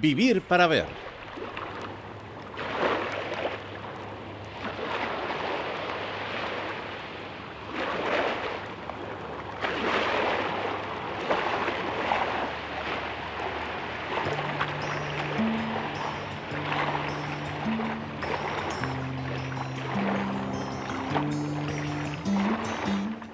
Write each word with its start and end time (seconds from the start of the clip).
Vivir 0.00 0.42
para 0.42 0.66
ver. 0.66 0.86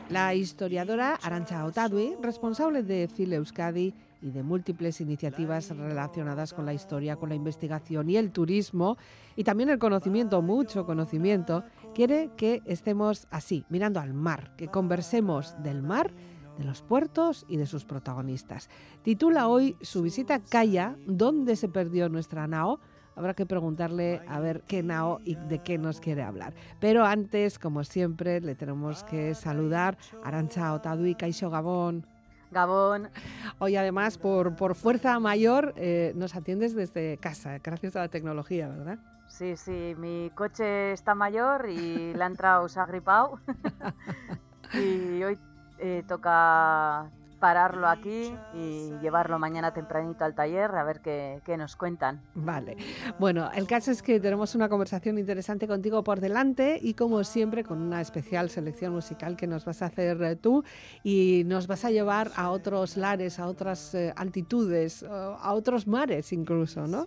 La 0.09 0.35
historiadora 0.35 1.19
Arancha 1.23 1.65
Otadui, 1.65 2.17
responsable 2.21 2.83
de 2.83 3.09
FIL 3.09 3.33
Euskadi 3.33 3.95
y 4.23 4.31
de 4.31 4.43
múltiples 4.43 5.01
iniciativas 5.01 5.71
relacionadas 5.71 6.53
con 6.53 6.67
la 6.67 6.75
historia, 6.75 7.17
con 7.17 7.29
la 7.29 7.35
investigación 7.35 8.09
y 8.11 8.17
el 8.17 8.33
turismo, 8.33 8.97
y 9.37 9.45
también 9.45 9.71
el 9.71 9.79
conocimiento, 9.79 10.43
mucho 10.43 10.85
conocimiento, 10.87 11.65
quiere 11.95 12.31
que 12.37 12.63
estemos 12.65 13.27
así, 13.31 13.65
mirando 13.69 14.01
al 14.01 14.15
mar, 14.15 14.55
que 14.57 14.69
conversemos 14.69 15.55
del 15.63 15.83
mar, 15.83 16.13
de 16.59 16.65
los 16.65 16.83
puertos 16.83 17.47
y 17.49 17.57
de 17.57 17.67
sus 17.67 17.85
protagonistas. 17.85 18.69
Titula 19.03 19.49
hoy 19.49 19.77
su 19.81 20.03
visita 20.03 20.35
a 20.35 20.41
Calla, 20.41 20.97
¿Dónde 21.07 21.57
se 21.57 21.69
perdió 21.69 22.09
nuestra 22.09 22.47
nao? 22.47 22.81
Habrá 23.17 23.35
que 23.35 23.47
preguntarle 23.47 24.21
a 24.29 24.41
ver 24.41 24.63
qué 24.63 24.83
nao 24.83 25.21
y 25.25 25.35
de 25.35 25.59
qué 25.59 25.79
nos 25.79 26.01
quiere 26.01 26.23
hablar. 26.23 26.55
Pero 26.79 27.05
antes, 27.05 27.59
como 27.59 27.85
siempre, 27.85 28.41
le 28.41 28.55
tenemos 28.55 29.05
que 29.05 29.35
saludar 29.35 29.99
a 30.23 30.29
Arancha 30.29 30.73
Otadui, 30.73 31.15
Caixo 31.15 31.51
Gabón. 31.51 32.07
Gabón. 32.51 33.11
Hoy 33.59 33.77
además, 33.77 34.19
por, 34.19 34.57
por 34.57 34.75
fuerza 34.75 35.19
mayor, 35.21 35.75
eh, 35.77 36.13
nos 36.17 36.35
atiendes 36.35 36.75
desde 36.75 37.19
casa, 37.19 37.59
gracias 37.59 37.97
a 37.97 38.01
la 38.01 38.09
tecnología, 38.09 38.69
¿verdad? 38.69 38.99
Sí, 39.29 39.57
sí, 39.57 39.95
mi 39.97 40.31
coche 40.35 40.93
está 40.93 41.15
mayor 41.15 41.69
y 41.69 42.13
le 42.13 42.23
ha 42.23 42.27
entrado, 42.27 42.69
se 42.69 42.81
ha 42.81 42.87
gripado. 42.87 43.39
y 44.75 45.23
hoy 45.23 45.39
eh, 45.79 46.03
toca 46.07 47.11
pararlo 47.41 47.89
aquí 47.89 48.37
y 48.55 48.93
llevarlo 49.01 49.39
mañana 49.39 49.73
tempranito 49.73 50.25
al 50.25 50.35
taller 50.35 50.71
a 50.75 50.85
ver 50.85 51.01
qué, 51.01 51.41
qué, 51.45 51.57
nos 51.57 51.75
cuentan. 51.75 52.23
Vale. 52.35 52.77
Bueno, 53.19 53.51
el 53.55 53.67
caso 53.67 53.91
es 53.91 54.03
que 54.03 54.21
tenemos 54.21 54.55
una 54.55 54.69
conversación 54.69 55.19
interesante 55.19 55.67
contigo 55.67 56.05
por 56.05 56.21
delante 56.21 56.79
y 56.81 56.95
como 56.95 57.25
siempre 57.25 57.65
con 57.65 57.81
una 57.81 58.01
especial 58.01 58.51
selección 58.51 58.93
musical 58.93 59.37
que 59.37 59.47
nos 59.47 59.65
vas 59.65 59.83
a 59.83 59.87
hacer 59.87 60.23
eh, 60.23 60.37
tú 60.37 60.63
y 61.03 61.43
nos 61.47 61.67
vas 61.67 61.85
a 61.85 61.91
llevar 61.91 62.31
a 62.37 62.51
otros 62.51 62.97
lares, 62.97 63.39
a 63.39 63.47
otras 63.47 63.95
eh, 63.95 64.13
altitudes, 64.17 65.03
a 65.03 65.53
otros 65.53 65.87
mares 65.87 66.33
incluso, 66.33 66.87
¿no? 66.87 67.07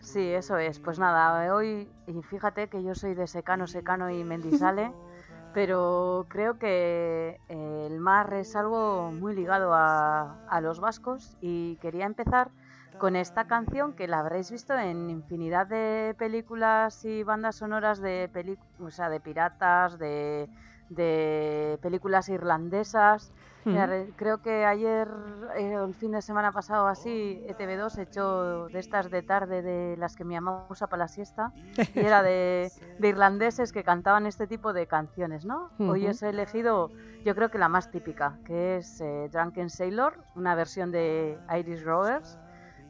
Sí, 0.00 0.20
eso 0.20 0.56
es. 0.56 0.78
Pues 0.78 0.98
nada, 0.98 1.54
hoy, 1.54 1.88
y 2.06 2.22
fíjate 2.22 2.68
que 2.68 2.82
yo 2.82 2.94
soy 2.94 3.14
de 3.14 3.26
secano, 3.26 3.66
secano 3.66 4.10
y 4.10 4.24
mendizale. 4.24 4.92
pero 5.56 6.26
creo 6.28 6.58
que 6.58 7.40
eh, 7.48 7.86
el 7.90 7.98
mar 7.98 8.34
es 8.34 8.54
algo 8.56 9.10
muy 9.10 9.34
ligado 9.34 9.72
a, 9.72 10.60
los 10.60 10.80
vascos 10.80 11.38
y 11.40 11.76
quería 11.76 12.04
empezar 12.04 12.50
con 12.98 13.16
esta 13.16 13.46
canción 13.46 13.94
que 13.94 14.06
la 14.06 14.18
habréis 14.18 14.50
visto 14.50 14.74
en 14.74 15.08
infinidad 15.08 15.66
de 15.66 16.14
películas 16.18 17.02
y 17.06 17.22
bandas 17.22 17.56
sonoras 17.56 18.02
de, 18.02 18.58
o 18.78 18.90
sea, 18.90 19.08
de 19.08 19.18
piratas, 19.18 19.98
de, 19.98 20.50
de 20.90 21.78
películas 21.80 22.28
irlandesas. 22.28 23.32
Mm. 23.66 24.12
Creo 24.14 24.38
que 24.38 24.64
ayer, 24.64 25.08
eh, 25.56 25.74
el 25.74 25.94
fin 25.94 26.12
de 26.12 26.22
semana 26.22 26.52
pasado 26.52 26.86
así, 26.86 27.42
ETV2 27.48 27.98
echó 27.98 28.68
de 28.68 28.78
estas 28.78 29.10
de 29.10 29.22
tarde 29.22 29.60
de 29.60 29.96
las 29.96 30.14
que 30.14 30.24
mi 30.24 30.36
mamá 30.36 30.66
usa 30.70 30.86
para 30.86 31.04
la 31.04 31.08
siesta, 31.08 31.52
y 31.94 31.98
era 31.98 32.22
de, 32.22 32.70
de 32.98 33.08
irlandeses 33.08 33.72
que 33.72 33.82
cantaban 33.82 34.26
este 34.26 34.46
tipo 34.46 34.72
de 34.72 34.86
canciones, 34.86 35.44
¿no? 35.44 35.70
Hoy 35.78 36.06
os 36.06 36.22
he 36.22 36.28
elegido, 36.28 36.92
yo 37.24 37.34
creo 37.34 37.50
que 37.50 37.58
la 37.58 37.68
más 37.68 37.90
típica, 37.90 38.38
que 38.44 38.76
es 38.76 39.00
eh, 39.00 39.28
Drunken 39.32 39.68
Sailor, 39.68 40.14
una 40.36 40.54
versión 40.54 40.92
de 40.92 41.36
Iris 41.58 41.82
Rovers, 41.84 42.38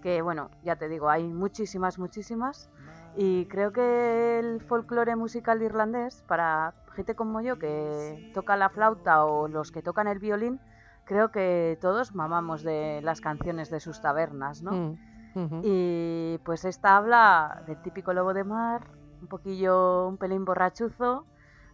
que 0.03 0.21
bueno, 0.21 0.51
ya 0.63 0.77
te 0.77 0.91
digo, 0.91 1.09
hay 1.09 1.25
muchísimas, 1.25 1.99
muchísimas, 1.99 2.69
y 3.17 3.47
creo 3.47 3.73
que 3.73 4.39
el 4.39 4.61
folclore 4.61 5.17
musical 5.17 5.63
irlandés, 5.63 6.23
para 6.27 6.75
gente 6.97 7.15
como 7.15 7.41
yo 7.41 7.59
que 7.59 8.31
toca 8.35 8.57
la 8.57 8.69
flauta 8.71 9.25
o 9.25 9.47
los 9.47 9.71
que 9.71 9.83
tocan 9.83 10.09
el 10.09 10.19
violín, 10.19 10.59
creo 11.05 11.31
que 11.31 11.79
todos 11.81 12.15
mamamos 12.15 12.63
de 12.63 13.01
las 13.03 13.21
canciones 13.21 13.71
de 13.71 13.81
sus 13.81 14.01
tabernas, 14.01 14.63
¿no? 14.63 14.73
Mm, 14.73 14.99
uh 15.35 15.49
-huh. 15.49 15.61
Y 15.63 16.39
pues 16.39 16.65
esta 16.65 16.97
habla 16.97 17.63
del 17.67 17.81
típico 17.83 18.13
lobo 18.13 18.35
de 18.35 18.45
mar, 18.45 18.89
un 19.21 19.29
poquillo, 19.29 20.09
un 20.09 20.17
pelín 20.17 20.45
borrachuzo, 20.45 21.25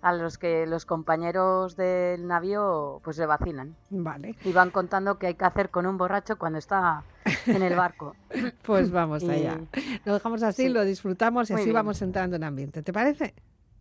a 0.02 0.12
los 0.12 0.36
que 0.36 0.66
los 0.66 0.84
compañeros 0.84 1.76
del 1.76 2.26
navío 2.26 3.00
pues 3.04 3.18
le 3.18 3.26
vacilan. 3.26 3.76
Vale. 3.90 4.34
Y 4.44 4.52
van 4.52 4.70
contando 4.70 5.16
qué 5.16 5.28
hay 5.28 5.34
que 5.34 5.44
hacer 5.44 5.70
con 5.70 5.86
un 5.86 5.96
borracho 5.96 6.36
cuando 6.36 6.58
está 6.58 7.04
en 7.46 7.62
el 7.62 7.76
barco. 7.76 8.16
pues 8.66 8.90
vamos 8.90 9.22
allá. 9.22 9.60
Lo 10.04 10.14
dejamos 10.14 10.42
así, 10.42 10.64
sí. 10.64 10.68
lo 10.68 10.82
disfrutamos 10.84 11.50
y 11.50 11.52
Muy 11.52 11.60
así 11.62 11.66
bien. 11.70 11.74
vamos 11.76 12.02
entrando 12.02 12.34
en 12.36 12.42
ambiente. 12.44 12.82
¿Te 12.82 12.92
parece? 12.92 13.34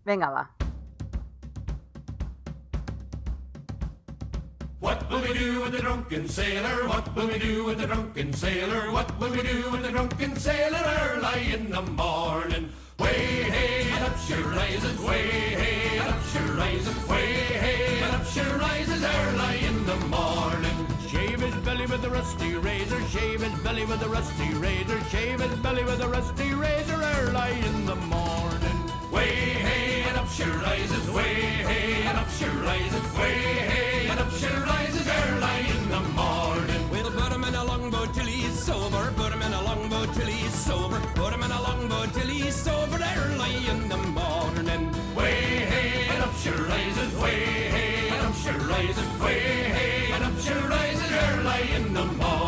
Venga, 0.06 0.30
va. 0.30 0.52
Do 5.42 5.62
with 5.62 5.72
the 5.72 5.80
drunken 5.80 6.28
sailor? 6.28 6.88
What 6.88 7.16
will 7.16 7.28
we 7.28 7.40
do 7.40 7.64
with 7.66 7.78
the 7.80 7.88
drunken 7.88 8.32
sailor? 8.32 8.92
What 8.92 9.10
will 9.20 9.32
we 9.32 9.42
do 9.42 9.72
with 9.72 9.82
the 9.82 9.90
drunken 9.90 10.36
sailor 10.36 10.84
early 11.02 11.54
in 11.54 11.72
the 11.72 11.82
morning? 11.82 12.70
Way 13.00 13.24
hey 13.56 13.92
up 14.06 14.16
she 14.26 14.36
rises, 14.60 14.98
way 15.00 15.26
hey 15.62 15.98
up 16.10 16.20
she 16.32 16.44
rises, 16.62 16.98
way 17.08 17.34
hey 17.64 18.04
up 18.14 18.24
she 18.34 18.46
rises 18.68 19.02
early 19.18 19.58
in 19.70 19.78
the 19.92 20.00
morning. 20.18 20.78
Shave 21.12 21.42
his 21.48 21.56
belly 21.66 21.88
with 21.88 22.04
a 22.06 22.10
rusty 22.10 22.54
razor, 22.68 23.02
shave 23.16 23.42
his 23.42 23.56
belly 23.64 23.86
with 23.86 24.02
a 24.04 24.10
rusty 24.10 24.54
razor, 24.66 25.00
shave 25.14 25.40
his 25.40 25.56
belly 25.66 25.84
with 25.84 26.02
a 26.02 26.08
rusty 26.08 26.54
razor 26.54 27.02
early 27.18 27.54
in 27.70 27.86
the 27.88 27.96
morning. 27.96 28.80
Way 29.12 29.34
hey 29.66 29.71
rises, 30.72 31.12
way 31.12 31.34
hey 31.70 32.04
and 32.10 32.18
up 32.18 32.30
she 32.38 32.46
rises, 32.70 33.06
way 33.20 33.38
hey 33.72 34.08
and 34.12 34.20
up 34.20 34.32
she 34.40 34.48
rises 34.72 35.08
early 35.22 35.60
in 35.76 35.84
the 35.96 36.02
morning. 36.20 36.82
We'll 36.92 37.12
put 37.20 37.32
him 37.36 37.44
in 37.44 37.56
a 37.56 37.64
longboat 37.72 38.14
till 38.14 38.30
he's 38.34 38.58
sober, 38.68 39.04
put 39.18 39.32
him 39.34 39.42
in 39.48 39.54
a 39.60 39.62
longboat 39.70 40.14
till 40.16 40.32
he's 40.36 40.56
sober, 40.68 41.00
put 41.20 41.34
him 41.34 41.44
in 41.44 41.52
a 41.52 41.62
longboat 41.68 42.14
till 42.14 42.32
he's 42.36 42.56
sober 42.56 43.00
early 43.18 43.56
in 43.74 43.90
the 43.90 44.02
morning. 44.20 44.84
Way 45.20 45.36
hey 45.72 46.08
and 46.14 46.24
up 46.26 46.34
she 46.42 46.52
rises, 46.74 47.12
way 47.24 47.40
hey 47.76 48.10
and 48.14 48.22
up 48.28 48.36
she 48.44 48.52
rises, 48.74 49.10
way 49.24 49.40
hey 49.78 50.12
and 50.16 50.24
up 50.24 50.38
she 50.46 50.54
rises 50.76 51.12
early 51.26 51.64
in 51.78 51.94
the 51.94 52.06
morning. 52.06 52.41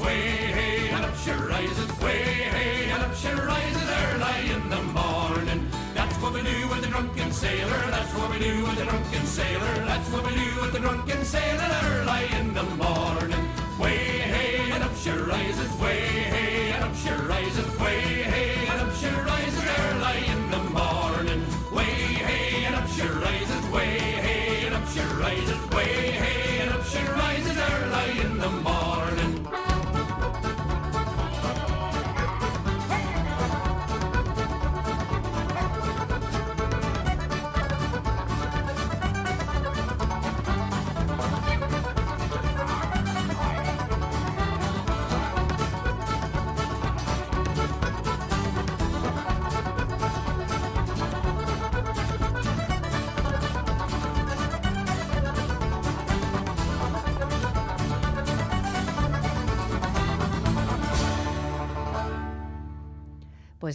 Way 0.00 0.20
hey 0.58 0.88
and 0.88 1.04
up 1.04 1.16
she 1.16 1.30
rises, 1.30 1.90
way 2.00 2.22
hey 2.54 2.90
and 2.90 3.02
up 3.02 3.14
she 3.14 3.28
rises 3.28 3.88
early 4.04 4.50
in 4.50 4.68
the 4.68 4.82
morning. 5.00 5.66
That's 5.94 6.16
what 6.22 6.32
we 6.32 6.42
do 6.42 6.68
with 6.68 6.82
the 6.82 6.88
drunken 6.88 7.32
sailor. 7.32 7.82
That's 7.90 8.12
what 8.14 8.30
we 8.30 8.38
do 8.38 8.64
with 8.64 8.76
the 8.76 8.84
drunken 8.84 9.26
sailor. 9.26 9.74
That's 9.84 10.08
what 10.10 10.24
we 10.26 10.34
do 10.34 10.60
with 10.60 10.72
the 10.72 10.80
drunken 10.80 11.24
sailor 11.24 11.70
early 11.84 12.24
in 12.38 12.54
the 12.54 12.64
morning. 12.84 13.44
Way 13.78 13.98
hey 14.34 14.70
and 14.72 14.82
up 14.82 14.94
she 14.96 15.10
rises, 15.10 15.72
way 15.78 16.19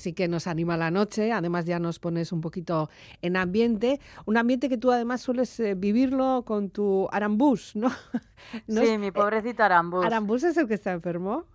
pues 0.05 0.11
sí 0.11 0.13
que 0.13 0.27
nos 0.27 0.45
anima 0.45 0.77
la 0.77 0.91
noche, 0.91 1.31
además 1.31 1.65
ya 1.65 1.79
nos 1.79 1.97
pones 1.97 2.31
un 2.31 2.39
poquito 2.39 2.89
en 3.23 3.35
ambiente, 3.37 3.99
un 4.27 4.37
ambiente 4.37 4.69
que 4.69 4.77
tú 4.77 4.91
además 4.91 5.21
sueles 5.21 5.59
eh, 5.59 5.73
vivirlo 5.75 6.43
con 6.45 6.69
tu 6.69 7.07
Arambús, 7.11 7.75
¿no? 7.75 7.89
¿No 8.67 8.81
sí, 8.81 8.87
es- 8.89 8.99
mi 8.99 9.07
eh, 9.07 9.11
pobrecito 9.11 9.63
Arambús. 9.63 10.05
¿Arambús 10.05 10.43
es 10.43 10.57
el 10.57 10.67
que 10.67 10.75
está 10.75 10.91
enfermo? 10.91 11.45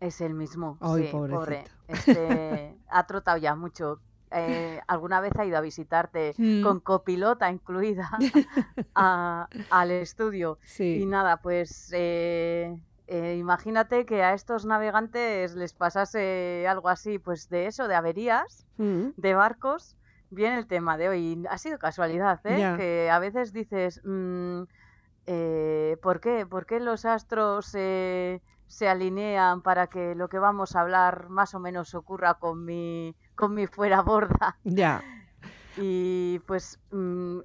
Es 0.00 0.20
el 0.20 0.34
mismo. 0.34 0.78
Ay, 0.80 1.04
sí, 1.04 1.08
pobre. 1.12 1.32
pobrecito. 1.32 1.70
Este, 1.86 2.74
ha 2.90 3.06
trotado 3.06 3.38
ya 3.38 3.54
mucho. 3.54 4.00
Eh, 4.32 4.80
alguna 4.88 5.20
vez 5.20 5.32
ha 5.38 5.44
ido 5.44 5.56
a 5.58 5.60
visitarte 5.60 6.34
Mm. 6.38 6.62
con 6.64 6.80
copilota 6.80 7.48
incluida 7.52 8.10
a- 8.96 9.46
al 9.70 9.90
estudio. 9.92 10.58
Y 10.64 10.66
Sí. 10.68 11.06
nada, 11.06 11.36
pues 11.36 11.90
eh, 11.94 12.74
eh, 13.06 13.36
imagínate 13.38 14.06
que 14.06 14.22
a 14.22 14.34
estos 14.34 14.64
navegantes 14.64 15.54
les 15.54 15.72
pasase 15.74 16.66
algo 16.68 16.88
así, 16.88 17.18
pues 17.18 17.48
de 17.48 17.66
eso, 17.66 17.88
de 17.88 17.94
averías 17.94 18.66
Mm, 18.78 19.10
de 19.16 19.34
barcos, 19.34 19.96
viene 20.30 20.58
el 20.58 20.66
tema 20.66 20.96
de 20.96 21.08
hoy. 21.08 21.44
Ha 21.48 21.58
sido 21.58 21.78
casualidad, 21.78 22.40
¿eh? 22.44 22.74
Que 22.76 23.10
a 23.10 23.18
veces 23.18 23.52
dices, 23.52 24.00
mm, 24.04 24.62
eh, 25.26 25.96
¿por 26.02 26.20
qué? 26.20 26.46
¿Por 26.46 26.66
qué 26.66 26.80
los 26.80 27.04
astros 27.04 27.74
eh, 27.74 28.40
se 28.66 28.88
alinean 28.88 29.62
para 29.62 29.86
que 29.88 30.14
lo 30.14 30.28
que 30.28 30.38
vamos 30.38 30.74
a 30.74 30.80
hablar 30.80 31.28
más 31.28 31.54
o 31.54 31.60
menos 31.60 31.94
ocurra 31.94 32.34
con 32.34 32.64
mi, 32.64 33.14
con 33.34 33.54
mi 33.54 33.66
fuera 33.66 34.00
borda? 34.02 34.58
Ya. 34.64 35.02
Y 35.76 36.40
pues 36.46 36.80
mm, 36.90 37.40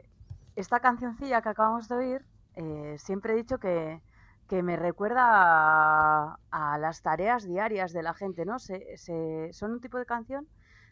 esta 0.55 0.79
cancioncilla 0.79 1.41
que 1.41 1.49
acabamos 1.49 1.87
de 1.87 1.95
oír, 1.95 2.25
eh, 2.55 2.95
siempre 2.97 3.33
he 3.33 3.35
dicho 3.35 3.59
que, 3.59 4.01
que 4.47 4.63
me 4.63 4.75
recuerda 4.77 5.23
a, 5.25 6.37
a 6.51 6.77
las 6.79 7.01
tareas 7.01 7.45
diarias 7.47 7.93
de 7.93 8.03
la 8.03 8.13
gente, 8.13 8.45
¿no? 8.45 8.59
Se, 8.59 8.97
se- 8.97 9.49
son 9.53 9.71
un 9.73 9.81
tipo 9.81 9.97
de 9.97 10.05
canción 10.05 10.49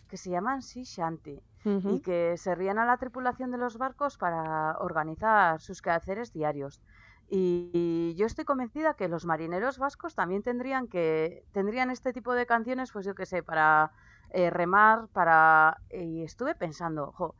que 0.07 0.17
se 0.17 0.29
llaman 0.29 0.61
sea 0.61 0.83
shanty 0.83 1.43
Ujú. 1.65 1.91
y 1.91 2.01
que 2.01 2.35
servían 2.37 2.79
a 2.79 2.85
la 2.85 2.97
tripulación 2.97 3.51
de 3.51 3.57
los 3.59 3.77
barcos 3.77 4.17
para 4.17 4.77
organizar 4.79 5.61
sus 5.61 5.81
quehaceres 5.81 6.31
diarios. 6.31 6.81
Y, 7.27 7.71
y 7.73 8.15
yo 8.15 8.25
estoy 8.27 8.45
convencida 8.45 8.93
que 8.95 9.07
los 9.07 9.25
marineros 9.25 9.77
vascos 9.79 10.13
también 10.15 10.43
tendrían 10.43 10.87
que 10.87 11.43
tendrían 11.51 11.89
este 11.91 12.13
tipo 12.13 12.33
de 12.33 12.45
canciones, 12.45 12.91
pues 12.91 13.05
yo 13.05 13.15
qué 13.15 13.25
sé, 13.25 13.41
para 13.43 13.91
eh, 14.29 14.49
remar, 14.51 15.07
para 15.11 15.77
y 15.89 16.23
estuve 16.23 16.55
pensando, 16.55 17.11
jo, 17.13 17.35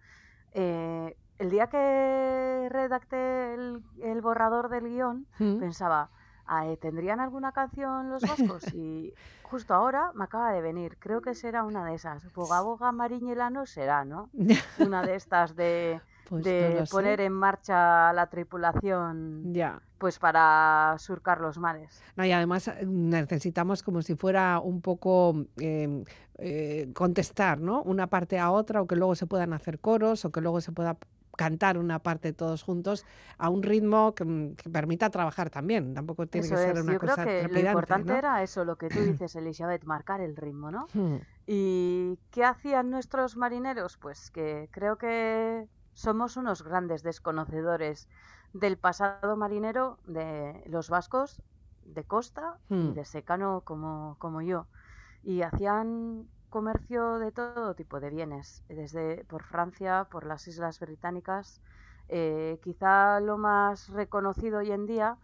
eh, 0.51 1.15
el 1.37 1.49
día 1.49 1.67
que 1.67 2.67
redacté 2.71 3.53
el, 3.53 3.83
el 4.01 4.21
borrador 4.21 4.69
del 4.69 4.85
guion, 4.89 5.27
Mm. 5.39 5.59
pensaba, 5.59 6.09
"Ah, 6.45 6.67
eh, 6.67 6.77
¿tendrían 6.77 7.19
alguna 7.19 7.51
canción 7.51 8.09
los 8.09 8.21
vascos? 8.23 8.63
Y 8.75 9.13
justo 9.43 9.73
ahora 9.73 10.11
me 10.13 10.23
acaba 10.25 10.51
de 10.51 10.61
venir, 10.61 10.97
creo 10.99 11.21
que 11.21 11.33
será 11.35 11.63
una 11.63 11.85
de 11.85 11.95
esas. 11.95 12.31
Boga 12.33 12.61
Boga 12.61 12.91
Mariñela 12.91 13.49
no 13.49 13.65
será, 13.65 14.05
¿no? 14.05 14.29
Una 14.79 15.03
de 15.03 15.15
estas 15.15 15.55
de, 15.55 16.01
Pues 16.29 16.43
de 16.43 16.69
no 16.73 16.79
lo 16.81 16.85
sé. 16.85 16.91
poner 16.91 17.21
en 17.21 17.33
marcha 17.33 18.11
la 18.13 18.27
tripulación 18.27 19.53
Ya. 19.53 19.81
pues 19.97 20.19
para 20.19 20.95
surcar 20.99 21.39
los 21.41 21.57
mares. 21.57 22.01
No, 22.15 22.25
y 22.25 22.31
además 22.31 22.67
eh, 22.67 22.85
necesitamos 22.85 23.81
como 23.83 24.01
si 24.01 24.15
fuera 24.15 24.59
un 24.59 24.81
poco 24.81 25.45
eh, 25.59 26.03
eh, 26.37 26.91
contestar, 26.93 27.59
¿no? 27.59 27.81
Una 27.83 28.07
parte 28.07 28.37
a 28.39 28.51
otra, 28.51 28.81
o 28.81 28.87
que 28.87 28.95
luego 28.95 29.15
se 29.15 29.25
puedan 29.27 29.53
hacer 29.53 29.79
coros, 29.79 30.25
o 30.25 30.31
que 30.31 30.41
luego 30.41 30.59
se 30.61 30.71
pueda 30.71 30.97
cantar 31.35 31.77
una 31.77 31.99
parte 32.03 32.33
todos 32.33 32.63
juntos 32.63 33.05
a 33.37 33.49
un 33.49 33.63
ritmo 33.63 34.15
que, 34.15 34.25
mm, 34.25 34.55
que 34.55 34.69
permita 34.69 35.09
trabajar 35.09 35.49
también. 35.49 35.93
Tampoco 35.93 36.27
tiene 36.27 36.47
Eso 36.47 36.49
que 36.49 36.57
ser 36.57 36.75
es, 36.75 36.83
una 36.83 36.95
yo 36.95 36.99
creo 36.99 37.17
cosa 37.17 37.21
que 37.21 37.47
lo 37.47 37.59
importante 37.59 38.17
¿no? 38.17 38.17
era 38.17 38.43
eso, 38.43 38.65
lo 38.65 38.77
que 38.77 38.91
tú 38.91 38.99
dices, 39.01 39.35
Elizabeth, 39.35 39.85
marcar 39.85 40.19
el 40.21 40.35
ritmo, 40.35 40.69
¿no? 40.71 40.91
Mm, 40.95 41.25
¿Y 41.45 42.19
qué 42.31 42.43
hacían 42.45 42.89
nuestros 42.89 43.37
marineros? 43.37 43.97
Pues 43.97 44.31
que 44.31 44.69
creo 44.71 44.97
que 44.97 45.67
somos 45.93 46.37
unos 46.37 46.63
grandes 46.63 47.03
desconocedores 47.03 48.09
del 48.53 48.77
pasado 48.79 49.37
marinero 49.37 49.99
de 50.03 50.63
los 50.67 50.89
vascos 50.89 51.41
de 51.81 52.05
costa 52.05 52.59
y 52.77 52.91
Hmm. 52.91 52.93
de 52.93 53.05
secano 53.05 53.63
como, 53.65 54.17
como 54.19 54.41
yo. 54.41 54.69
Y 55.21 55.41
hacían 55.43 56.31
comercio 56.55 57.19
de 57.19 57.33
todo 57.33 57.75
tipo 57.75 57.99
de 57.99 58.09
bienes, 58.09 58.63
desde 58.69 59.25
por 59.25 59.43
Francia, 59.43 60.07
por 60.09 60.25
las 60.25 60.47
Islas 60.47 60.79
Británicas. 60.79 61.61
Eh, 62.07 62.59
quizá 62.63 63.19
lo 63.19 63.37
más 63.37 63.89
reconocido 63.89 64.59
hoy 64.59 64.71
en 64.71 64.85
día, 64.85 65.17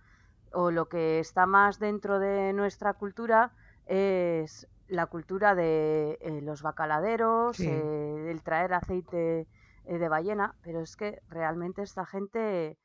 o 0.51 0.71
lo 0.71 0.89
que 0.89 1.19
está 1.19 1.45
más 1.45 1.79
dentro 1.79 2.19
de 2.19 2.51
nuestra 2.51 2.95
cultura, 2.95 3.53
es 3.85 4.67
la 4.87 5.05
cultura 5.07 5.55
de 5.55 6.17
eh, 6.19 6.41
los 6.41 6.61
bacaladeros, 6.63 7.55
Sí. 7.57 7.65
eh, 7.65 8.29
el 8.29 8.43
traer 8.43 8.73
aceite 8.73 9.47
de 9.85 10.09
ballena, 10.09 10.57
pero 10.61 10.81
es 10.81 10.97
que 10.97 11.21
realmente 11.29 11.81
esta 11.81 12.05
gente 12.05 12.77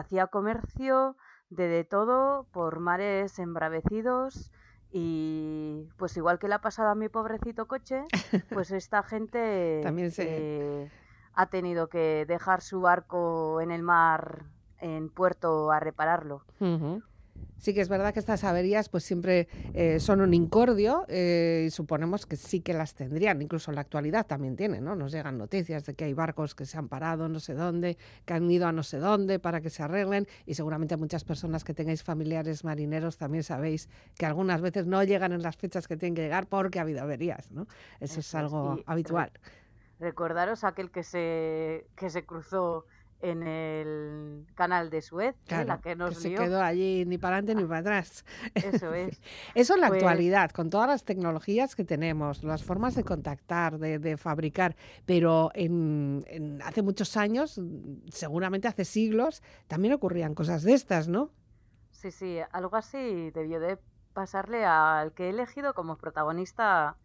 hacía 0.00 0.28
comercio 0.28 1.16
de 1.48 1.66
de 1.66 1.84
todo 1.84 2.46
por 2.52 2.78
mares 2.78 3.38
embravecidos 3.40 4.52
y 4.92 5.88
pues 5.96 6.16
igual 6.16 6.38
que 6.38 6.48
le 6.48 6.54
ha 6.54 6.60
pasado 6.60 6.88
a 6.88 6.94
mi 6.94 7.08
pobrecito 7.08 7.66
coche, 7.66 8.02
pues 8.52 8.70
esta 8.82 9.02
gente 9.02 9.80
También 9.82 10.10
se- 10.10 10.24
eh, 10.26 10.90
ha 11.34 11.46
tenido 11.46 11.88
que 11.88 12.24
dejar 12.26 12.60
su 12.60 12.80
barco 12.80 13.60
en 13.60 13.70
el 13.70 13.82
mar 13.82 14.44
en 14.78 15.10
puerto 15.10 15.70
a 15.70 15.78
repararlo. 15.80 16.44
Sí 17.60 17.74
que 17.74 17.82
es 17.82 17.90
verdad 17.90 18.14
que 18.14 18.20
estas 18.20 18.42
averías 18.44 18.88
pues 18.88 19.04
siempre 19.04 19.46
eh, 19.74 20.00
son 20.00 20.22
un 20.22 20.32
incordio 20.32 21.04
eh, 21.08 21.64
y 21.66 21.70
suponemos 21.70 22.24
que 22.24 22.36
sí 22.36 22.60
que 22.60 22.72
las 22.72 22.94
tendrían, 22.94 23.42
incluso 23.42 23.70
en 23.70 23.74
la 23.74 23.82
actualidad 23.82 24.26
también 24.26 24.56
tienen, 24.56 24.82
¿no? 24.82 24.96
Nos 24.96 25.12
llegan 25.12 25.36
noticias 25.36 25.84
de 25.84 25.92
que 25.92 26.04
hay 26.04 26.14
barcos 26.14 26.54
que 26.54 26.64
se 26.64 26.78
han 26.78 26.88
parado 26.88 27.28
no 27.28 27.38
sé 27.38 27.52
dónde, 27.52 27.98
que 28.24 28.32
han 28.32 28.50
ido 28.50 28.66
a 28.66 28.72
no 28.72 28.82
sé 28.82 28.96
dónde 28.96 29.38
para 29.38 29.60
que 29.60 29.68
se 29.68 29.82
arreglen 29.82 30.26
y 30.46 30.54
seguramente 30.54 30.96
muchas 30.96 31.22
personas 31.22 31.62
que 31.62 31.74
tengáis 31.74 32.02
familiares 32.02 32.64
marineros 32.64 33.18
también 33.18 33.44
sabéis 33.44 33.90
que 34.16 34.24
algunas 34.24 34.62
veces 34.62 34.86
no 34.86 35.04
llegan 35.04 35.32
en 35.32 35.42
las 35.42 35.58
fechas 35.58 35.86
que 35.86 35.98
tienen 35.98 36.14
que 36.14 36.22
llegar 36.22 36.46
porque 36.46 36.78
ha 36.78 36.82
habido 36.82 37.02
averías, 37.02 37.52
¿no? 37.52 37.66
Eso 38.00 38.04
es 38.04 38.10
Eso 38.12 38.20
es, 38.20 38.34
algo 38.34 38.80
habitual. 38.86 39.32
Recordaros 39.98 40.64
aquel 40.64 40.90
que 40.90 41.02
se, 41.02 41.86
que 41.94 42.08
se 42.08 42.24
cruzó 42.24 42.86
en 43.22 43.42
el 43.42 44.46
canal 44.54 44.88
de 44.90 45.02
Suez, 45.02 45.34
¿eh? 45.34 45.38
Claro, 45.46 45.68
la 45.68 45.80
que 45.80 45.94
nos 45.96 46.16
se 46.16 46.30
lió. 46.30 46.38
quedó 46.40 46.62
allí 46.62 47.04
ni 47.06 47.18
para 47.18 47.36
adelante 47.36 47.60
ni 47.62 47.68
para 47.68 47.80
atrás. 47.80 48.24
Eso 48.54 48.94
es. 48.94 49.20
Eso 49.54 49.74
en 49.74 49.80
la 49.82 49.88
Pues- 49.88 50.02
actualidad, 50.02 50.50
con 50.52 50.70
todas 50.70 50.88
las 50.88 51.04
tecnologías 51.04 51.76
que 51.76 51.84
tenemos, 51.84 52.42
las 52.44 52.62
formas 52.64 52.94
de 52.94 53.04
contactar, 53.04 53.78
de, 53.78 53.98
de 53.98 54.16
fabricar, 54.16 54.74
pero 55.06 55.50
en, 55.54 56.24
en- 56.28 56.62
hace 56.62 56.82
muchos 56.82 57.16
años, 57.16 57.60
seguramente 58.08 58.68
hace 58.68 58.84
siglos, 58.84 59.42
también 59.68 59.94
ocurrían 59.94 60.34
cosas 60.34 60.62
de 60.62 60.72
estas, 60.74 61.08
¿no? 61.08 61.30
Sí, 61.90 62.10
sí, 62.10 62.38
algo 62.52 62.76
así 62.76 63.30
debió 63.32 63.60
de 63.60 63.78
pasarle 64.14 64.64
al 64.64 65.12
que 65.12 65.26
he 65.26 65.30
elegido 65.30 65.74
como 65.74 65.96
protagonista 65.98 66.96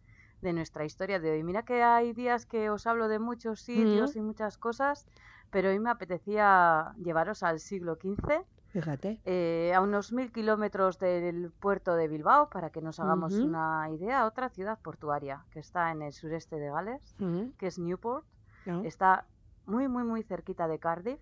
de 0.46 0.52
nuestra 0.52 0.84
historia 0.84 1.18
de 1.18 1.32
hoy. 1.32 1.42
Mira 1.42 1.64
que 1.64 1.82
hay 1.82 2.12
días 2.12 2.46
que 2.46 2.70
os 2.70 2.86
hablo 2.86 3.08
de 3.08 3.18
muchos 3.18 3.60
sitios 3.62 4.14
y 4.14 4.20
muchas 4.22 4.56
cosas, 4.58 5.04
pero 5.50 5.70
hoy 5.70 5.80
me 5.80 5.90
apetecía 5.90 6.94
llevaros 7.02 7.42
al 7.42 7.58
siglo 7.58 7.96
XV, 7.96 8.44
Fíjate. 8.68 9.20
eh, 9.24 9.72
a 9.74 9.80
unos 9.80 10.12
mil 10.12 10.30
kilómetros 10.30 10.98
del 11.00 11.50
puerto 11.58 11.96
de 11.96 12.06
Bilbao, 12.06 12.48
para 12.48 12.70
que 12.70 12.80
nos 12.80 13.00
hagamos 13.00 13.34
una 13.44 13.90
idea, 13.90 14.24
otra 14.24 14.48
ciudad 14.48 14.78
portuaria 14.80 15.44
que 15.50 15.58
está 15.58 15.90
en 15.90 16.02
el 16.02 16.12
sureste 16.12 16.56
de 16.60 16.70
Gales, 16.70 17.16
Ujú, 17.18 17.52
que 17.58 17.66
es 17.66 17.78
Newport. 17.80 18.24
¿no? 18.66 18.84
Está 18.84 19.26
muy, 19.64 19.88
muy, 19.88 20.04
muy 20.04 20.22
cerquita 20.22 20.68
de 20.68 20.78
Cardiff. 20.78 21.20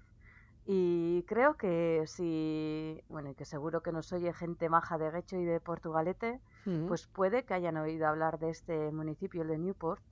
Y 0.67 1.25
creo 1.29 1.57
que 1.57 2.05
si, 2.07 3.03
bueno, 3.09 3.31
y 3.31 3.35
que 3.35 3.45
seguro 3.45 3.83
que 3.83 3.93
nos 3.93 4.13
oye 4.13 4.33
gente 4.33 4.69
maja 4.71 4.97
de 4.99 5.11
Guecho 5.11 5.37
y 5.37 5.45
de 5.45 5.61
Portugalete, 5.61 6.41
Ujú. 6.67 6.87
pues 6.87 7.07
puede 7.07 7.45
que 7.45 7.55
hayan 7.55 7.77
oído 7.77 8.07
hablar 8.09 8.39
de 8.39 8.51
este 8.51 8.91
municipio, 8.93 9.43
el 9.43 9.49
de 9.49 9.59
Newport, 9.59 10.03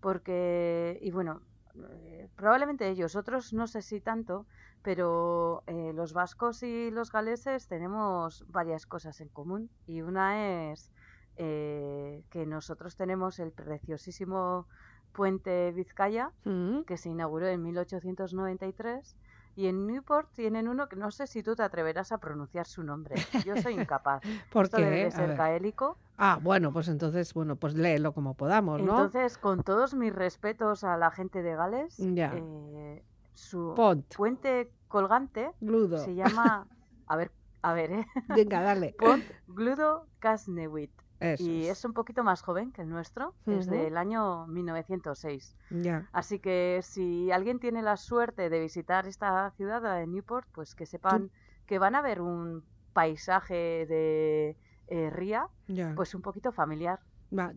porque, 0.00 0.98
y 1.02 1.10
bueno, 1.10 1.42
eh, 1.90 2.28
probablemente 2.36 2.88
ellos, 2.88 3.16
otros 3.16 3.52
no 3.52 3.66
sé 3.66 3.82
si 3.82 4.00
tanto, 4.00 4.46
pero 4.82 5.62
eh, 5.66 5.92
los 5.94 6.12
vascos 6.12 6.62
y 6.62 6.90
los 6.90 7.10
galeses 7.10 7.66
tenemos 7.68 8.44
varias 8.48 8.86
cosas 8.86 9.20
en 9.20 9.28
común. 9.30 9.70
Y 9.86 10.02
una 10.02 10.70
es 10.72 10.92
eh, 11.36 12.24
que 12.30 12.46
nosotros 12.46 12.96
tenemos 12.96 13.38
el 13.38 13.52
preciosísimo 13.52 14.68
puente 15.12 15.72
Vizcaya, 15.72 16.32
Ujú. 16.44 16.84
que 16.86 16.96
se 16.96 17.10
inauguró 17.10 17.46
en 17.48 17.62
1893. 17.62 19.16
Y 19.58 19.66
en 19.66 19.88
Newport 19.88 20.32
tienen 20.34 20.68
uno 20.68 20.88
que 20.88 20.94
no 20.94 21.10
sé 21.10 21.26
si 21.26 21.42
tú 21.42 21.56
te 21.56 21.64
atreverás 21.64 22.12
a 22.12 22.18
pronunciar 22.18 22.64
su 22.64 22.84
nombre. 22.84 23.16
Yo 23.44 23.56
soy 23.60 23.74
incapaz. 23.74 24.22
¿Por 24.52 24.70
debe 24.70 24.90
qué? 24.90 24.96
de 25.02 25.06
A 25.08 25.10
ser 25.10 25.36
gaélico. 25.36 25.98
Ah, 26.16 26.38
bueno, 26.40 26.72
pues 26.72 26.86
entonces, 26.86 27.34
bueno, 27.34 27.56
pues 27.56 27.74
léelo 27.74 28.12
como 28.12 28.34
podamos, 28.34 28.80
¿no? 28.80 28.90
Entonces, 28.90 29.36
con 29.36 29.64
todos 29.64 29.94
mis 29.94 30.14
respetos 30.14 30.84
a 30.84 30.96
la 30.96 31.10
gente 31.10 31.42
de 31.42 31.56
Gales, 31.56 31.96
Ya. 31.98 32.34
eh, 32.36 33.04
su 33.34 33.72
Pont, 33.74 34.14
puente 34.14 34.70
colgante 34.86 35.50
gludo. 35.60 35.98
se 35.98 36.14
llama, 36.14 36.68
a 37.08 37.16
ver, 37.16 37.32
a 37.62 37.72
ver, 37.72 37.90
¿eh? 37.90 38.06
Venga, 38.28 38.62
dale. 38.62 38.94
Pont 39.00 39.24
Gludo 39.48 40.06
Casnewit. 40.20 40.92
Eso 41.20 41.44
y 41.44 41.64
es. 41.64 41.78
es 41.78 41.84
un 41.84 41.92
poquito 41.94 42.22
más 42.24 42.42
joven 42.42 42.72
que 42.72 42.82
el 42.82 42.88
nuestro, 42.88 43.34
es 43.46 43.66
Ujú. 43.66 43.76
del 43.76 43.96
año 43.96 44.46
1906. 44.46 45.56
Ya. 45.70 46.08
Así 46.12 46.38
que 46.40 46.80
si 46.82 47.30
alguien 47.30 47.58
tiene 47.58 47.82
la 47.82 47.96
suerte 47.96 48.48
de 48.50 48.60
visitar 48.60 49.06
esta 49.06 49.50
ciudad, 49.52 49.82
la 49.82 49.94
de 49.94 50.06
Newport, 50.06 50.48
pues 50.52 50.74
que 50.74 50.86
sepan 50.86 51.30
que 51.66 51.78
van 51.78 51.94
a 51.94 52.02
ver 52.02 52.20
un 52.20 52.64
paisaje 52.92 53.86
de 53.86 54.56
eh, 54.86 55.10
ría, 55.10 55.48
pues 55.94 56.14
un 56.14 56.22
poquito 56.22 56.50
familiar. 56.52 56.98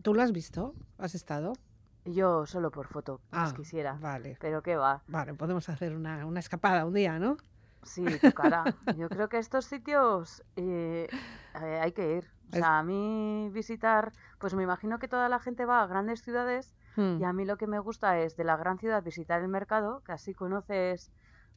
¿Tú 0.02 0.14
lo 0.14 0.22
has 0.22 0.32
visto? 0.32 0.74
¿Has 0.98 1.14
estado? 1.14 1.54
Yo 2.04 2.46
solo 2.46 2.70
por 2.70 2.88
foto, 2.88 3.20
más 3.30 3.52
Ah, 3.52 3.56
quisiera. 3.56 3.94
Vale. 3.94 4.36
Pero 4.40 4.62
qué 4.62 4.76
va, 4.76 5.02
Vale, 5.06 5.34
podemos 5.34 5.68
hacer 5.68 5.94
una, 5.94 6.26
una 6.26 6.40
escapada 6.40 6.84
un 6.84 6.94
día, 6.94 7.18
¿no? 7.18 7.36
sí, 7.82 8.18
tocará. 8.20 8.74
Yo 8.98 9.08
creo 9.08 9.28
que 9.28 9.38
estos 9.38 9.64
sitios 9.66 10.42
eh, 10.56 11.08
eh, 11.54 11.80
hay 11.80 11.92
que 11.92 12.16
ir. 12.16 12.30
O 12.52 12.56
sea, 12.56 12.78
a 12.78 12.82
mí 12.82 13.48
visitar, 13.52 14.12
pues 14.38 14.54
me 14.54 14.62
imagino 14.62 14.98
que 14.98 15.08
toda 15.08 15.28
la 15.28 15.40
gente 15.40 15.64
va 15.64 15.82
a 15.82 15.86
grandes 15.86 16.22
ciudades 16.22 16.74
Hmm. 16.96 17.20
Y 17.20 17.24
a 17.24 17.32
mí 17.32 17.44
lo 17.44 17.56
que 17.56 17.66
me 17.66 17.78
gusta 17.78 18.18
es 18.20 18.36
de 18.36 18.44
la 18.44 18.56
gran 18.56 18.78
ciudad 18.78 19.02
visitar 19.02 19.40
el 19.40 19.48
mercado, 19.48 20.02
que 20.04 20.12
así 20.12 20.34
conoces 20.34 21.10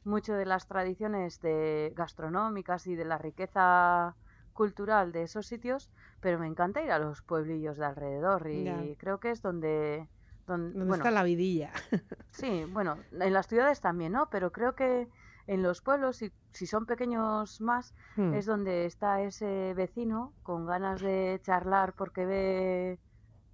mucho 0.04 0.34
de 0.34 0.46
las 0.46 0.66
tradiciones 0.66 1.40
de 1.40 1.92
gastronómicas 1.94 2.86
y 2.86 2.94
de 2.94 3.04
la 3.04 3.18
riqueza 3.18 4.16
cultural 4.52 5.12
de 5.12 5.24
esos 5.24 5.46
sitios, 5.46 5.90
pero 6.20 6.38
me 6.38 6.46
encanta 6.46 6.82
ir 6.82 6.90
a 6.90 6.98
los 6.98 7.22
pueblillos 7.22 7.76
de 7.76 7.84
alrededor 7.84 8.48
y 8.48 8.96
creo 8.96 9.18
que 9.18 9.30
es 9.30 9.42
donde, 9.42 10.08
donde, 10.46 10.70
¿Dónde 10.78 10.88
bueno, 10.88 11.04
está 11.04 11.10
la 11.10 11.22
vidilla? 11.24 11.72
sí, 12.30 12.64
bueno, 12.72 12.96
en 13.12 13.32
las 13.32 13.46
ciudades 13.46 13.80
también, 13.80 14.12
¿no? 14.12 14.30
Pero 14.30 14.52
creo 14.52 14.74
que 14.74 15.08
en 15.46 15.62
los 15.62 15.80
pueblos, 15.80 16.16
si, 16.16 16.32
si 16.52 16.66
son 16.66 16.86
pequeños 16.86 17.60
más, 17.60 17.94
Hmm. 18.16 18.34
es 18.34 18.46
donde 18.46 18.86
está 18.86 19.20
ese 19.22 19.74
vecino 19.74 20.32
con 20.42 20.66
ganas 20.66 21.00
de 21.02 21.38
charlar 21.42 21.92
porque 21.94 22.24
ve 22.26 22.98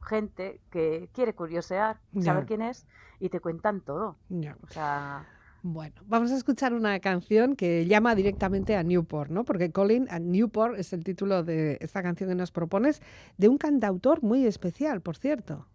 gente 0.04 0.60
que 0.70 1.08
quiere 1.12 1.34
curiosear, 1.34 2.00
saber 2.20 2.46
quién 2.46 2.62
es 2.62 2.86
y 3.20 3.28
te 3.28 3.40
cuentan 3.40 3.80
todo. 3.80 4.16
Ya. 4.28 4.56
O 4.62 4.68
sea, 4.68 5.26
Bueno, 5.64 5.94
vamos 6.06 6.32
a 6.32 6.36
escuchar 6.36 6.74
una 6.74 6.98
canción 6.98 7.54
que 7.54 7.86
llama 7.86 8.16
directamente 8.16 8.74
a 8.76 8.82
Newport, 8.82 9.30
¿no? 9.30 9.44
Porque 9.44 9.70
Colin 9.70 10.08
a 10.10 10.18
Newport 10.18 10.76
es 10.76 10.92
el 10.92 11.04
título 11.04 11.44
de 11.44 11.78
esta 11.80 12.02
canción 12.02 12.30
que 12.30 12.34
nos 12.34 12.50
propones, 12.50 13.00
de 13.38 13.48
un 13.48 13.58
cantautor 13.58 14.22
muy 14.24 14.44
especial, 14.44 15.00
por 15.02 15.16
cierto. 15.16 15.68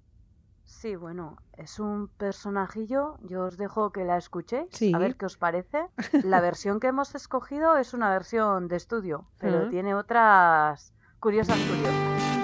Sí, 0.67 0.95
bueno, 0.95 1.37
es 1.53 1.79
un 1.79 2.07
personajillo. 2.07 3.17
Yo 3.21 3.45
os 3.45 3.57
dejo 3.57 3.91
que 3.91 4.03
la 4.05 4.17
escuchéis, 4.17 4.67
Sí. 4.71 4.93
a 4.93 4.99
ver 4.99 5.15
qué 5.15 5.25
os 5.25 5.37
parece. 5.37 5.87
La 6.23 6.41
versión 6.41 6.79
que 6.79 6.87
hemos 6.87 7.15
escogido 7.15 7.77
es 7.77 7.93
una 7.95 8.11
versión 8.11 8.67
de 8.67 8.75
estudio, 8.75 9.25
pero 9.39 9.69
tiene 9.69 9.95
otras 9.95 10.93
curiosas 11.19 11.57
curiosas. 11.57 12.36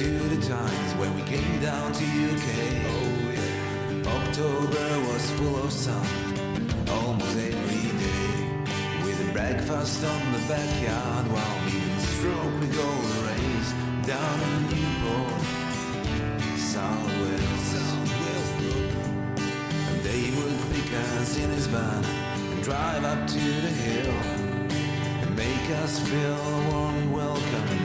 To 0.00 0.08
the 0.34 0.46
times 0.48 0.94
when 0.94 1.14
we 1.14 1.20
came 1.24 1.60
down 1.60 1.92
to 1.92 2.02
UK. 2.02 2.48
Oh 2.88 3.32
yeah. 3.36 4.16
October 4.18 4.88
was 5.08 5.30
full 5.32 5.56
of 5.62 5.70
sun, 5.70 6.06
almost 6.88 7.36
every 7.36 7.84
day. 8.04 9.04
With 9.04 9.28
a 9.28 9.32
breakfast 9.34 10.02
on 10.02 10.32
the 10.32 10.38
backyard 10.48 11.26
while 11.30 11.58
we 11.66 11.80
go 12.80 12.88
the 13.10 13.20
race 13.28 13.72
down 14.06 14.36
in 14.48 14.60
Newport, 14.72 15.42
South 16.56 17.06
Wales. 17.20 17.70
And 19.90 20.00
they 20.00 20.30
would 20.36 20.58
pick 20.72 20.90
us 20.94 21.36
in 21.36 21.50
his 21.50 21.66
van 21.66 22.02
and 22.52 22.62
drive 22.62 23.04
up 23.04 23.28
to 23.28 23.38
the 23.66 23.72
hill 23.84 24.14
and 25.20 25.36
make 25.36 25.68
us 25.82 25.98
feel 26.08 26.38
warm 26.70 27.12
welcome 27.12 27.68
and 27.68 27.79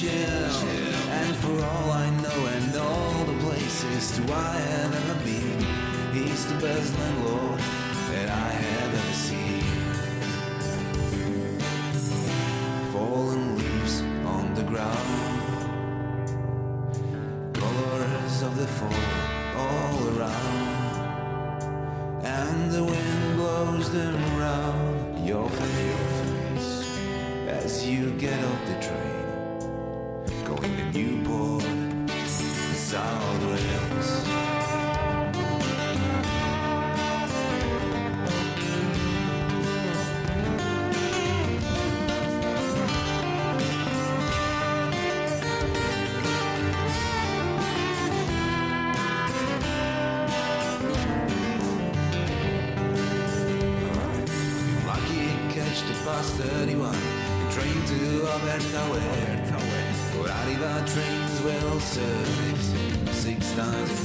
chill. 0.00 0.68
And 1.10 1.36
for 1.36 1.62
all 1.62 1.90
I 1.90 2.08
know 2.22 2.46
and 2.54 2.76
all 2.76 3.24
the 3.24 3.38
places 3.44 4.16
to 4.16 4.32
I 4.32 4.56
have 4.56 4.94
ever 4.94 5.24
been, 5.24 5.60
he's 6.14 6.46
the 6.46 6.58
best 6.58 6.98
landlord 6.98 7.79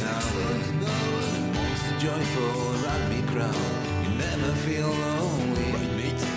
times 0.05 0.67
an 0.69 0.83
hour 0.83 1.21
Amongst 1.49 1.83
the 1.89 1.95
joyful 1.99 2.51
rugby 2.85 3.21
crowd 3.31 3.81
You 4.03 4.11
never 4.17 4.51
feel 4.65 4.89
lonely 4.89 5.71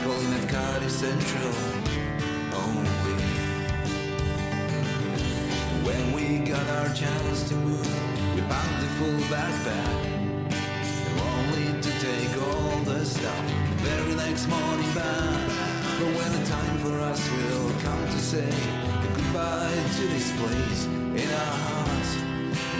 Calling 0.04 0.32
at 0.38 0.48
Cardiff 0.48 0.90
Central 0.90 1.52
Only 2.64 3.18
When 5.86 6.12
we 6.12 6.38
got 6.38 6.66
our 6.78 6.94
chance 6.94 7.48
to 7.48 7.54
move 7.54 8.34
We 8.34 8.40
packed 8.42 8.80
the 8.80 8.88
full 8.98 9.20
backpack 9.32 10.18
only 11.20 11.80
to 11.80 11.90
take 12.00 12.34
all 12.42 12.78
the 12.84 13.04
stuff 13.04 13.44
very 13.82 14.14
next 14.14 14.46
morning 14.46 14.92
back. 14.94 15.48
But 15.98 16.10
when 16.18 16.30
the 16.38 16.44
time 16.46 16.78
for 16.78 17.00
us 17.00 17.20
will 17.30 17.72
come 17.82 18.04
to 18.06 18.18
say 18.18 18.50
goodbye 19.02 19.82
to 19.96 20.02
this 20.14 20.30
place 20.40 20.84
in 20.86 21.28
our 21.42 21.56
hearts, 21.66 22.10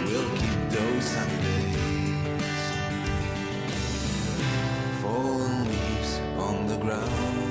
we'll 0.05 0.29
keep 0.37 0.48
those 0.69 1.03
sunny 1.03 1.37
days. 1.41 1.75
Fallen 5.01 5.65
leaves 5.67 6.19
on 6.37 6.67
the 6.67 6.77
ground, 6.77 7.48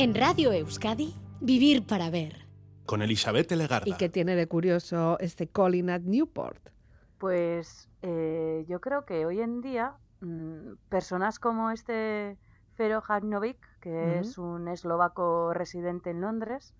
En 0.00 0.14
Radio 0.14 0.50
Euskadi, 0.54 1.14
Vivir 1.42 1.86
para 1.86 2.08
Ver. 2.08 2.46
Con 2.86 3.02
Elizabeth 3.02 3.52
Legarda. 3.52 3.86
¿Y 3.86 3.98
qué 3.98 4.08
tiene 4.08 4.34
de 4.34 4.46
curioso 4.46 5.18
este 5.20 5.46
Calling 5.46 5.90
at 5.90 6.00
Newport? 6.00 6.70
Pues 7.18 7.90
eh, 8.00 8.64
yo 8.66 8.80
creo 8.80 9.04
que 9.04 9.26
hoy 9.26 9.42
en 9.42 9.60
día 9.60 9.92
mm, 10.22 10.76
personas 10.88 11.38
como 11.38 11.70
este 11.70 12.38
Fero 12.76 13.02
Hajnovic, 13.06 13.58
que 13.80 14.20
es 14.20 14.38
un 14.38 14.68
eslovaco 14.68 15.52
residente 15.52 16.08
en 16.08 16.22
Londres, 16.22 16.72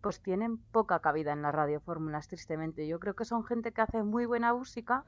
pues 0.00 0.22
tienen 0.22 0.56
poca 0.56 1.00
cabida 1.00 1.34
en 1.34 1.42
las 1.42 1.54
radiofórmulas, 1.54 2.26
tristemente. 2.26 2.88
Yo 2.88 2.98
creo 3.00 3.14
que 3.14 3.26
son 3.26 3.44
gente 3.44 3.72
que 3.72 3.82
hace 3.82 4.02
muy 4.02 4.24
buena 4.24 4.54
música. 4.54 5.04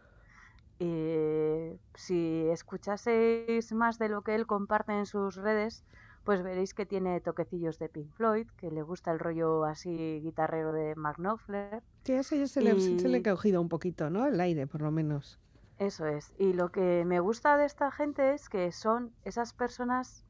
Y 0.78 1.81
si 1.95 2.47
escuchaseis 2.50 3.73
más 3.73 3.99
de 3.99 4.11
lo 4.11 4.21
que 4.21 4.35
él 4.35 4.47
comparte 4.47 4.93
en 4.93 5.07
sus 5.07 5.37
redes, 5.37 5.87
pues 6.28 6.42
veréis 6.42 6.75
que 6.75 6.85
tiene 6.85 7.23
toquecillos 7.23 7.78
de 7.78 7.88
Pink 7.88 8.12
Floyd, 8.12 8.47
que 8.58 8.70
le 8.70 8.82
gusta 8.82 9.12
el 9.12 9.18
rollo 9.18 9.64
así 9.64 10.20
guitarrero 10.23 10.73
de 10.73 10.94
Mark 10.94 11.16
Knopfler. 11.16 11.82
Sí, 12.04 12.12
eso 12.12 12.37
ya 12.37 12.47
se, 12.47 12.61
le, 12.61 12.78
se 12.99 13.08
le 13.08 13.16
ha 13.16 13.23
cogido 13.23 13.62
un 13.62 13.70
poquito, 13.70 14.11
¿no? 14.11 14.26
El 14.26 14.38
aire, 14.38 14.66
por 14.66 14.82
lo 14.82 14.90
menos. 14.90 15.40
Eso 15.78 16.04
es. 16.04 16.35
Y 16.38 16.52
lo 16.52 16.70
que 16.70 17.04
me 17.06 17.18
gusta 17.20 17.56
de 17.56 17.64
esta 17.64 17.90
gente 17.90 18.35
es 18.35 18.50
que 18.50 18.73
son 18.73 19.11
esas 19.25 19.54
personas 19.54 20.26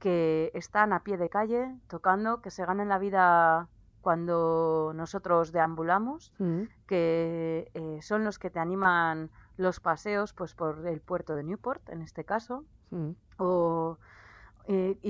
que 0.00 0.50
están 0.52 0.92
a 0.92 1.02
pie 1.02 1.16
de 1.16 1.30
calle 1.30 1.74
tocando, 1.88 2.42
que 2.42 2.50
se 2.50 2.66
ganan 2.66 2.90
la 2.90 2.98
vida 2.98 3.70
cuando 4.02 4.92
nosotros 4.94 5.50
deambulamos, 5.50 6.34
Mm. 6.40 6.64
que 6.86 7.70
eh, 7.72 7.98
son 8.02 8.22
los 8.24 8.38
que 8.38 8.50
te 8.50 8.58
animan 8.58 9.30
los 9.56 9.80
paseos 9.80 10.34
pues 10.34 10.54
por 10.54 10.86
el 10.86 11.00
puerto 11.00 11.34
de 11.36 11.42
Newport, 11.44 11.88
en 11.88 12.02
este 12.02 12.22
caso, 12.26 12.66
Mm. 12.90 13.12
o, 13.38 13.96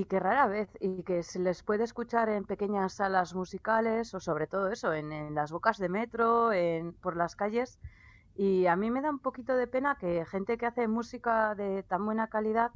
y, 0.03 0.05
que 0.05 0.19
rara 0.19 0.47
vez, 0.47 0.69
y 0.79 1.03
que 1.03 1.23
se 1.23 1.39
les 1.39 1.63
puede 1.63 1.83
escuchar 1.83 2.29
en 2.29 2.43
pequeñas 2.43 2.93
salas 2.93 3.33
musicales 3.33 4.13
o 4.13 4.19
sobre 4.19 4.47
todo 4.47 4.69
eso, 4.69 4.93
en, 4.93 5.11
en 5.11 5.33
las 5.35 5.51
bocas 5.51 5.77
de 5.77 5.89
metro, 5.89 6.51
en, 6.53 6.93
por 6.93 7.15
las 7.15 7.35
calles. 7.35 7.79
Y 8.35 8.65
a 8.67 8.75
mí 8.75 8.89
me 8.91 9.01
da 9.01 9.09
un 9.09 9.19
poquito 9.19 9.55
de 9.55 9.67
pena 9.67 9.95
que 9.99 10.25
gente 10.25 10.57
que 10.57 10.65
hace 10.65 10.87
música 10.87 11.55
de 11.55 11.83
tan 11.83 12.05
buena 12.05 12.27
calidad 12.27 12.71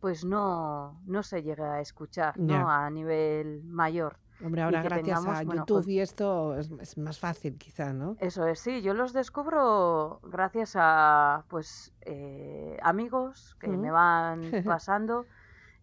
pues 0.00 0.24
no, 0.24 1.00
no 1.06 1.22
se 1.22 1.42
llegue 1.42 1.62
a 1.62 1.80
escuchar 1.80 2.38
¿no? 2.38 2.52
Ya. 2.54 2.84
a 2.86 2.90
nivel 2.90 3.62
mayor. 3.64 4.18
Hombre, 4.44 4.62
ahora 4.62 4.82
gracias 4.82 5.04
tengamos, 5.20 5.38
a 5.40 5.44
bueno, 5.44 5.62
YouTube 5.62 5.76
pues- 5.84 5.88
y 5.88 6.00
esto 6.00 6.56
es, 6.58 6.70
es 6.80 6.98
más 6.98 7.18
fácil, 7.18 7.56
quizá, 7.56 7.92
¿no? 7.94 8.16
Eso 8.20 8.46
es, 8.46 8.58
sí, 8.60 8.82
yo 8.82 8.92
los 8.92 9.12
descubro 9.14 10.20
gracias 10.24 10.74
a 10.76 11.44
pues 11.48 11.94
eh, 12.02 12.76
amigos 12.82 13.56
que 13.60 13.68
me 13.68 13.90
Mm. 13.90 13.94
van 13.94 14.40
pasando 14.78 15.24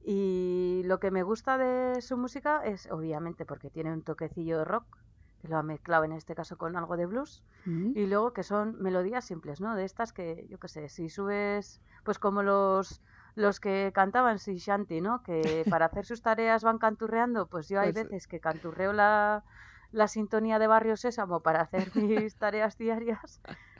y 0.04 0.82
lo 0.86 1.00
que 1.00 1.12
me 1.12 1.24
gusta 1.24 1.58
de 1.58 2.02
su 2.02 2.18
música 2.18 2.62
es 2.66 2.90
obviamente 2.92 3.46
porque 3.46 3.70
tiene 3.70 3.92
un 3.94 4.04
toquecillo 4.04 4.58
de 4.60 4.66
rock, 4.66 4.86
que 5.42 5.48
lo 5.48 5.58
ha 5.58 5.64
mezclado 5.64 6.04
en 6.04 6.12
este 6.12 6.36
caso 6.36 6.58
con 6.58 6.76
algo 6.76 6.98
de 6.98 7.06
blues, 7.06 7.44
Mm. 7.66 7.92
y 7.96 8.06
luego 8.08 8.34
que 8.34 8.44
son 8.44 8.76
melodías 8.82 9.26
simples, 9.26 9.62
¿no? 9.62 9.76
De 9.76 9.84
estas 9.86 10.14
que, 10.14 10.48
yo 10.50 10.58
qué 10.60 10.68
sé, 10.68 10.90
si 10.90 11.10
subes, 11.10 11.82
pues 12.04 12.18
como 12.20 12.42
los 12.44 13.02
los 13.36 13.62
que 13.62 13.92
cantaban 13.96 14.40
Si 14.40 14.58
Shanti, 14.58 15.00
¿no? 15.00 15.24
Que 15.24 15.64
para 15.80 15.86
hacer 15.86 16.06
sus 16.06 16.22
tareas 16.22 16.64
van 16.64 16.80
canturreando, 16.80 17.48
pues 17.48 17.70
yo 17.70 17.80
hay 17.80 17.94
Pues- 17.94 18.06
veces 18.10 18.28
que 18.28 18.40
canturreo 18.42 18.92
la, 18.94 19.46
la 19.92 20.08
sintonía 20.08 20.60
de 20.60 20.68
Barrio 20.68 20.98
Sésamo 20.98 21.40
para 21.42 21.62
hacer 21.62 21.96
mis 21.96 22.36
tareas 22.36 22.78
diarias 22.78 23.42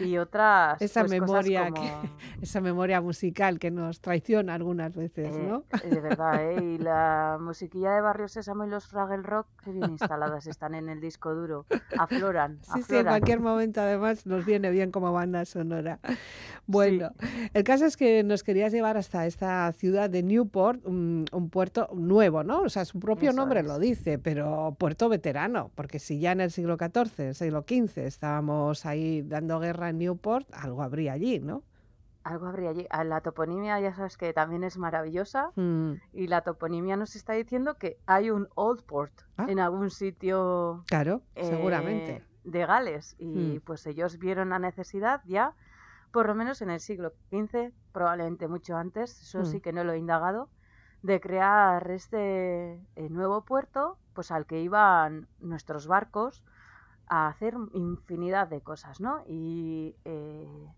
y 0.00 0.16
otras 0.16 0.80
Esa 0.80 1.00
pues, 1.04 1.12
cosas 1.20 1.28
memoria 1.28 1.70
como- 1.70 1.82
que- 1.82 2.10
Esa 2.42 2.60
memoria 2.62 3.00
musical 3.02 3.58
que 3.58 3.70
nos 3.70 4.00
traiciona 4.00 4.54
algunas 4.54 4.94
veces, 4.94 5.34
eh, 5.36 5.46
¿no? 5.46 5.64
de 5.88 6.00
verdad, 6.00 6.42
¿eh? 6.50 6.62
Y 6.64 6.78
la 6.78 7.36
musiquilla 7.40 7.92
de 7.92 8.00
Barrio 8.00 8.28
Sésamo 8.28 8.64
y 8.64 8.68
los 8.70 8.86
Fraggle 8.86 9.22
Rock, 9.22 9.46
que 9.62 9.72
bien 9.72 9.90
instaladas 10.00 10.46
están 10.46 10.74
en 10.74 10.88
el 10.88 11.00
disco 11.00 11.34
duro. 11.34 11.66
Afloran, 11.98 12.58
Sí, 12.62 12.70
sí, 12.72 12.78
en 12.78 12.82
afloran. 12.82 13.06
cualquier 13.08 13.40
momento 13.40 13.80
además 13.82 14.24
nos 14.26 14.46
viene 14.46 14.70
bien 14.70 14.90
como 14.90 15.12
banda 15.12 15.44
sonora. 15.44 15.98
Bueno, 16.66 17.10
el 17.52 17.64
caso 17.64 17.84
es 17.84 17.96
que 17.96 18.22
nos 18.22 18.42
querías 18.44 18.72
llevar 18.72 18.96
hasta 18.96 19.26
esta 19.26 19.70
ciudad 19.72 20.08
de 20.08 20.22
Newport, 20.22 20.84
un, 20.86 21.24
un 21.32 21.50
puerto 21.50 21.88
nuevo, 21.94 22.44
¿no? 22.44 22.60
O 22.62 22.68
sea, 22.68 22.84
su 22.84 23.00
propio 23.00 23.30
Eso 23.30 23.36
nombre 23.36 23.60
es. 23.60 23.66
lo 23.66 23.78
dice, 23.78 24.18
pero 24.18 24.74
puerto 24.78 25.08
veterano, 25.08 25.70
porque 25.74 25.98
si 25.98 26.20
ya 26.20 26.32
en 26.32 26.40
el 26.40 26.50
siglo 26.50 26.76
XIV, 26.78 27.34
siglo 27.34 27.64
XV 27.68 27.98
estábamos 28.06 28.86
ahí 28.86 29.22
dando 29.22 29.49
guerra 29.58 29.88
en 29.88 29.98
Newport, 29.98 30.46
algo 30.52 30.82
habría 30.82 31.12
allí, 31.14 31.40
¿no? 31.40 31.64
Algo 32.22 32.46
habría 32.46 32.70
allí. 32.70 32.86
Ah, 32.90 33.02
La 33.04 33.22
toponimia 33.22 33.80
ya 33.80 33.94
sabes 33.94 34.16
que 34.16 34.32
también 34.32 34.62
es 34.64 34.76
maravillosa 34.78 35.50
Mm, 35.56 35.94
y 36.12 36.26
la 36.28 36.42
toponimia 36.42 36.96
nos 36.96 37.16
está 37.16 37.32
diciendo 37.32 37.76
que 37.78 37.98
hay 38.06 38.30
un 38.30 38.48
Old 38.54 38.84
Port 38.84 39.12
Ah. 39.38 39.46
en 39.48 39.58
algún 39.58 39.90
sitio 39.90 40.84
claro, 40.86 41.22
eh, 41.34 41.44
seguramente. 41.46 42.22
de 42.44 42.66
Gales 42.66 43.14
y 43.18 43.58
Mm. 43.58 43.60
pues 43.64 43.86
ellos 43.86 44.18
vieron 44.18 44.50
la 44.50 44.58
necesidad 44.58 45.22
ya, 45.24 45.54
por 46.12 46.26
lo 46.26 46.34
menos 46.34 46.60
en 46.62 46.70
el 46.70 46.80
siglo 46.80 47.14
XV, 47.30 47.72
probablemente 47.92 48.48
mucho 48.48 48.76
antes, 48.76 49.20
eso 49.22 49.40
Mm. 49.40 49.44
sí 49.46 49.60
que 49.60 49.72
no 49.72 49.84
lo 49.84 49.92
he 49.92 49.98
indagado, 49.98 50.50
de 51.02 51.20
crear 51.20 51.90
este 51.90 52.74
eh, 52.96 53.08
nuevo 53.10 53.44
puerto 53.44 53.98
pues 54.12 54.30
al 54.30 54.44
que 54.46 54.60
iban 54.60 55.28
nuestros 55.38 55.86
barcos 55.86 56.44
a 57.10 57.28
hacer 57.28 57.54
infinidad 57.74 58.48
de 58.48 58.62
cosas, 58.62 59.00
¿no? 59.00 59.22
Y 59.26 59.96
eh, 60.06 60.74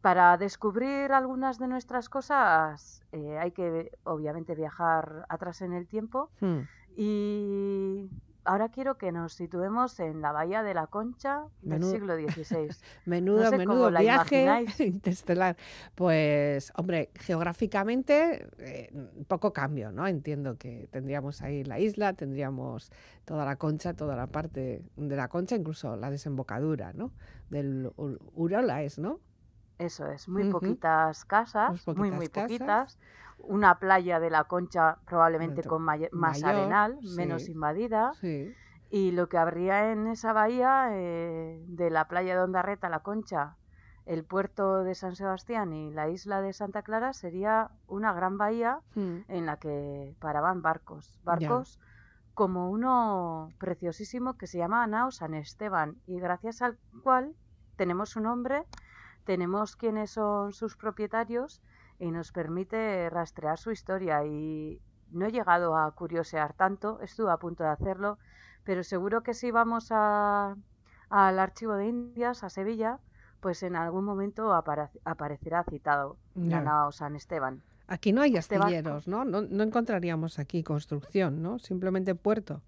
para 0.00 0.38
descubrir 0.38 1.12
algunas 1.12 1.58
de 1.58 1.68
nuestras 1.68 2.08
cosas 2.08 3.04
eh, 3.12 3.36
hay 3.38 3.52
que 3.52 3.90
obviamente 4.04 4.54
viajar 4.54 5.26
atrás 5.28 5.60
en 5.60 5.74
el 5.74 5.86
tiempo 5.88 6.30
Mm, 6.40 6.60
y 6.96 8.10
ahora 8.50 8.68
quiero 8.68 8.96
que 8.98 9.12
nos 9.12 9.32
situemos 9.34 9.98
en 10.00 10.20
la 10.20 10.32
Bahía 10.32 10.62
de 10.62 10.74
la 10.74 10.86
Concha 10.88 11.44
del 11.62 11.80
Menudo- 11.80 11.90
siglo 11.92 12.14
XVI. 12.16 12.68
Menudo, 13.06 13.50
sé 13.50 13.56
menudo 13.58 13.90
viaje 13.90 14.42
imagináis. 14.44 14.80
interestelar. 14.80 15.56
Pues, 15.94 16.72
hombre, 16.76 17.10
geográficamente 17.14 18.48
eh, 18.58 18.90
poco 19.28 19.52
cambio, 19.52 19.92
¿no? 19.92 20.06
Entiendo 20.06 20.56
que 20.58 20.88
tendríamos 20.90 21.42
ahí 21.42 21.64
la 21.64 21.78
isla, 21.78 22.12
tendríamos 22.14 22.90
toda 23.24 23.44
la 23.44 23.56
concha, 23.56 23.94
toda 23.94 24.16
la 24.16 24.26
parte 24.26 24.82
de 24.96 25.16
la 25.16 25.28
concha, 25.28 25.56
incluso 25.56 25.96
la 25.96 26.10
desembocadura, 26.10 26.92
¿no? 26.92 27.12
Del 27.50 27.90
Urola 28.34 28.82
es, 28.82 28.98
¿no? 28.98 29.20
Eso 29.78 30.06
es, 30.08 30.28
muy 30.28 30.50
poquitas 30.50 31.24
casas, 31.24 31.86
Muy 31.86 31.94
muy, 31.96 32.10
poquitas 32.10 32.50
muy 32.50 32.58
casas. 32.58 32.96
poquitas. 32.96 32.98
Una 33.42 33.78
playa 33.78 34.20
de 34.20 34.30
la 34.30 34.44
Concha 34.44 34.98
probablemente 35.06 35.56
Dentro- 35.56 35.70
con 35.70 35.82
más 35.82 36.00
mayor, 36.12 36.44
arenal, 36.48 36.98
menos 37.16 37.48
invadida. 37.48 38.12
Sí. 38.20 38.52
Y 38.90 39.12
lo 39.12 39.28
que 39.28 39.38
habría 39.38 39.92
en 39.92 40.06
esa 40.08 40.32
bahía, 40.32 40.88
eh, 40.92 41.62
de 41.66 41.90
la 41.90 42.08
playa 42.08 42.34
de 42.36 42.42
Ondarreta, 42.42 42.88
la 42.88 43.00
Concha, 43.00 43.56
el 44.06 44.24
puerto 44.24 44.82
de 44.82 44.94
San 44.94 45.14
Sebastián 45.14 45.72
y 45.72 45.90
la 45.92 46.08
isla 46.08 46.40
de 46.40 46.52
Santa 46.52 46.82
Clara, 46.82 47.12
sería 47.12 47.70
una 47.86 48.12
gran 48.12 48.36
bahía 48.38 48.80
Mm, 48.94 49.18
en 49.28 49.46
la 49.46 49.58
que 49.58 50.16
paraban 50.18 50.62
barcos. 50.62 51.20
Barcos 51.22 51.78
como 52.34 52.70
uno 52.70 53.50
preciosísimo 53.58 54.36
que 54.36 54.46
se 54.46 54.58
llama 54.58 54.86
Nao 54.86 55.10
San 55.12 55.34
Esteban 55.34 55.96
y 56.06 56.18
gracias 56.18 56.62
al 56.62 56.78
cual 57.02 57.34
tenemos 57.76 58.10
su 58.10 58.20
nombre, 58.20 58.64
tenemos 59.24 59.76
quiénes 59.76 60.10
son 60.12 60.52
sus 60.52 60.76
propietarios 60.76 61.62
y 62.00 62.10
nos 62.10 62.32
permite 62.32 63.08
rastrear 63.10 63.58
su 63.58 63.70
historia 63.70 64.24
y 64.24 64.80
no 65.12 65.26
he 65.26 65.30
llegado 65.32 65.76
a 65.76 65.90
curiosear 65.92 66.54
tanto, 66.54 66.98
estuve 67.02 67.30
a 67.30 67.36
punto 67.36 67.62
de 67.62 67.70
hacerlo, 67.70 68.18
pero 68.64 68.82
seguro 68.82 69.22
que 69.22 69.34
si 69.34 69.50
vamos 69.52 69.88
a, 69.90 70.56
al 71.10 71.38
archivo 71.38 71.74
de 71.74 71.86
Indias, 71.86 72.42
a 72.42 72.48
Sevilla, 72.50 72.98
pues 73.40 73.62
en 73.62 73.76
algún 73.76 74.04
momento 74.04 74.52
apare- 74.52 74.90
aparecerá 75.04 75.62
citado 75.64 76.16
nao 76.34 76.90
San 76.92 77.16
Esteban. 77.16 77.62
Aquí 77.86 78.12
no 78.12 78.22
hay 78.22 78.36
astilleros, 78.36 79.08
¿no? 79.08 79.24
¿no? 79.24 79.42
No 79.42 79.62
encontraríamos 79.64 80.38
aquí 80.38 80.62
construcción, 80.62 81.42
¿no? 81.42 81.58
Simplemente 81.58 82.14
puerto. 82.14 82.62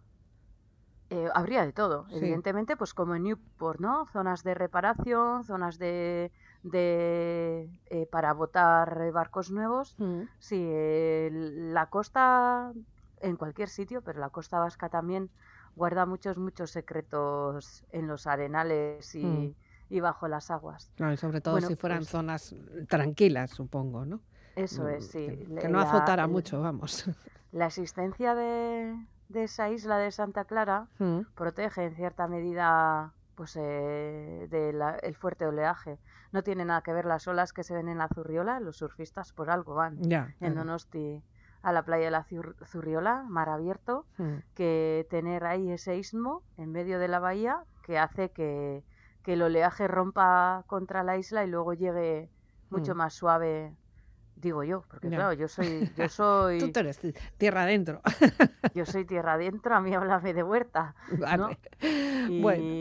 Eh, 1.11 1.29
habría 1.35 1.65
de 1.65 1.73
todo, 1.73 2.07
Sí. 2.09 2.17
evidentemente, 2.17 2.75
pues 2.77 2.95
como 2.95 3.15
en 3.15 3.25
Newport, 3.25 3.79
¿no? 3.81 4.07
Zonas 4.13 4.43
de 4.43 4.55
reparación, 4.55 5.45
zonas 5.45 5.79
de, 5.79 6.33
de 6.63 7.69
eh, 7.87 8.07
para 8.11 8.33
botar 8.33 9.11
barcos 9.13 9.51
nuevos. 9.51 9.95
Mm, 9.99 10.23
Sí, 10.39 10.59
eh, 10.61 11.31
la 11.33 11.87
costa, 11.87 12.73
en 13.21 13.37
cualquier 13.37 13.69
sitio, 13.69 14.03
pero 14.03 14.21
la 14.21 14.31
costa 14.31 14.59
vasca 14.59 14.89
también 14.89 15.31
guarda 15.77 16.07
muchos, 16.07 16.37
muchos 16.39 16.71
secretos 16.71 17.85
en 17.91 18.07
los 18.07 18.27
arenales 18.27 19.15
y, 19.15 19.25
Mm. 19.25 19.55
y 19.91 20.01
bajo 20.01 20.29
las 20.29 20.51
aguas. 20.51 20.91
y 20.99 21.17
sobre 21.17 21.41
todo 21.41 21.55
Bueno, 21.55 21.69
si 21.69 21.77
fueran 21.77 21.99
pues- 22.01 22.11
zonas 22.11 22.55
tranquilas, 22.89 23.51
supongo, 23.51 24.05
¿no? 24.05 24.21
Eso 24.55 24.83
Mm, 24.85 24.89
es, 24.89 25.07
sí. 25.07 25.27
Que, 25.27 25.47
Le- 25.49 25.61
que 25.63 25.69
no 25.69 25.79
la- 25.79 25.85
azotara 25.85 26.27
mucho, 26.27 26.61
vamos. 26.61 27.05
La 27.53 27.67
existencia 27.67 28.35
de, 28.35 28.97
de 29.29 29.45
esa 29.45 29.69
isla 29.71 29.99
de 29.99 30.11
Santa 30.11 30.45
Clara 30.45 30.89
Mm, 30.99 31.21
protege 31.35 31.85
en 31.85 31.95
cierta 31.95 32.27
medida 32.29 33.13
pues 33.35 33.57
eh, 33.57 34.47
del 34.51 35.15
fuerte 35.17 35.47
oleaje. 35.47 35.99
No 36.33 36.43
tiene 36.43 36.65
nada 36.65 36.81
que 36.83 36.93
ver 36.93 37.05
las 37.05 37.29
olas 37.29 37.53
que 37.53 37.63
se 37.63 37.75
ven 37.75 37.89
en 37.89 37.99
la 37.99 38.09
Zurriola, 38.09 38.59
los 38.61 38.79
surfistas 38.79 39.33
por 39.33 39.51
algo 39.51 39.75
van 39.75 39.99
en. 40.41 40.55
Donosti 40.55 41.23
a 41.63 41.73
la 41.73 41.85
playa 41.85 42.07
de 42.07 42.11
la 42.11 42.25
Zur- 42.25 42.57
Zurriola, 42.67 43.23
mar 43.29 43.49
abierto, 43.49 44.07
Mm. 44.17 44.39
que 44.55 45.07
tener 45.11 45.45
ahí 45.45 45.71
ese 45.71 45.97
istmo 45.97 46.43
en 46.57 46.73
medio 46.73 46.99
de 46.99 47.09
la 47.09 47.19
bahía 47.21 47.63
que 47.85 47.99
hace 47.99 48.31
que, 48.33 48.83
que 49.23 49.35
el 49.35 49.43
oleaje 49.43 49.87
rompa 49.89 50.65
contra 50.67 51.03
la 51.05 51.17
isla 51.17 51.45
y 51.45 51.49
luego 51.49 51.75
llegue 51.75 52.31
mucho 52.71 52.95
Mm. 52.95 52.99
más 52.99 53.15
suave, 53.15 53.77
digo 54.35 54.65
yo, 54.65 54.85
porque 54.89 55.09
claro, 55.11 55.33
yo 55.35 55.47
soy, 55.49 55.93
yo 55.97 56.09
soy, 56.09 56.59
Tú 56.59 56.73
te 56.73 56.81
eres 56.81 56.99
ti- 56.99 57.15
tierra 57.37 57.63
adentro. 57.63 58.01
yo 58.75 58.85
soy 58.87 59.05
tierra 59.05 59.35
adentro, 59.35 59.75
a 59.77 59.81
mí 59.81 59.95
háblame 59.95 60.33
de 60.35 60.43
huerta, 60.43 60.95
Vale. 61.19 61.59
y, 62.29 62.41
Bueno, 62.43 62.75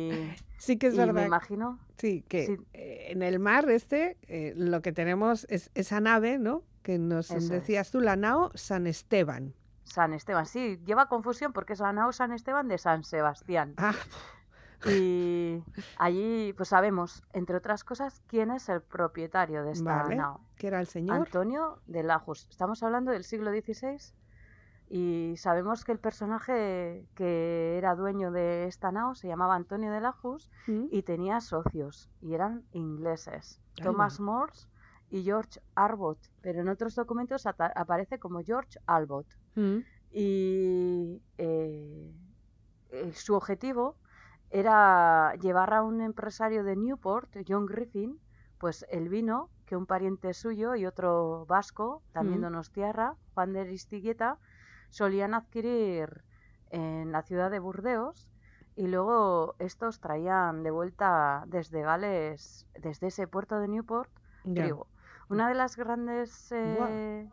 sí 0.62 0.78
que 0.78 0.88
es 0.88 0.94
y 0.94 0.98
me 0.98 1.06
verdad. 1.08 1.26
imagino, 1.26 1.80
Sí, 1.98 2.24
que 2.28 2.46
Sí. 2.46 2.58
en 2.74 3.22
el 3.24 3.40
mar 3.40 3.70
este 3.70 4.18
eh, 4.28 4.54
lo 4.56 4.82
que 4.82 4.92
tenemos 4.92 5.46
es 5.50 5.70
esa 5.76 6.00
nave, 6.00 6.38
¿no? 6.40 6.64
Que 6.84 6.98
nos 6.98 7.30
Eso 7.30 7.38
es. 7.38 7.50
decías 7.50 7.92
tú, 7.92 8.00
la 8.00 8.16
nao 8.16 8.52
San 8.56 8.88
Esteban. 8.88 9.54
San 9.84 10.14
Esteban, 10.14 10.46
sí, 10.46 10.80
lleva 10.86 11.08
confusión 11.10 11.52
porque 11.54 11.74
es 11.74 11.80
la 11.80 11.92
nao 11.94 12.12
San 12.12 12.32
Esteban 12.32 12.68
de 12.68 12.78
San 12.78 13.04
Sebastián. 13.04 13.74
Ah, 13.78 13.94
Y 14.90 15.64
allí, 15.98 16.54
pues 16.58 16.70
sabemos, 16.70 17.24
entre 17.34 17.58
otras 17.58 17.84
cosas, 17.84 18.22
quién 18.28 18.50
es 18.50 18.68
el 18.68 18.82
propietario 18.82 19.64
de 19.64 19.74
esta 19.74 20.04
vale. 20.04 20.16
nao. 20.16 20.42
Que 20.56 20.68
era 20.68 20.80
el 20.80 20.88
señor. 20.88 21.18
Antonio 21.18 21.80
de 21.86 22.02
Lajos. 22.04 22.48
Estamos 22.50 22.82
hablando 22.82 23.12
del 23.12 23.24
siglo 23.24 23.52
XVI 23.52 23.98
y 24.94 25.38
sabemos 25.38 25.86
que 25.86 25.94
el 25.94 26.00
personaje 26.00 27.08
que 27.16 27.78
era 27.78 27.96
dueño 27.96 28.30
de 28.32 28.66
esta 28.68 28.92
nao 28.92 29.16
se 29.16 29.28
llamaba 29.30 29.56
Antonio 29.56 29.90
de 29.92 30.02
Lajos 30.02 30.50
Mm, 30.68 30.88
y 30.92 31.04
tenía 31.04 31.40
socios 31.40 32.10
y 32.20 32.34
eran 32.34 32.54
ingleses. 32.72 33.62
Thomas 33.84 34.20
Morse 34.20 34.68
y 35.10 35.24
George 35.24 35.62
Arbot, 35.76 36.20
pero 36.42 36.60
en 36.62 36.68
otros 36.70 36.94
documentos 36.96 37.46
aparece 37.46 38.20
como 38.20 38.42
George 38.44 38.80
Albot. 38.86 39.28
mm, 39.56 39.80
Y 40.12 41.22
eh, 41.38 42.12
eh, 42.90 43.14
su 43.14 43.36
objetivo 43.36 43.98
era 44.50 45.34
llevar 45.42 45.74
a 45.74 45.84
un 45.84 46.02
empresario 46.02 46.64
de 46.64 46.76
Newport, 46.76 47.30
John 47.48 47.66
Griffin, 47.66 48.20
pues 48.58 48.86
el 48.90 49.08
vino 49.10 49.50
que 49.66 49.78
un 49.78 49.86
pariente 49.86 50.34
suyo 50.34 50.76
y 50.76 50.86
otro 50.86 51.46
vasco, 51.46 52.04
también 52.12 52.42
Mm. 52.42 52.44
donostiarra, 52.44 53.16
Juan 53.34 53.54
de 53.54 53.62
Aristigueta, 53.62 54.38
solían 54.92 55.34
adquirir 55.34 56.24
en 56.70 57.12
la 57.12 57.24
ciudad 57.24 57.50
de 57.50 57.58
Burdeos 57.58 58.30
y 58.76 58.86
luego 58.88 59.56
estos 59.58 60.00
traían 60.00 60.62
de 60.64 60.70
vuelta 60.72 61.44
desde 61.48 61.82
Gales, 61.82 62.68
desde 62.80 63.08
ese 63.08 63.28
puerto 63.28 63.60
de 63.60 63.68
Newport, 63.68 64.12
trigo. 64.54 64.88
Una 65.30 65.50
de 65.50 65.56
las 65.56 65.76
grandes 65.76 66.52
eh, 66.52 67.28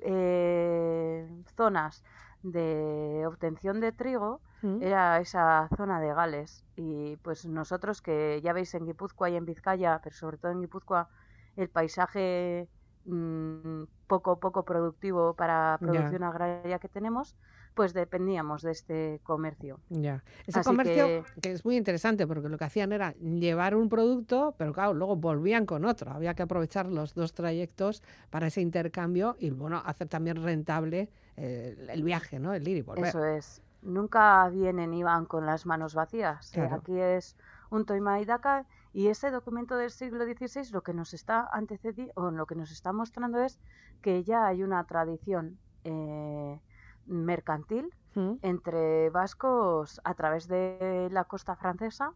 eh, 0.00 1.28
zonas 1.56 2.02
de 2.42 3.24
obtención 3.26 3.80
de 3.80 3.92
trigo 3.92 4.40
Mm, 4.64 4.82
era 4.82 5.20
esa 5.20 5.68
zona 5.76 6.00
de 6.00 6.14
Gales. 6.14 6.64
Y 6.74 7.16
pues 7.18 7.44
nosotros 7.46 8.00
que 8.00 8.40
ya 8.42 8.52
veis 8.54 8.74
en 8.74 8.86
Guipúzcoa 8.86 9.28
y 9.30 9.36
en 9.36 9.44
Vizcaya, 9.44 10.00
pero 10.02 10.16
sobre 10.16 10.38
todo 10.38 10.52
en 10.52 10.60
Guipúzcoa, 10.62 11.10
el 11.56 11.68
paisaje 11.68 12.68
mm, 13.04 13.84
poco 14.06 14.38
poco 14.38 14.64
productivo 14.64 15.34
para 15.34 15.78
producción 15.80 16.22
agraria 16.22 16.78
que 16.78 16.88
tenemos, 16.88 17.34
pues 17.74 17.92
dependíamos 17.92 18.62
de 18.62 18.70
este 18.70 19.20
comercio. 19.24 19.80
Ya. 19.88 20.22
Ese 20.46 20.60
Así 20.60 20.68
comercio 20.68 21.06
que- 21.06 21.40
que... 21.40 21.52
es 21.52 21.64
muy 21.64 21.76
interesante 21.76 22.26
porque 22.26 22.48
lo 22.48 22.56
que 22.56 22.64
hacían 22.64 22.92
era 22.92 23.12
llevar 23.14 23.74
un 23.74 23.88
producto, 23.88 24.54
pero 24.56 24.72
claro, 24.72 24.94
luego 24.94 25.16
volvían 25.16 25.66
con 25.66 25.84
otro. 25.84 26.12
Había 26.12 26.34
que 26.34 26.42
aprovechar 26.44 26.86
los 26.86 27.14
dos 27.14 27.34
trayectos 27.34 28.02
para 28.30 28.46
ese 28.46 28.60
intercambio 28.60 29.36
y 29.40 29.50
bueno, 29.50 29.82
hacer 29.84 30.08
también 30.08 30.42
rentable 30.42 31.08
eh, 31.36 31.76
el 31.90 32.04
viaje, 32.04 32.38
¿no? 32.38 32.54
El 32.54 32.66
ir 32.68 32.76
y 32.76 32.82
volver. 32.82 33.06
Eso 33.06 33.24
es. 33.24 33.60
Nunca 33.82 34.48
vienen 34.50 34.94
y 34.94 35.02
van 35.02 35.26
con 35.26 35.44
las 35.44 35.66
manos 35.66 35.94
vacías. 35.94 36.56
Eh. 36.56 36.68
Aquí 36.70 36.98
es 36.98 37.36
un 37.70 37.84
toima 37.84 38.20
y 38.20 38.24
daca 38.24 38.66
y 38.94 39.08
ese 39.08 39.30
documento 39.30 39.76
del 39.76 39.90
siglo 39.90 40.24
XVI 40.24 40.72
lo 40.72 40.82
que 40.82 40.94
nos 40.94 41.12
está 41.12 41.46
antecediendo 41.52 42.12
o 42.16 42.30
lo 42.30 42.46
que 42.46 42.54
nos 42.54 42.70
está 42.70 42.94
mostrando 42.94 43.40
es 43.40 43.60
que 44.00 44.24
ya 44.24 44.46
hay 44.46 44.62
una 44.62 44.82
tradición 44.84 45.58
eh, 45.84 46.58
mercantil 47.04 47.92
Mm, 48.14 48.34
entre 48.42 49.10
vascos 49.10 50.00
a 50.04 50.14
través 50.14 50.46
de 50.46 51.08
la 51.10 51.24
costa 51.24 51.56
francesa 51.56 52.12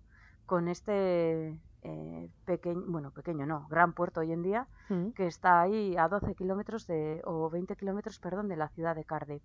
con 0.46 0.68
este 0.68 1.58
eh, 1.82 2.30
pequeño, 2.44 2.84
bueno, 2.86 3.10
pequeño 3.10 3.46
no, 3.46 3.66
gran 3.68 3.92
puerto 3.94 4.20
hoy 4.20 4.32
en 4.32 4.42
día 4.42 4.68
mm, 4.88 5.10
que 5.10 5.26
está 5.26 5.60
ahí 5.60 5.96
a 5.96 6.08
12 6.08 6.34
kilómetros 6.36 6.86
de, 6.86 7.20
o 7.24 7.50
20 7.50 7.74
kilómetros, 7.76 8.20
perdón, 8.20 8.48
de 8.48 8.56
la 8.56 8.68
ciudad 8.68 8.94
de 8.94 9.04
Cardiff. 9.04 9.42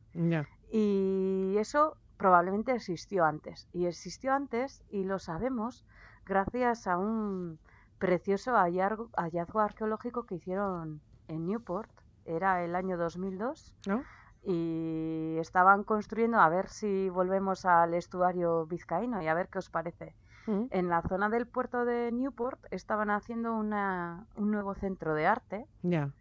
Y 0.71 1.55
eso 1.57 1.97
probablemente 2.17 2.71
existió 2.71 3.25
antes. 3.25 3.67
Y 3.73 3.87
existió 3.87 4.33
antes 4.33 4.83
y 4.89 5.03
lo 5.03 5.17
sabemos 5.17 5.85
gracias 6.25 6.87
a 6.87 6.97
un 6.97 7.59
precioso 7.99 8.53
hallazgo, 8.55 9.09
hallazgo 9.15 9.59
arqueológico 9.59 10.25
que 10.25 10.35
hicieron 10.35 11.01
en 11.27 11.45
Newport. 11.45 11.89
Era 12.25 12.63
el 12.63 12.75
año 12.75 12.97
2002 12.97 13.75
¿No? 13.87 14.03
y 14.45 15.37
estaban 15.39 15.83
construyendo, 15.83 16.39
a 16.39 16.49
ver 16.49 16.69
si 16.69 17.09
volvemos 17.09 17.65
al 17.65 17.93
estuario 17.93 18.65
vizcaíno 18.65 19.21
y 19.21 19.27
a 19.27 19.33
ver 19.33 19.49
qué 19.49 19.59
os 19.59 19.69
parece. 19.69 20.15
Mm, 20.47 20.65
En 20.71 20.89
la 20.89 21.01
zona 21.03 21.29
del 21.29 21.47
puerto 21.47 21.85
de 21.85 22.11
Newport 22.11 22.59
estaban 22.71 23.09
haciendo 23.09 23.53
una, 23.55 24.25
un 24.35 24.51
nuevo 24.51 24.73
centro 24.75 25.13
de 25.15 25.25
arte 25.25 25.65
Ya. 25.81 26.11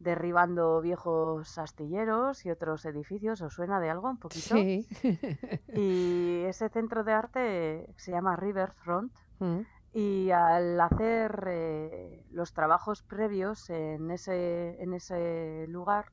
derribando 0.00 0.80
viejos 0.80 1.58
astilleros 1.58 2.44
y 2.46 2.50
otros 2.50 2.84
edificios. 2.86 3.40
¿Os 3.42 3.54
suena 3.54 3.78
de 3.80 3.90
algo 3.90 4.08
un 4.10 4.18
poquito? 4.18 4.54
Sí. 4.56 4.86
Y 5.74 6.42
ese 6.46 6.68
centro 6.70 7.04
de 7.04 7.12
arte 7.12 7.86
se 7.96 8.10
llama 8.10 8.34
Riverfront. 8.36 9.12
Mm, 9.40 9.60
Y 9.92 10.30
al 10.30 10.80
hacer 10.80 11.44
eh, 11.48 12.24
los 12.30 12.52
trabajos 12.52 13.02
previos 13.02 13.68
en 13.70 14.10
ese, 14.12 14.80
en 14.80 14.94
ese 14.94 15.66
lugar, 15.68 16.06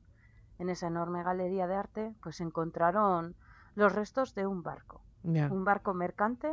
en 0.58 0.68
esa 0.68 0.88
enorme 0.88 1.22
galería 1.22 1.68
de 1.68 1.76
arte, 1.76 2.14
pues 2.20 2.40
encontraron 2.40 3.36
los 3.74 3.94
restos 3.94 4.34
de 4.34 4.46
un 4.48 4.64
barco, 4.64 5.04
un 5.22 5.64
barco 5.64 5.94
mercante 5.94 6.52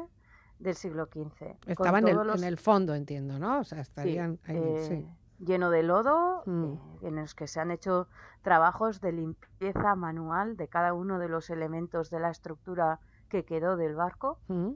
del 0.60 0.76
siglo 0.76 1.08
XV. 1.08 1.58
Estaba 1.66 1.98
en 2.00 2.08
el, 2.10 2.14
todos 2.14 2.28
los- 2.28 2.42
en 2.44 2.48
el 2.48 2.60
fondo, 2.60 2.94
entiendo, 2.94 3.40
¿no? 3.40 3.60
O 3.62 3.64
sea, 3.64 3.80
Sí, 3.80 3.82
estarían 3.82 4.40
ahí, 4.46 4.58
eh, 4.58 4.78
sí. 4.88 5.08
lleno 5.44 5.72
de 5.72 5.82
lodo, 5.82 6.44
Mm. 6.46 6.64
eh, 6.66 6.80
en 7.08 7.16
los 7.16 7.34
que 7.34 7.48
se 7.48 7.60
han 7.60 7.72
hecho 7.72 8.08
trabajos 8.44 9.02
de 9.02 9.12
limpieza 9.14 9.96
manual 9.96 10.56
de 10.58 10.68
cada 10.68 10.94
uno 10.94 11.18
de 11.18 11.28
los 11.30 11.50
elementos 11.50 12.12
de 12.12 12.20
la 12.20 12.30
estructura 12.30 13.00
que 13.30 13.44
quedó 13.46 13.76
del 13.78 13.96
barco 13.96 14.40
Mm, 14.48 14.74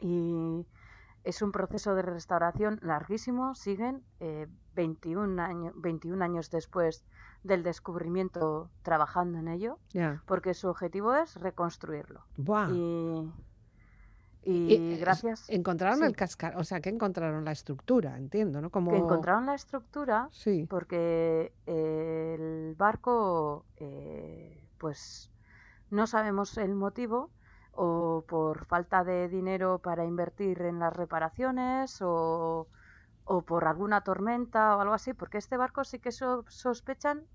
y 0.00 0.66
es 1.24 1.42
un 1.42 1.52
proceso 1.52 1.94
de 1.94 2.02
restauración 2.02 2.78
larguísimo, 2.82 3.54
siguen 3.54 4.02
eh, 4.20 4.46
21, 4.76 5.42
años, 5.42 5.72
21 5.76 6.22
años 6.22 6.50
después 6.50 7.04
del 7.42 7.62
descubrimiento 7.62 8.70
trabajando 8.82 9.38
en 9.38 9.48
ello, 9.48 9.78
porque 10.26 10.54
su 10.54 10.68
objetivo 10.68 11.14
es 11.14 11.34
reconstruirlo. 11.36 12.24
Buah. 12.36 12.70
Y, 12.70 13.32
y 14.42 14.74
Y, 14.74 14.94
eh, 14.94 14.98
gracias 14.98 15.48
Encontraron 15.48 15.98
sí. 16.00 16.04
el 16.04 16.16
cascar, 16.16 16.56
o 16.56 16.64
sea, 16.64 16.80
que 16.80 16.90
encontraron 16.90 17.44
la 17.44 17.52
estructura, 17.52 18.16
entiendo, 18.16 18.60
¿no? 18.60 18.70
Como... 18.70 18.90
que 18.90 18.98
encontraron 18.98 19.46
la 19.46 19.54
estructura 19.54 20.28
Sí. 20.32 20.66
porque 20.68 21.52
eh, 21.66 22.36
el 22.38 22.74
barco, 22.76 23.64
eh, 23.76 24.66
pues 24.78 25.30
no 25.90 26.06
sabemos 26.06 26.58
el 26.58 26.74
motivo, 26.74 27.30
o 27.76 28.24
por 28.28 28.66
falta 28.66 29.04
de 29.04 29.28
dinero 29.28 29.80
para 29.80 30.04
invertir 30.04 30.62
en 30.62 30.78
las 30.78 30.92
reparaciones, 30.94 31.98
o, 32.02 32.68
o 33.24 33.42
por 33.44 33.64
alguna 33.66 34.02
tormenta 34.02 34.76
o 34.76 34.80
algo 34.80 34.94
así, 34.94 35.14
porque 35.14 35.38
este 35.38 35.56
barco 35.56 35.84
sí 35.84 35.98
que 36.00 36.12
so- 36.12 36.44
sospechan 36.48 37.26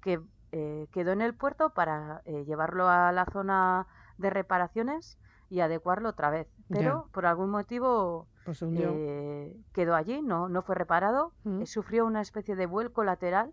que 0.00 0.20
eh, 0.52 0.88
quedó 0.92 1.12
en 1.12 1.22
el 1.22 1.36
puerto 1.36 1.70
para 1.74 2.22
eh, 2.24 2.44
llevarlo 2.44 2.88
a 2.88 3.12
la 3.12 3.24
zona 3.26 3.86
de 4.16 4.30
reparaciones 4.30 5.18
y 5.48 5.60
adecuarlo 5.60 6.10
otra 6.10 6.30
vez. 6.30 6.48
Pero 6.70 7.08
por 7.12 7.26
algún 7.26 7.50
motivo 7.50 8.28
Pues 8.44 8.62
eh, 8.62 9.56
quedó 9.72 9.94
allí, 9.94 10.22
no, 10.22 10.48
no 10.48 10.62
fue 10.62 10.74
reparado, 10.74 11.34
Mm. 11.44 11.62
eh, 11.62 11.66
sufrió 11.66 12.04
una 12.06 12.20
especie 12.20 12.56
de 12.56 12.66
vuelco 12.66 13.04
lateral 13.04 13.52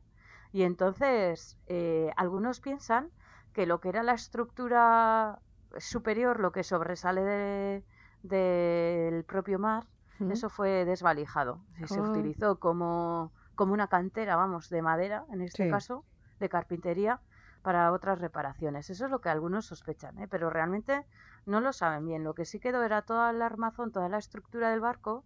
y 0.52 0.64
entonces 0.64 1.58
eh, 1.68 2.12
algunos 2.18 2.60
piensan 2.60 3.12
que 3.54 3.66
lo 3.66 3.80
que 3.80 3.90
era 3.90 4.04
la 4.04 4.14
estructura 4.14 5.40
superior, 5.80 6.40
lo 6.40 6.52
que 6.52 6.64
sobresale 6.64 7.22
de- 7.24 7.86
del 8.22 9.26
propio 9.26 9.60
mar, 9.60 9.90
Mm, 10.20 10.28
eso 10.28 10.50
fue 10.50 10.86
desvalijado. 10.86 11.66
y 11.78 11.88
Se 11.88 12.02
utilizó 12.02 12.60
como, 12.60 13.34
como 13.56 13.74
una 13.74 13.88
cantera, 13.88 14.36
vamos, 14.36 14.70
de 14.70 14.82
madera, 14.82 15.26
en 15.32 15.42
este 15.42 15.68
Sí. 15.68 15.68
caso, 15.68 16.06
de 16.40 16.50
carpintería, 16.50 17.22
para 17.62 17.92
otras 17.92 18.20
reparaciones. 18.20 18.90
Eso 18.90 19.06
es 19.06 19.12
lo 19.12 19.22
que 19.22 19.30
algunos 19.30 19.66
sospechan, 19.68 20.18
¿eh? 20.20 20.28
pero 20.28 20.50
realmente 20.50 21.06
no 21.46 21.62
lo 21.62 21.74
saben 21.74 22.06
bien. 22.06 22.24
Lo 22.24 22.34
que 22.34 22.46
sí 22.46 22.60
quedó 22.60 22.84
era 22.84 23.02
toda 23.04 23.30
el 23.32 23.42
armazón, 23.42 23.92
toda 23.92 24.10
la 24.10 24.18
estructura 24.18 24.70
del 24.72 24.82
barco 24.82 25.26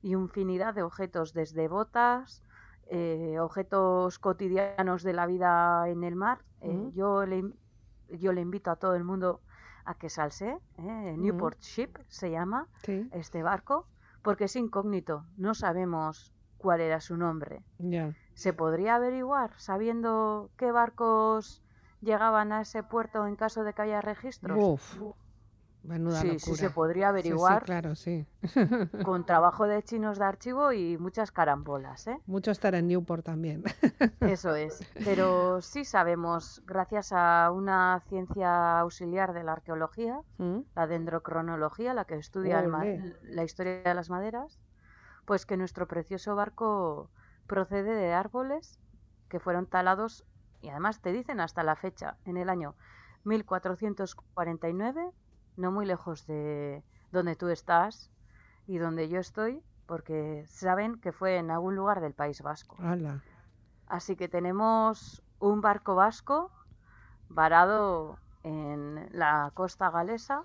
y 0.00 0.12
infinidad 0.12 0.74
de 0.74 0.82
objetos, 0.82 1.32
desde 1.32 1.68
botas, 1.68 2.44
eh, 2.90 3.38
objetos 3.40 4.18
cotidianos 4.18 5.02
de 5.02 5.12
la 5.14 5.26
vida 5.26 5.88
en 5.88 6.04
el 6.04 6.16
mar. 6.16 6.44
Eh, 6.60 6.90
yo, 6.92 7.24
le, 7.26 7.42
yo 8.08 8.32
le 8.32 8.40
invito 8.40 8.70
a 8.70 8.76
todo 8.76 8.94
el 8.94 9.04
mundo 9.04 9.42
a 9.84 9.94
que 9.94 10.08
salse. 10.08 10.58
¿eh? 10.78 11.14
Newport 11.18 11.60
Ship 11.60 11.90
se 12.08 12.30
llama 12.30 12.68
Sí, 12.82 13.08
este 13.12 13.42
barco, 13.42 13.86
porque 14.22 14.44
es 14.44 14.56
incógnito, 14.56 15.24
no 15.36 15.54
sabemos 15.54 16.32
cuál 16.58 16.80
era 16.80 17.00
su 17.00 17.16
nombre. 17.16 17.62
¿Se 18.34 18.52
podría 18.52 18.96
averiguar 18.96 19.52
sabiendo 19.58 20.50
qué 20.56 20.72
barcos 20.72 21.62
llegaban 22.00 22.52
a 22.52 22.62
ese 22.62 22.82
puerto 22.82 23.26
en 23.26 23.36
caso 23.36 23.64
de 23.64 23.72
que 23.74 23.82
haya 23.82 24.00
registros? 24.00 24.58
Uf, 24.60 24.96
menuda 25.84 26.20
sí, 26.20 26.26
locura. 26.28 26.38
sí 26.38 26.56
se 26.56 26.70
podría 26.70 27.06
Sí, 27.08 27.12
sí, 27.12 27.18
averiguar 27.20 27.64
claro, 27.64 27.94
sí. 27.94 28.26
con 29.04 29.24
trabajo 29.24 29.66
de 29.66 29.82
chinos 29.82 30.18
de 30.18 30.24
archivo 30.24 30.72
y 30.72 30.98
muchas 30.98 31.30
carambolas, 31.30 32.06
¿eh? 32.06 32.18
Mucho 32.26 32.50
estar 32.50 32.74
en 32.74 32.88
Newport 32.88 33.24
también. 33.24 33.62
Eso 34.20 34.54
es. 34.54 34.82
Pero 35.04 35.60
sí 35.60 35.84
sabemos, 35.84 36.62
gracias 36.66 37.12
a 37.12 37.50
una 37.52 38.00
ciencia 38.08 38.80
auxiliar 38.80 39.34
de 39.34 39.44
la 39.44 39.52
arqueología, 39.52 40.18
¿Mm? 40.38 40.60
la 40.74 40.86
dendrocronología, 40.86 41.92
la 41.94 42.04
que 42.06 42.16
estudia 42.16 42.60
el 42.60 42.70
la 43.22 43.44
historia 43.44 43.82
de 43.82 43.94
las 43.94 44.08
maderas, 44.08 44.58
pues 45.26 45.46
que 45.46 45.56
nuestro 45.56 45.86
precioso 45.86 46.34
barco 46.34 47.10
procede 47.46 47.94
de 47.94 48.12
árboles 48.12 48.78
que 49.28 49.40
fueron 49.40 49.66
talados 49.66 50.24
y 50.60 50.68
además 50.70 51.00
te 51.02 51.12
dicen 51.12 51.40
hasta 51.40 51.62
la 51.62 51.76
fecha, 51.76 52.16
en 52.24 52.36
el 52.38 52.48
año 52.48 52.76
1449, 53.24 55.10
no 55.56 55.70
muy 55.72 55.86
lejos 55.86 56.26
de 56.26 56.82
donde 57.12 57.36
tú 57.36 57.48
estás 57.48 58.10
y 58.66 58.78
donde 58.78 59.08
yo 59.08 59.20
estoy, 59.20 59.62
porque 59.86 60.44
saben 60.48 60.98
que 61.00 61.12
fue 61.12 61.36
en 61.36 61.50
algún 61.50 61.76
lugar 61.76 62.00
del 62.00 62.14
País 62.14 62.42
Vasco. 62.42 62.76
Así 63.86 64.16
que 64.16 64.28
tenemos 64.28 65.22
un 65.38 65.60
barco 65.60 65.94
vasco 65.94 66.50
varado 67.28 68.18
en 68.42 69.08
la 69.12 69.50
costa 69.54 69.90
galesa 69.90 70.44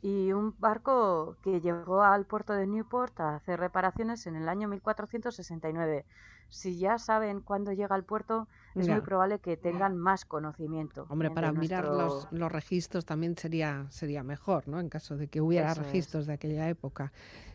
y 0.00 0.32
un 0.32 0.54
barco 0.58 1.36
que 1.42 1.60
llegó 1.60 2.02
al 2.02 2.26
puerto 2.26 2.52
de 2.54 2.66
Newport 2.66 3.18
a 3.20 3.36
hacer 3.36 3.60
reparaciones 3.60 4.26
en 4.26 4.36
el 4.36 4.48
año 4.48 4.68
1469. 4.68 6.04
Si 6.48 6.78
ya 6.78 6.98
saben 6.98 7.40
cuándo 7.40 7.72
llega 7.72 7.94
al 7.94 8.04
puerto, 8.04 8.48
es 8.74 8.86
Ya. 8.86 8.94
muy 8.94 9.02
probable 9.02 9.38
que 9.38 9.56
tengan 9.56 9.96
más 9.96 10.24
conocimiento. 10.24 11.06
Hombre, 11.08 11.30
para 11.30 11.52
mirar 11.52 11.86
los, 11.86 12.26
los 12.32 12.50
registros 12.50 13.04
también 13.04 13.36
sería, 13.36 13.86
sería 13.90 14.22
mejor, 14.22 14.68
¿no? 14.68 14.80
En 14.80 14.88
caso 14.88 15.16
de 15.16 15.28
que 15.28 15.40
hubiera 15.40 15.72
Eso 15.72 15.80
es. 15.82 15.86
registros 15.86 16.26
de 16.26 16.32
aquella 16.34 16.68
época. 16.68 17.12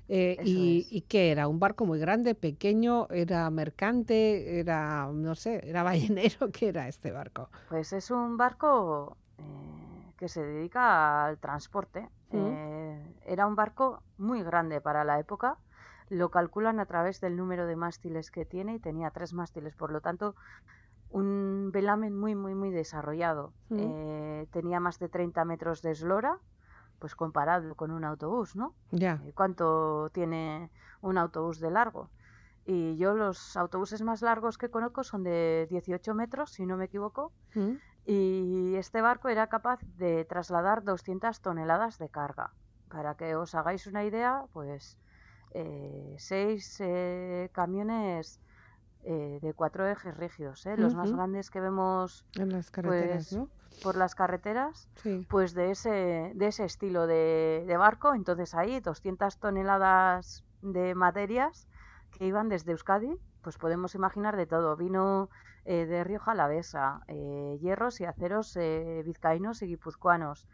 Eh, 0.09 0.37
y. 0.43 0.87
¿Y 0.89 1.01
qué 1.01 1.31
era? 1.31 1.47
¿Un 1.47 1.59
barco 1.59 1.85
muy 1.85 1.99
grande, 1.99 2.33
pequeño? 2.35 3.07
¿Era 3.09 3.49
mercante? 3.49 4.59
¿Era, 4.59 5.09
no 5.13 5.35
sé, 5.35 5.67
era 5.67 5.83
ballenero? 5.83 6.49
¿Qué 6.51 6.69
era 6.69 6.87
este 6.87 7.11
barco? 7.11 7.49
Pues 7.67 7.91
es 7.93 8.09
un 8.11 8.37
barco 8.37 9.17
eh, 9.37 10.13
que 10.17 10.29
se 10.29 10.43
dedica 10.43 11.25
al 11.25 11.37
transporte. 11.39 12.09
Mm. 12.31 12.37
Eh, 12.37 13.15
era 13.25 13.47
un 13.47 13.55
barco 13.55 14.01
muy 14.17 14.43
grande 14.43 14.79
para 14.81 15.03
la 15.03 15.19
época. 15.19 15.57
Lo 16.09 16.31
calculan 16.31 16.79
a 16.79 16.85
través 16.85 17.19
del 17.19 17.35
número 17.35 17.65
de 17.67 17.75
mástiles 17.75 18.31
que 18.31 18.45
tiene 18.45 18.75
y 18.75 18.79
tenía 18.79 19.11
tres 19.11 19.33
mástiles, 19.33 19.75
por 19.75 19.91
lo 19.91 19.99
tanto, 19.99 20.35
un 21.09 21.71
velamen 21.71 22.17
muy, 22.17 22.35
muy, 22.35 22.55
muy 22.55 22.71
desarrollado. 22.71 23.53
Mm. 23.69 23.77
Eh, 23.79 24.47
tenía 24.51 24.79
más 24.79 24.99
de 24.99 25.09
30 25.09 25.45
metros 25.45 25.81
de 25.81 25.91
eslora, 25.91 26.39
pues 26.99 27.15
comparado 27.15 27.75
con 27.75 27.91
un 27.91 28.03
autobús, 28.03 28.55
¿no? 28.55 28.75
Ya. 28.91 29.21
Eh, 29.25 29.33
¿Cuánto 29.33 30.09
tiene 30.11 30.71
un 31.01 31.17
autobús 31.17 31.59
de 31.59 31.71
largo? 31.71 32.09
Y 32.65 32.97
yo 32.97 33.13
los 33.13 33.55
autobuses 33.55 34.01
más 34.01 34.21
largos 34.21 34.57
que 34.57 34.69
conozco 34.69 35.03
son 35.03 35.23
de 35.23 35.67
18 35.69 36.13
metros, 36.13 36.51
si 36.51 36.65
no 36.65 36.75
me 36.75 36.85
equivoco, 36.85 37.31
¿Mm? 37.55 37.75
y 38.05 38.75
este 38.75 39.01
barco 39.01 39.29
era 39.29 39.47
capaz 39.47 39.79
de 39.97 40.25
trasladar 40.25 40.83
200 40.83 41.39
toneladas 41.41 41.97
de 41.97 42.09
carga. 42.09 42.51
Para 42.89 43.15
que 43.15 43.35
os 43.35 43.55
hagáis 43.55 43.87
una 43.87 44.03
idea, 44.03 44.45
pues 44.53 44.97
eh, 45.51 46.15
seis 46.17 46.77
eh, 46.79 47.49
camiones 47.53 48.41
eh, 49.09 49.39
de 49.41 49.53
cuatro 49.53 49.87
ejes 49.87 50.15
rígidos, 50.17 50.65
¿eh? 50.65 50.75
los 50.77 50.93
más 50.93 51.11
grandes 51.13 51.49
que 51.49 51.61
vemos 51.61 52.25
En 52.37 52.49
las 52.51 52.69
carreteras, 52.71 53.29
Pues, 53.29 53.33
¿no? 53.37 53.49
por 53.81 53.95
las 53.95 54.15
carreteras, 54.15 54.89
Sí. 54.95 55.25
pues 55.29 55.53
de 55.53 55.71
ese, 55.71 56.31
de 56.35 56.47
ese 56.47 56.65
estilo 56.65 57.07
de, 57.07 57.63
de 57.67 57.77
barco. 57.77 58.13
Entonces 58.13 58.53
ahí 58.53 58.79
200 58.81 59.37
toneladas 59.39 60.43
de 60.61 60.93
materias 60.95 61.67
que 62.11 62.25
iban 62.25 62.49
desde 62.49 62.71
Euskadi, 62.71 63.15
pues 63.43 63.57
podemos 63.57 63.95
imaginar 63.95 64.35
de 64.35 64.45
todo. 64.47 64.75
Vino 64.75 65.29
eh, 65.63 65.85
de 65.85 66.03
Rioja 66.03 66.31
Alavesa, 66.31 67.01
eh, 67.07 67.57
hierros 67.61 68.01
y 68.01 68.05
aceros 68.05 68.55
eh, 68.57 69.03
vizcaínos 69.05 69.61
y 69.61 69.67
guipuzcoanos, 69.67 70.47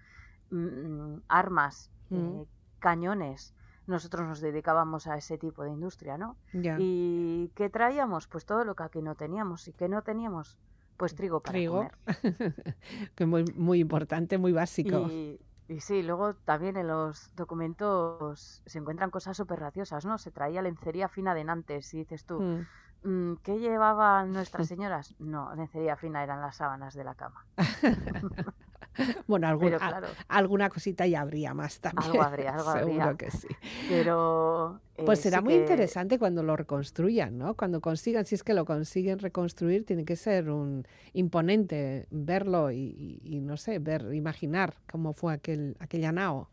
mm, 0.52 1.18
armas, 1.28 1.90
Mm. 2.10 2.42
cañones. 2.80 3.54
Nosotros 3.86 4.28
nos 4.28 4.40
dedicábamos 4.40 5.08
a 5.08 5.18
ese 5.18 5.38
tipo 5.38 5.64
de 5.64 5.72
industria, 5.72 6.18
¿no? 6.18 6.38
¿Y 6.54 7.50
qué 7.56 7.70
traíamos? 7.70 8.28
Pues 8.28 8.46
todo 8.46 8.64
lo 8.64 8.76
que 8.76 8.84
aquí 8.84 9.02
no 9.02 9.16
teníamos. 9.16 9.68
¿Y 9.68 9.74
qué 9.74 9.90
no 9.90 10.02
teníamos? 10.04 10.58
Pues 10.98 11.16
trigo 11.16 11.42
para 11.42 11.54
Trigo. 11.54 11.74
comer. 11.90 11.98
que 13.16 13.26
muy, 13.26 13.44
muy 13.56 13.80
importante, 13.80 14.38
muy 14.38 14.52
básico. 14.54 15.08
Y, 15.10 15.40
y 15.68 15.80
sí, 15.82 16.02
luego 16.04 16.36
también 16.36 16.78
en 16.78 16.88
los 16.88 17.30
documentos 17.36 18.62
se 18.66 18.78
encuentran 18.80 19.10
cosas 19.10 19.36
súper 19.36 19.60
graciosas, 19.60 20.06
¿no? 20.06 20.18
Se 20.18 20.32
traía 20.32 20.62
lencería 20.62 21.10
fina 21.10 21.34
de 21.34 21.44
Nantes 21.44 21.94
y 21.94 21.98
dices 21.98 22.26
tú, 22.26 22.40
Mm. 22.42 22.66
"Mm, 23.04 23.36
¿qué 23.44 23.60
llevaban 23.60 24.32
nuestras 24.32 24.68
señoras? 24.78 25.16
No, 25.20 25.54
lencería 25.56 25.98
fina 25.98 26.24
eran 26.24 26.40
las 26.42 26.56
sábanas 26.58 26.94
de 26.94 27.04
la 27.04 27.16
cama. 27.16 27.46
Bueno, 29.28 29.48
a- 29.48 30.02
alguna 30.30 30.70
cosita 30.70 31.06
ya 31.08 31.22
habría 31.22 31.54
más 31.54 31.80
también. 31.80 32.12
algo 32.12 32.24
habría, 32.24 32.54
algo 32.56 32.70
Seguro 32.72 33.02
habría. 33.02 33.18
que 33.18 33.32
sí. 33.32 33.48
Pero... 33.88 34.80
Pues 35.06 35.20
eh, 35.20 35.24
será 35.24 35.40
sí 35.40 35.44
muy 35.44 35.54
que- 35.54 35.60
interesante 35.62 36.20
cuando 36.20 36.44
lo 36.44 36.56
reconstruyan, 36.56 37.38
¿no? 37.38 37.56
Cuando 37.56 37.82
consigan, 37.82 38.26
si 38.26 38.36
es 38.36 38.44
que 38.44 38.54
lo 38.54 38.64
consiguen 38.66 39.20
reconstruir, 39.20 39.86
tiene 39.86 40.06
que 40.06 40.16
ser 40.16 40.50
un 40.52 40.86
imponente 41.14 42.08
verlo 42.12 42.72
y, 42.72 42.78
y- 42.78 43.20
y 43.24 43.40
no 43.42 43.58
sé, 43.58 43.80
ver, 43.80 44.14
imaginar 44.14 44.76
cómo 44.92 45.14
fue 45.14 45.34
aquel, 45.34 45.76
aquella 45.80 46.12
nao. 46.12 46.48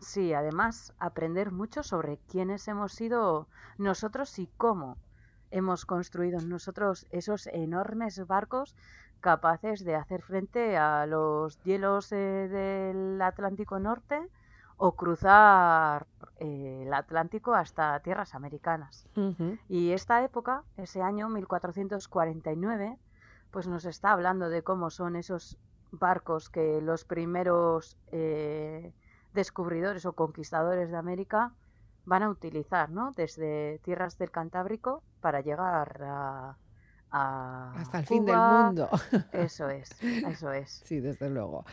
Sí, 0.00 0.32
además 0.32 0.92
aprender 0.98 1.52
mucho 1.52 1.82
sobre 1.82 2.18
quiénes 2.28 2.66
hemos 2.68 2.92
sido 2.92 3.48
nosotros 3.78 4.38
y 4.38 4.48
cómo 4.56 4.96
hemos 5.50 5.86
construido 5.86 6.40
nosotros 6.40 7.06
esos 7.10 7.46
enormes 7.48 8.26
barcos 8.26 8.74
capaces 9.22 9.84
de 9.84 9.94
hacer 9.94 10.20
frente 10.20 10.76
a 10.76 11.06
los 11.06 11.58
hielos 11.62 12.12
eh, 12.12 12.48
del 12.48 13.22
Atlántico 13.22 13.78
Norte 13.78 14.28
o 14.76 14.92
cruzar 14.92 16.06
eh, 16.38 16.82
el 16.84 16.92
Atlántico 16.92 17.54
hasta 17.54 17.98
tierras 18.00 18.34
americanas. 18.34 19.08
Y 19.68 19.92
esta 19.92 20.22
época, 20.24 20.64
ese 20.76 21.00
año 21.00 21.28
1449, 21.28 22.98
pues 23.50 23.68
nos 23.68 23.84
está 23.84 24.12
hablando 24.12 24.48
de 24.50 24.62
cómo 24.62 24.90
son 24.90 25.16
esos 25.16 25.56
barcos 25.92 26.50
que 26.50 26.80
los 26.82 27.04
primeros 27.04 27.96
eh, 28.10 28.92
descubridores 29.34 30.04
o 30.04 30.14
conquistadores 30.14 30.90
de 30.90 30.96
América 30.96 31.52
van 32.04 32.24
a 32.24 32.30
utilizar, 32.30 32.90
¿no? 32.90 33.12
Desde 33.12 33.78
tierras 33.84 34.18
del 34.18 34.30
Cantábrico 34.30 35.02
para 35.20 35.40
llegar 35.42 36.02
a, 36.02 36.56
a 37.12 37.72
Hasta 37.76 38.00
el 38.00 38.06
fin 38.06 38.24
del 38.24 38.36
mundo. 38.36 38.88
Eso 39.32 39.68
es, 39.68 39.90
eso 40.02 40.52
es. 40.52 40.82
Sí, 40.84 41.00
desde 41.00 41.28
luego. 41.30 41.64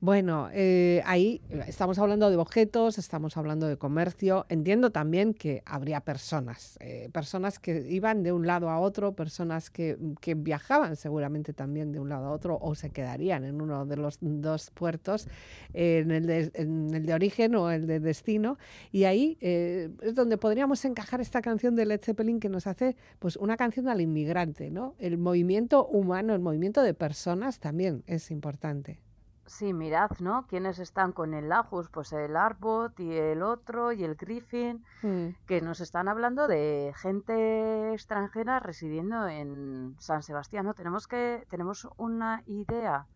Bueno, 0.00 0.48
eh, 0.52 1.02
ahí 1.06 1.40
estamos 1.66 1.98
hablando 1.98 2.30
de 2.30 2.36
objetos, 2.36 2.98
estamos 2.98 3.36
hablando 3.36 3.66
de 3.66 3.76
comercio. 3.76 4.46
Entiendo 4.48 4.90
también 4.90 5.34
que 5.34 5.64
habría 5.66 6.02
personas, 6.02 6.78
eh, 6.80 7.10
personas 7.12 7.58
que 7.58 7.84
iban 7.90 8.22
de 8.22 8.30
un 8.30 8.46
lado 8.46 8.70
a 8.70 8.78
otro, 8.78 9.16
personas 9.16 9.70
que, 9.70 9.98
que 10.20 10.36
viajaban 10.36 10.94
seguramente 10.94 11.52
también 11.52 11.90
de 11.90 11.98
un 11.98 12.10
lado 12.10 12.26
a 12.26 12.30
otro 12.30 12.60
o 12.62 12.76
se 12.76 12.90
quedarían 12.90 13.42
en 13.42 13.60
uno 13.60 13.86
de 13.86 13.96
los 13.96 14.18
dos 14.20 14.70
puertos, 14.70 15.26
eh, 15.74 15.98
en, 16.04 16.12
el 16.12 16.26
de, 16.28 16.52
en 16.54 16.94
el 16.94 17.04
de 17.04 17.14
origen 17.14 17.56
o 17.56 17.68
el 17.68 17.88
de 17.88 17.98
destino. 17.98 18.56
Y 18.92 19.02
ahí 19.02 19.36
eh, 19.40 19.90
es 20.02 20.14
donde 20.14 20.38
podríamos 20.38 20.84
encajar 20.84 21.20
esta 21.20 21.42
canción 21.42 21.74
de 21.74 21.86
Led 21.86 22.00
Zeppelin 22.00 22.38
que 22.38 22.48
nos 22.48 22.68
hace 22.68 22.94
pues 23.18 23.34
una 23.34 23.56
canción 23.56 23.88
al 23.88 24.00
inmigrante, 24.00 24.70
¿no? 24.70 24.94
El 25.00 25.18
movimiento 25.18 25.88
humano, 25.88 26.34
el 26.34 26.40
movimiento 26.40 26.82
de 26.82 26.94
personas 26.94 27.58
también 27.58 28.04
es 28.06 28.30
importante. 28.30 29.07
Sí, 29.48 29.72
mirad, 29.72 30.10
¿no? 30.20 30.46
¿Quiénes 30.46 30.78
están 30.78 31.12
con 31.12 31.32
el 31.32 31.48
Lajus? 31.48 31.88
Pues 31.88 32.12
el 32.12 32.36
Arbot 32.36 33.00
y 33.00 33.16
el 33.16 33.42
otro 33.42 33.92
y 33.92 34.04
el 34.04 34.14
Griffin, 34.14 34.84
Mm, 35.02 35.28
que 35.46 35.60
nos 35.62 35.80
están 35.80 36.06
hablando 36.06 36.46
de 36.48 36.92
gente 36.96 37.94
extranjera 37.94 38.60
residiendo 38.60 39.26
en 39.26 39.96
San 39.98 40.22
Sebastián, 40.22 40.66
¿no? 40.66 40.74
Tenemos 40.74 41.08
que 41.08 41.46
tenemos 41.48 41.88
una 41.96 42.42
idea 42.46 43.06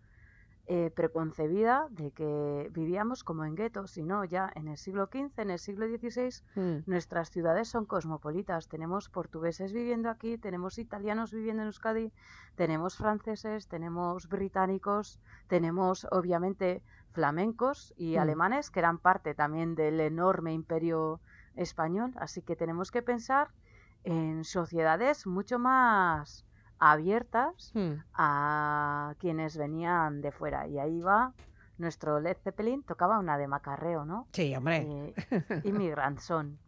eh, 0.75 0.91
preconcebida 0.91 1.87
de 1.91 2.13
que 2.13 2.71
vivíamos 2.73 3.25
como 3.25 3.45
en 3.45 3.55
guetos, 3.55 3.99
y 3.99 4.03
no, 4.03 4.25
ya 4.25 4.51
en 4.55 4.69
el 4.69 4.79
siglo 4.79 5.05
XV, 5.13 5.43
en 5.43 5.51
el 5.51 5.59
siglo 5.59 5.85
XVI, 5.87 6.31
Mm. 6.55 6.85
nuestras 6.87 7.31
ciudades 7.31 7.69
son 7.69 7.85
cosmopolitas. 7.85 8.69
Tenemos 8.69 9.11
portugueses 9.11 9.75
viviendo 9.75 10.09
aquí, 10.09 10.39
tenemos 10.39 10.79
italianos 10.79 11.31
viviendo 11.31 11.61
en 11.63 11.67
Euskadi, 11.67 12.11
tenemos 12.55 12.97
franceses, 12.97 13.69
tenemos 13.69 14.29
británicos, 14.29 15.21
tenemos 15.47 16.07
obviamente 16.11 16.83
flamencos 17.11 17.93
y 17.99 18.17
Mm. 18.17 18.21
alemanes 18.21 18.71
que 18.71 18.81
eran 18.81 18.99
parte 18.99 19.35
también 19.35 19.75
del 19.75 20.01
enorme 20.01 20.55
imperio 20.55 21.21
español. 21.55 22.13
Así 22.17 22.41
que 22.41 22.57
tenemos 22.57 22.91
que 22.91 23.03
pensar 23.03 23.49
en 24.05 24.45
sociedades 24.45 25.27
mucho 25.27 25.59
más 25.59 26.47
abiertas 26.91 27.71
Mm. 27.75 27.93
a 28.15 29.15
quienes 29.19 29.57
venían 29.57 30.21
de 30.21 30.33
fuera. 30.33 30.67
Y 30.67 30.79
ahí 30.79 31.01
va 31.01 31.33
nuestro 31.79 32.21
Led 32.21 32.37
Zeppelin, 32.43 32.83
tocaba 32.83 33.19
una 33.19 33.39
de 33.39 33.47
macarreo, 33.49 34.05
¿no? 34.05 34.27
Sí, 34.33 34.55
hombre. 34.57 34.87
Eh, 34.89 35.15
Immigrant 35.65 36.19
Son. 36.19 36.59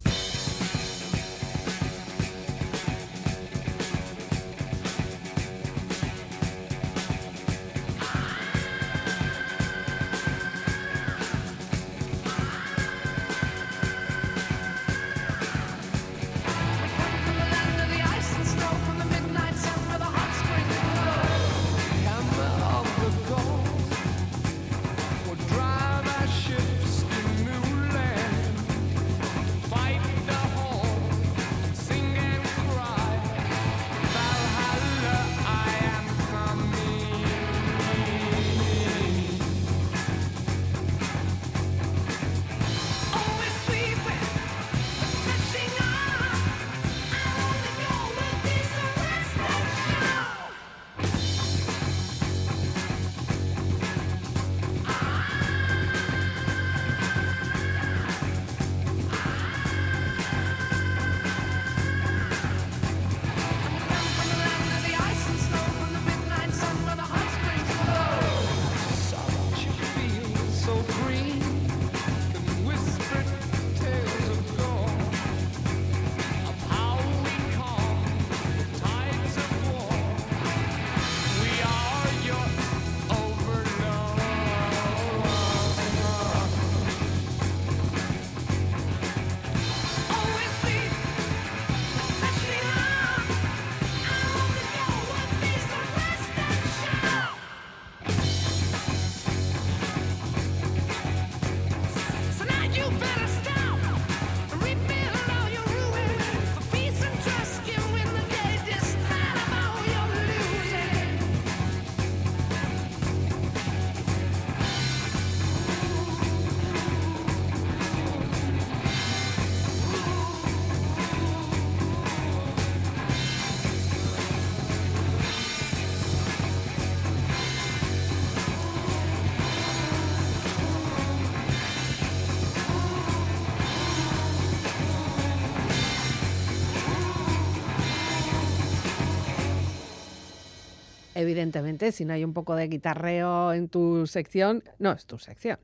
Evidentemente, 141.25 141.91
si 141.91 142.05
no 142.05 142.13
hay 142.13 142.23
un 142.25 142.33
poco 142.35 142.55
de 142.55 142.69
guitarreo 142.69 143.53
en 143.53 143.69
tu 143.69 144.07
sección, 144.07 144.63
no 144.79 144.93
es 144.93 145.07
tu 145.07 145.19
sección. 145.19 145.59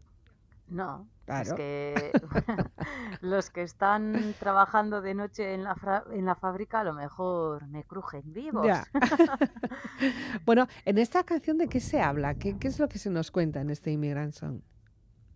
No, 0.69 1.07
Claro. 1.27 1.43
es 1.51 1.53
que 1.55 2.13
los 3.21 3.51
que 3.51 3.63
están 3.63 4.35
trabajando 4.39 5.01
de 5.03 5.15
noche 5.15 5.53
en 5.55 5.63
la, 5.65 5.75
fra- 5.75 6.05
en 6.13 6.25
la 6.25 6.35
fábrica 6.35 6.81
a 6.81 6.85
lo 6.85 6.93
mejor 6.95 7.67
me 7.69 7.85
crujen 7.85 8.23
vivos. 8.33 8.67
Ya. 8.67 8.85
bueno, 10.47 10.67
en 10.85 10.99
esta 10.99 11.25
canción, 11.25 11.59
¿de 11.59 11.69
qué 11.69 11.81
se 11.81 12.01
habla? 12.01 12.35
¿Qué, 12.35 12.57
qué 12.59 12.69
es 12.69 12.79
lo 12.79 12.89
que 12.89 12.99
se 12.99 13.11
nos 13.11 13.31
cuenta 13.31 13.61
en 13.61 13.71
este 13.71 13.91
Immigrant 13.93 14.33
Song? 14.33 14.61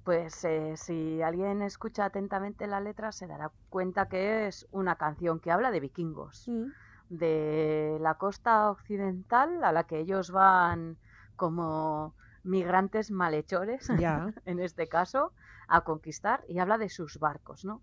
Pues 0.04 0.44
eh, 0.44 0.74
si 0.76 1.22
alguien 1.22 1.62
escucha 1.62 2.04
atentamente 2.04 2.66
la 2.66 2.80
letra 2.80 3.10
se 3.10 3.26
dará 3.26 3.50
cuenta 3.70 4.06
que 4.08 4.46
es 4.46 4.66
una 4.70 4.96
canción 4.96 5.40
que 5.40 5.50
habla 5.50 5.70
de 5.70 5.80
vikingos, 5.80 6.46
Mm. 6.48 6.66
De 7.08 7.98
la 8.00 8.14
costa 8.14 8.70
occidental 8.70 9.62
a 9.64 9.72
la 9.72 9.84
que 9.84 9.98
ellos 10.00 10.30
van 10.30 10.96
como 11.36 12.14
migrantes 12.42 13.10
malhechores, 13.10 13.88
en 14.44 14.58
este 14.60 14.88
caso, 14.88 15.32
a 15.68 15.82
conquistar 15.82 16.44
y 16.48 16.58
habla 16.58 16.78
de 16.78 16.88
sus 16.88 17.18
barcos, 17.18 17.64
¿no? 17.64 17.82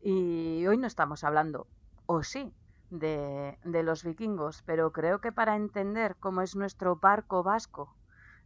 Y 0.00 0.66
hoy 0.66 0.78
no 0.78 0.86
estamos 0.86 1.24
hablando, 1.24 1.66
o 2.06 2.22
sí, 2.22 2.54
de, 2.90 3.58
de 3.64 3.82
los 3.82 4.04
vikingos, 4.04 4.62
pero 4.62 4.92
creo 4.92 5.20
que 5.20 5.32
para 5.32 5.56
entender 5.56 6.16
cómo 6.20 6.42
es 6.42 6.54
nuestro 6.56 6.96
barco 6.96 7.42
vasco 7.42 7.94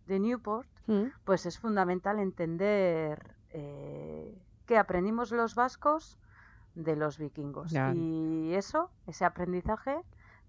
de 0.07 0.19
Newport, 0.21 0.69
Mm. 0.89 1.13
pues 1.25 1.47
es 1.47 1.61
fundamental 1.61 2.19
entender 2.19 3.37
eh, 3.51 4.37
que 4.67 4.79
aprendimos 4.79 5.31
los 5.31 5.55
vascos 5.55 6.19
de 6.75 6.97
los 6.97 7.19
vikingos. 7.19 7.71
Ya. 7.71 7.93
Y 7.95 8.55
eso, 8.55 8.91
ese 9.07 9.25
aprendizaje, 9.25 10.01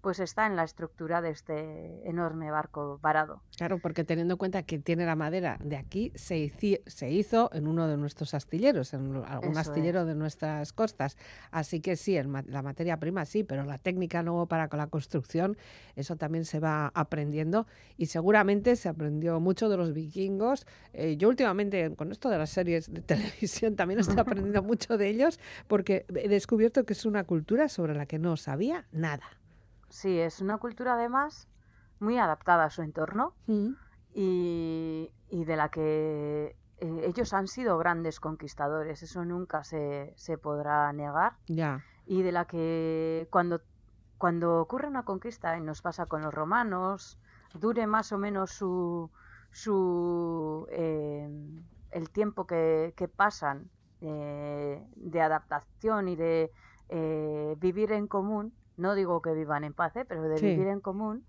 pues 0.04 0.20
está 0.20 0.46
en 0.46 0.54
la 0.54 0.62
estructura 0.64 1.20
de 1.22 1.30
este 1.30 2.06
enorme 2.08 2.50
barco 2.50 2.98
varado. 3.02 3.42
Claro, 3.56 3.78
porque 3.78 4.04
teniendo 4.04 4.34
en 4.34 4.38
cuenta 4.38 4.62
que 4.62 4.78
tiene 4.78 5.06
la 5.06 5.16
madera 5.16 5.58
de 5.64 5.76
aquí, 5.76 6.12
se, 6.14 6.36
hici- 6.36 6.82
se 6.86 7.10
hizo 7.10 7.50
en 7.54 7.66
uno 7.66 7.88
de 7.88 7.96
nuestros 7.96 8.34
astilleros, 8.34 8.92
en 8.92 9.16
algún 9.24 9.52
Eso 9.52 9.60
astillero 9.60 10.04
de 10.04 10.14
nuestras 10.14 10.72
costas. 10.74 11.16
Así 11.50 11.80
que 11.80 11.96
sí, 11.96 12.16
el 12.16 12.28
la 12.46 12.62
materia 12.62 12.98
prima 12.98 13.24
sí, 13.24 13.44
pero 13.44 13.64
la 13.64 13.78
técnica 13.78 14.22
luego 14.22 14.46
para 14.46 14.68
con 14.68 14.78
la 14.78 14.88
construcción, 14.88 15.56
eso 15.96 16.16
también 16.16 16.44
se 16.44 16.60
va 16.60 16.92
aprendiendo 16.94 17.66
y 17.96 18.06
seguramente 18.06 18.76
se 18.76 18.90
aprendió 18.90 19.40
mucho 19.40 19.70
de 19.70 19.78
los 19.78 19.94
vikingos. 19.94 20.66
Eh, 20.92 21.16
yo 21.16 21.28
últimamente, 21.30 21.94
con 21.96 22.12
esto 22.12 22.28
de 22.28 22.36
las 22.36 22.50
series 22.50 22.92
de 22.92 23.00
televisión, 23.40 23.74
también 23.74 24.00
estoy 24.00 24.18
aprendiendo 24.20 24.62
mucho 24.70 24.98
de 24.98 25.08
ellos 25.08 25.40
porque 25.66 26.04
he 26.14 26.28
descubierto 26.28 26.84
que 26.84 26.92
es 26.92 27.06
una 27.06 27.24
cultura 27.24 27.70
sobre 27.70 27.94
la 27.94 28.04
que 28.04 28.18
no 28.18 28.36
sabía 28.36 28.86
nada. 28.92 29.24
Sí, 29.94 30.18
es 30.18 30.40
una 30.40 30.58
cultura 30.58 30.94
además 30.94 31.48
muy 32.00 32.18
adaptada 32.18 32.64
a 32.64 32.70
su 32.70 32.82
entorno 32.82 33.32
y, 34.12 35.10
y 35.28 35.44
de 35.44 35.56
la 35.56 35.68
que 35.68 36.56
eh, 36.78 37.02
ellos 37.06 37.32
han 37.32 37.46
sido 37.46 37.78
grandes 37.78 38.18
conquistadores, 38.18 39.04
eso 39.04 39.24
nunca 39.24 39.62
se, 39.62 40.12
se 40.16 40.36
podrá 40.36 40.92
negar. 40.92 41.34
Ya. 41.46 41.84
y 42.06 42.22
de 42.22 42.32
la 42.32 42.44
que 42.44 43.28
cuando, 43.30 43.60
cuando 44.18 44.60
ocurre 44.60 44.88
una 44.88 45.04
conquista, 45.04 45.56
y 45.56 45.60
nos 45.60 45.80
pasa 45.80 46.06
con 46.06 46.22
los 46.22 46.34
romanos, 46.34 47.18
dure 47.54 47.86
más 47.86 48.10
o 48.10 48.18
menos 48.18 48.50
su, 48.50 49.10
su 49.52 50.66
eh, 50.72 51.28
el 51.92 52.10
tiempo 52.10 52.46
que, 52.46 52.94
que 52.96 53.06
pasan 53.06 53.70
eh, 54.00 54.84
de 54.96 55.20
adaptación 55.20 56.08
y 56.08 56.16
de 56.16 56.50
eh, 56.88 57.54
vivir 57.58 57.92
en 57.92 58.08
común, 58.08 58.52
no 58.76 58.94
digo 58.94 59.20
que 59.22 59.32
vivan 59.32 59.64
en 59.64 59.72
paz, 59.74 59.96
¿eh? 59.96 60.04
pero 60.04 60.22
de 60.22 60.38
Sí. 60.38 60.46
vivir 60.46 60.68
en 60.68 60.80
común, 60.80 61.24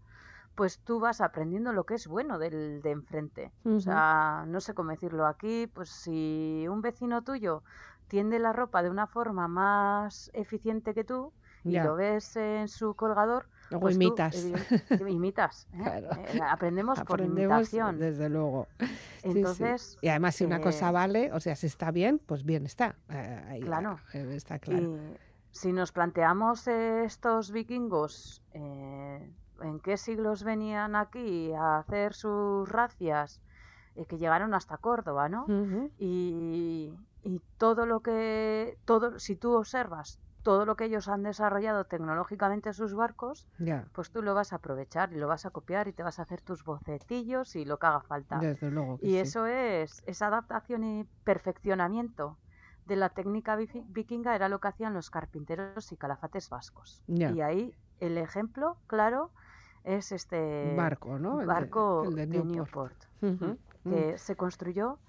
pues 0.56 0.80
tú 0.80 1.00
vas 1.00 1.20
aprendiendo 1.22 1.74
lo 1.74 1.84
que 1.86 1.96
es 1.96 2.08
bueno 2.08 2.40
del 2.40 2.82
de 2.82 2.92
enfrente. 2.92 3.52
O 3.66 3.80
sea, 3.80 4.46
no 4.48 4.62
sé 4.62 4.74
cómo 4.74 4.92
decirlo 4.92 5.26
aquí, 5.28 5.68
pues 5.68 5.90
si 5.90 6.66
un 6.70 6.82
vecino 6.82 7.24
tuyo 7.24 7.64
tiende 8.08 8.40
la 8.40 8.54
ropa 8.54 8.82
de 8.84 8.90
una 8.90 9.08
forma 9.08 9.48
más 9.48 10.30
eficiente 10.34 10.94
que 10.94 11.04
tú 11.04 11.34
y 11.64 11.72
Ya. 11.72 11.84
lo 11.84 11.96
ves 11.96 12.36
en 12.38 12.68
su 12.68 12.94
colgador, 12.96 13.48
Luego 13.72 13.82
pues 13.82 13.96
imitas. 13.96 14.46
imitas. 15.10 15.68
¿eh? 15.74 15.78
Claro. 15.84 16.10
Eh, 16.16 16.40
aprendemos 16.48 17.02
por 17.04 17.20
imitación. 17.20 17.98
desde 17.98 18.30
luego. 18.30 18.68
Sí, 18.80 18.86
sí. 18.88 19.30
Entonces, 19.40 19.98
Y 20.02 20.08
además, 20.10 20.36
si 20.36 20.46
una 20.46 20.62
cosa 20.62 20.92
vale, 20.92 21.32
o 21.34 21.40
sea, 21.40 21.56
si 21.56 21.66
está 21.68 21.90
bien, 21.92 22.20
pues 22.24 22.46
bien 22.46 22.66
está. 22.66 22.96
Ahí, 23.10 23.62
Claro. 23.62 23.98
está 24.14 24.60
claro. 24.60 24.84
Y 24.84 25.18
si 25.56 25.72
nos 25.72 25.94
planteamos 25.94 26.68
eh, 26.68 27.06
estos 27.06 27.52
vikingos, 27.52 28.44
eh, 28.52 29.32
¿en 29.62 29.80
qué 29.80 29.96
siglos 29.96 30.44
venían 30.44 30.98
aquí 30.98 31.54
a 31.54 31.78
hacer 31.78 32.14
sus 32.14 32.68
racias? 32.68 33.40
Eh, 33.96 34.06
que 34.06 34.18
llegaron 34.18 34.54
hasta 34.54 34.78
Córdoba, 34.78 35.30
¿no? 35.30 35.46
Y, 35.98 36.94
y 37.24 37.42
todo 37.58 37.86
lo 37.86 38.02
que, 38.02 38.78
todo, 38.84 39.18
si 39.18 39.38
tú 39.38 39.54
observas 39.54 40.20
todo 40.44 40.66
lo 40.66 40.76
que 40.76 40.86
ellos 40.86 41.08
han 41.08 41.24
desarrollado 41.24 41.86
tecnológicamente 41.86 42.74
sus 42.74 42.94
barcos, 42.94 43.48
pues 43.94 44.12
tú 44.12 44.22
lo 44.22 44.36
vas 44.36 44.52
a 44.52 44.58
aprovechar 44.58 45.12
y 45.14 45.16
lo 45.16 45.28
vas 45.28 45.46
a 45.46 45.50
copiar 45.50 45.88
y 45.88 45.94
te 45.94 46.04
vas 46.04 46.20
a 46.20 46.24
hacer 46.24 46.42
tus 46.42 46.64
bocetillos 46.64 47.56
y 47.56 47.66
lo 47.66 47.80
que 47.80 47.88
haga 47.88 48.02
falta. 48.02 48.38
desde 48.40 48.70
luego. 48.70 48.98
que 49.00 49.08
Y 49.08 49.12
sí. 49.12 49.18
eso 49.20 49.48
es, 49.48 50.04
esa 50.06 50.28
adaptación 50.28 50.84
y 50.84 51.06
perfeccionamiento 51.24 52.38
de 52.86 52.96
la 52.96 53.10
técnica 53.10 53.56
vikinga 53.56 54.36
era 54.36 54.48
lo 54.50 54.60
que 54.60 54.68
hacían 54.68 54.94
los 54.94 55.10
carpinteros 55.10 55.92
y 55.92 55.98
calafates 55.98 56.50
vascos. 56.50 57.04
Y 57.08 57.42
ahí 57.42 57.76
el 58.00 58.18
ejemplo 58.18 58.78
claro 58.88 59.32
es 59.84 60.12
este 60.12 60.76
barco, 60.78 61.18
¿no? 61.20 61.42
El 61.42 61.48
de- 61.48 61.54
barco 61.54 62.04
el 62.06 62.16
de 62.16 62.28
de 62.28 62.44
Newport. 62.44 62.56
Newport, 62.56 63.04
Ujú, 63.22 63.60
que 63.90 64.18
se 64.18 64.36
construyó 64.36 65.00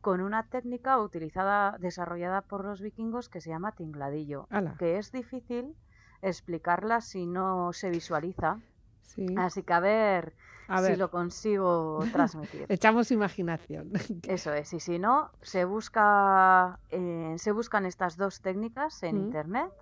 con 0.00 0.20
una 0.20 0.46
técnica 0.48 0.98
utilizada, 1.00 1.76
desarrollada 1.78 2.42
por 2.42 2.64
los 2.64 2.80
vikingos 2.82 3.28
que 3.30 3.40
se 3.40 3.50
llama 3.50 3.72
tingladillo, 3.72 4.46
Ala. 4.50 4.76
que 4.78 4.98
es 4.98 5.10
difícil 5.12 5.76
explicarla 6.20 7.00
si 7.00 7.26
no 7.26 7.72
se 7.72 7.90
visualiza. 7.90 8.58
Sí. 9.02 9.26
Así 9.36 9.62
que 9.62 9.72
a 9.72 9.80
ver, 9.80 10.34
A 10.68 10.82
si 10.82 10.96
lo 10.96 11.10
consigo 11.10 12.04
transmitir. 12.12 12.66
echamos 12.68 13.10
imaginación. 13.10 13.92
Eso 14.28 14.52
es, 14.52 14.72
y 14.72 14.80
si 14.80 14.98
no, 14.98 15.30
se 15.42 15.64
busca, 15.64 16.80
eh, 16.90 17.34
se 17.36 17.52
buscan 17.52 17.86
estas 17.86 18.16
dos 18.16 18.40
técnicas 18.40 19.02
en 19.02 19.16
Mm. 19.16 19.18
internet 19.20 19.72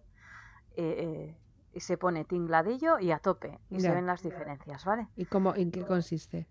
eh, 0.77 0.95
eh, 0.99 1.39
y 1.73 1.81
se 1.81 1.97
pone 1.97 2.25
tingladillo 2.25 2.99
y 2.99 3.13
a 3.13 3.19
tope 3.19 3.59
y 3.71 3.81
se 3.81 3.91
ven 3.93 4.07
las 4.07 4.23
diferencias, 4.23 4.85
¿vale? 4.85 5.09
¿Y 5.17 5.27
cómo, 5.27 5.55
en 5.55 5.71
qué 5.71 5.85
consiste? 5.85 6.49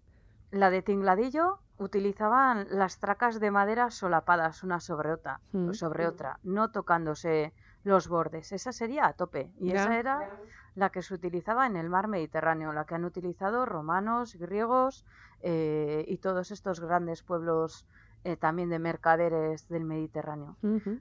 La 0.51 0.69
de 0.69 0.82
tingladillo 0.82 1.59
utilizaban 1.77 2.67
las 2.69 2.99
tracas 2.99 3.39
de 3.39 3.51
madera 3.51 3.89
solapadas 3.89 4.63
una 4.63 4.79
sobre 4.79 5.11
otra, 5.11 5.41
Mm. 5.51 5.71
sobre 5.73 6.07
otra, 6.07 6.39
no 6.43 6.71
tocándose 6.71 7.53
los 7.84 8.07
bordes. 8.07 8.51
Esa 8.51 8.71
sería 8.71 9.07
a 9.07 9.13
tope 9.13 9.51
y 9.59 9.69
Ya. 9.69 9.82
esa 9.84 9.97
era 9.97 10.29
la 10.75 10.89
que 10.89 11.01
se 11.01 11.13
utilizaba 11.13 11.65
en 11.67 11.75
el 11.75 11.89
mar 11.89 12.07
Mediterráneo, 12.07 12.71
la 12.73 12.86
que 12.86 12.95
han 12.95 13.05
utilizado 13.05 13.65
romanos, 13.65 14.36
griegos 14.36 15.05
eh, 15.41 16.05
y 16.07 16.17
todos 16.17 16.51
estos 16.51 16.79
grandes 16.79 17.23
pueblos 17.23 17.86
eh, 18.23 18.38
también 18.38 18.69
de 18.69 18.79
mercaderes 18.79 19.67
del 19.67 19.84
Mediterráneo. 19.84 20.55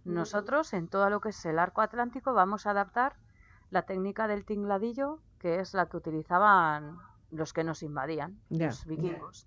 Nosotros 0.04 0.72
en 0.72 0.88
todo 0.88 1.10
lo 1.10 1.20
que 1.20 1.28
es 1.28 1.44
el 1.44 1.58
arco 1.58 1.82
atlántico 1.82 2.32
vamos 2.32 2.66
a 2.66 2.70
adaptar 2.70 3.14
la 3.70 3.82
técnica 3.82 4.26
del 4.26 4.44
tingladillo, 4.44 5.20
que 5.38 5.60
es 5.60 5.74
la 5.74 5.86
que 5.86 5.98
utilizaban 5.98 6.96
los 7.30 7.52
que 7.52 7.62
nos 7.62 7.82
invadían, 7.82 8.40
Ya. 8.48 8.66
los 8.68 8.84
vikingos. 8.86 9.46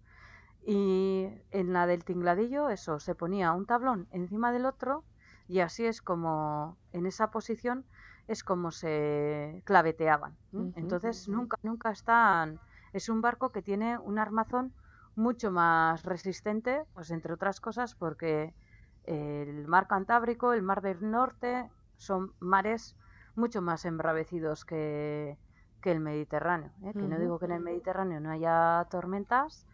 Y 0.65 1.27
en 1.51 1.73
la 1.73 1.85
del 1.87 2.05
tingladillo, 2.05 2.69
eso, 2.69 2.99
se 2.99 3.15
ponía 3.15 3.51
un 3.51 3.65
tablón 3.65 4.07
encima 4.11 4.53
del 4.53 4.65
otro 4.65 5.03
y 5.47 5.59
así 5.59 5.85
es 5.85 6.01
como, 6.01 6.77
en 6.91 7.05
esa 7.05 7.31
posición, 7.31 7.85
es 8.27 8.43
como 8.43 8.71
se 8.71 9.61
claveteaban. 9.65 10.35
Entonces 10.75 11.27
nunca, 11.27 11.57
nunca 11.63 11.91
están... 11.91 12.59
Es 12.93 13.09
un 13.09 13.21
barco 13.21 13.51
que 13.51 13.61
tiene 13.61 13.97
un 13.97 14.19
armazón 14.19 14.71
mucho 15.15 15.51
más 15.51 16.03
resistente, 16.03 16.83
pues 16.93 17.11
entre 17.11 17.33
otras 17.33 17.59
cosas 17.59 17.95
porque 17.95 18.53
el 19.05 19.67
mar 19.67 19.87
Cantábrico, 19.87 20.53
el 20.53 20.61
mar 20.61 20.81
del 20.81 21.09
Norte, 21.09 21.69
son 21.97 22.33
mares 22.39 22.95
mucho 23.35 23.61
más 23.61 23.85
embravecidos 23.85 24.63
que, 24.63 25.37
que 25.81 25.91
el 25.91 25.99
Mediterráneo. 25.99 26.71
¿eh? 26.83 26.93
Que 26.93 27.01
no 27.01 27.19
digo 27.19 27.39
que 27.39 27.45
en 27.45 27.51
el 27.51 27.61
Mediterráneo 27.61 28.19
no 28.19 28.31
haya 28.31 28.87
tormentas, 28.89 29.65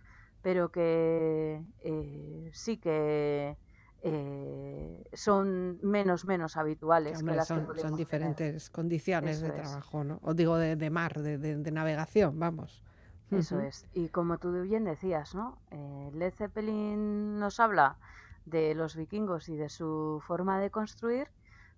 pero 0.42 0.72
que 0.72 1.62
eh, 1.84 2.50
sí 2.54 2.78
que 2.78 3.58
eh, 4.04 5.04
son 5.14 5.80
menos 5.82 6.26
menos 6.26 6.58
habituales. 6.58 7.18
que 7.18 7.20
Hombre, 7.20 7.36
las 7.36 7.47
que 7.47 7.54
son, 7.54 7.62
podemos 7.62 7.82
son 7.82 7.91
tener. 7.91 7.97
diferentes 7.97 8.70
condiciones 8.70 9.38
Eso 9.38 9.45
de 9.45 9.52
es. 9.52 9.62
trabajo, 9.62 10.04
¿no? 10.04 10.20
O 10.24 10.34
digo, 10.34 10.58
de, 10.58 10.76
de 10.76 10.89
mar, 10.89 11.14
de, 11.22 11.38
de- 11.38 11.58
de 11.58 11.72
navegación, 11.72 12.39
vamos. 12.39 12.84
Eso 13.32 13.60
es. 13.60 13.86
Y 13.93 14.10
como 14.10 14.38
tú 14.39 14.52
bien 14.62 14.86
decías, 14.86 15.36
¿no? 15.36 15.62
Eh, 15.72 16.10
Led 16.14 16.34
Zeppelin 16.34 17.38
nos 17.39 17.60
habla 17.60 17.97
de 18.45 18.74
los 18.74 18.95
vikingos 18.95 19.50
y 19.50 19.56
de 19.56 19.70
su 19.70 20.22
forma 20.26 20.60
de 20.60 20.72
construir, 20.72 21.28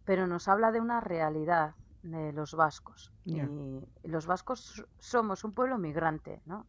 pero 0.06 0.28
nos 0.28 0.48
habla 0.48 0.72
de 0.72 0.80
una 0.80 1.02
realidad 1.02 1.76
de 2.02 2.32
los 2.32 2.54
vascos. 2.54 3.12
Y 3.26 3.40
los 4.04 4.26
vascos 4.26 4.84
somos 5.00 5.44
un 5.44 5.54
pueblo 5.54 5.78
migrante, 5.78 6.42
¿no? 6.46 6.68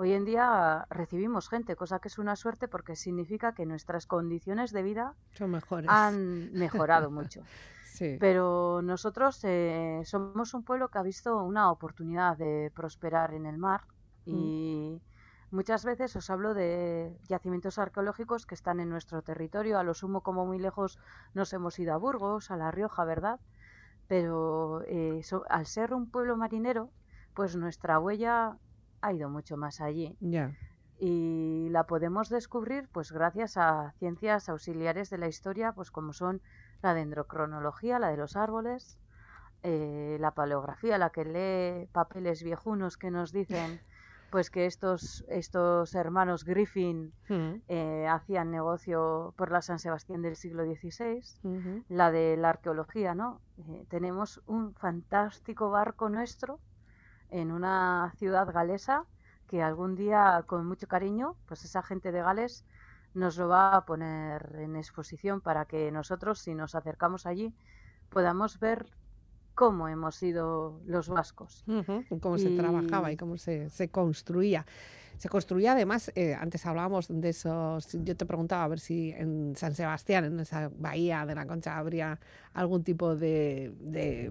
Hoy 0.00 0.14
en 0.14 0.24
día 0.24 0.86
recibimos 0.88 1.50
gente, 1.50 1.76
cosa 1.76 1.98
que 1.98 2.08
es 2.08 2.18
una 2.18 2.34
suerte 2.34 2.68
porque 2.68 2.96
significa 2.96 3.52
que 3.52 3.66
nuestras 3.66 4.06
condiciones 4.06 4.72
de 4.72 4.82
vida 4.82 5.14
Son 5.36 5.50
mejores. 5.50 5.90
han 5.90 6.52
mejorado 6.54 7.10
mucho. 7.18 7.42
Sí. 7.82 8.16
Pero 8.18 8.80
nosotros 8.82 9.38
eh, 9.44 10.00
somos 10.04 10.54
un 10.54 10.64
pueblo 10.64 10.88
que 10.88 10.98
ha 10.98 11.02
visto 11.02 11.36
una 11.44 11.70
oportunidad 11.70 12.38
de 12.38 12.72
prosperar 12.74 13.34
en 13.34 13.44
el 13.44 13.58
mar 13.58 13.82
y 14.24 15.02
muchas 15.50 15.84
veces 15.84 16.16
os 16.16 16.30
hablo 16.30 16.54
de 16.54 17.18
yacimientos 17.28 17.78
arqueológicos 17.78 18.46
que 18.46 18.54
están 18.54 18.80
en 18.80 18.88
nuestro 18.88 19.20
territorio. 19.20 19.78
A 19.78 19.84
lo 19.84 19.92
sumo, 19.92 20.22
como 20.22 20.46
muy 20.46 20.58
lejos, 20.58 20.98
nos 21.34 21.52
hemos 21.52 21.78
ido 21.78 21.92
a 21.92 21.98
Burgos, 21.98 22.50
a 22.50 22.56
La 22.56 22.70
Rioja, 22.70 23.04
¿verdad? 23.04 23.38
Pero 24.06 24.82
eh, 24.86 25.20
so- 25.22 25.44
al 25.48 25.66
ser 25.66 25.94
un 25.94 26.10
pueblo 26.10 26.36
marinero, 26.36 26.90
pues 27.34 27.56
nuestra 27.56 27.98
huella 27.98 28.56
ha 29.00 29.12
ido 29.12 29.28
mucho 29.28 29.56
más 29.56 29.80
allí 29.80 30.16
y 30.98 31.68
la 31.70 31.84
podemos 31.84 32.28
descubrir 32.28 32.88
pues 32.92 33.10
gracias 33.10 33.56
a 33.56 33.92
ciencias 33.98 34.48
auxiliares 34.48 35.08
de 35.08 35.18
la 35.18 35.28
historia 35.28 35.72
pues 35.72 35.90
como 35.90 36.12
son 36.12 36.42
la 36.82 36.94
dendrocronología, 36.94 37.98
la 37.98 38.08
de 38.08 38.18
los 38.18 38.36
árboles, 38.36 38.98
eh, 39.62 40.18
la 40.20 40.32
paleografía, 40.32 40.98
la 40.98 41.10
que 41.10 41.24
lee 41.24 41.88
papeles 41.92 42.42
viejunos 42.42 42.96
que 42.96 43.10
nos 43.10 43.32
dicen 43.32 43.80
pues 44.30 44.50
que 44.50 44.66
estos, 44.66 45.24
estos 45.28 45.94
hermanos 45.94 46.44
Griffin 46.44 47.12
Mm, 47.30 47.62
eh, 47.68 48.08
hacían 48.08 48.50
negocio 48.50 49.32
por 49.36 49.52
la 49.52 49.62
San 49.62 49.78
Sebastián 49.78 50.20
del 50.20 50.34
siglo 50.34 50.64
XVI, 50.64 51.22
ujú. 51.44 51.84
la 51.88 52.10
de 52.10 52.36
la 52.36 52.50
arqueología, 52.50 53.14
¿no? 53.14 53.40
Eh, 53.68 53.86
tenemos 53.88 54.42
un 54.46 54.74
fantástico 54.74 55.70
barco 55.70 56.08
nuestro 56.08 56.58
en 57.30 57.50
una 57.50 58.12
ciudad 58.16 58.52
galesa 58.52 59.04
que 59.46 59.62
algún 59.62 59.96
día, 59.96 60.44
con 60.46 60.66
mucho 60.66 60.86
cariño, 60.86 61.36
pues 61.46 61.64
esa 61.64 61.82
gente 61.82 62.12
de 62.12 62.22
Gales 62.22 62.64
nos 63.14 63.36
lo 63.36 63.48
va 63.48 63.74
a 63.76 63.84
poner 63.84 64.54
en 64.60 64.76
exposición 64.76 65.40
para 65.40 65.64
que 65.64 65.90
nosotros, 65.90 66.38
si 66.38 66.54
nos 66.54 66.74
acercamos 66.76 67.26
allí, 67.26 67.52
podamos 68.08 68.60
ver 68.60 68.86
cómo 69.54 69.88
hemos 69.88 70.14
sido 70.14 70.80
los 70.86 71.08
vascos. 71.08 71.64
Y 71.66 72.18
cómo 72.20 72.38
se 72.38 72.50
trabajaba 72.56 73.10
y 73.10 73.14
Y- 73.14 73.16
cómo 73.16 73.36
se, 73.36 73.68
se 73.70 73.90
construía. 73.90 74.64
Se 75.20 75.28
construía 75.28 75.72
además, 75.72 76.10
eh, 76.14 76.32
antes 76.32 76.64
hablábamos 76.64 77.08
de 77.10 77.28
esos, 77.28 77.92
yo 77.92 78.16
te 78.16 78.24
preguntaba 78.24 78.64
a 78.64 78.68
ver 78.68 78.80
si 78.80 79.10
en 79.10 79.54
San 79.54 79.74
Sebastián, 79.74 80.24
en 80.24 80.40
esa 80.40 80.70
bahía 80.78 81.26
de 81.26 81.34
la 81.34 81.44
Concha, 81.44 81.76
habría 81.76 82.18
algún 82.54 82.84
tipo 82.84 83.14
de, 83.14 83.70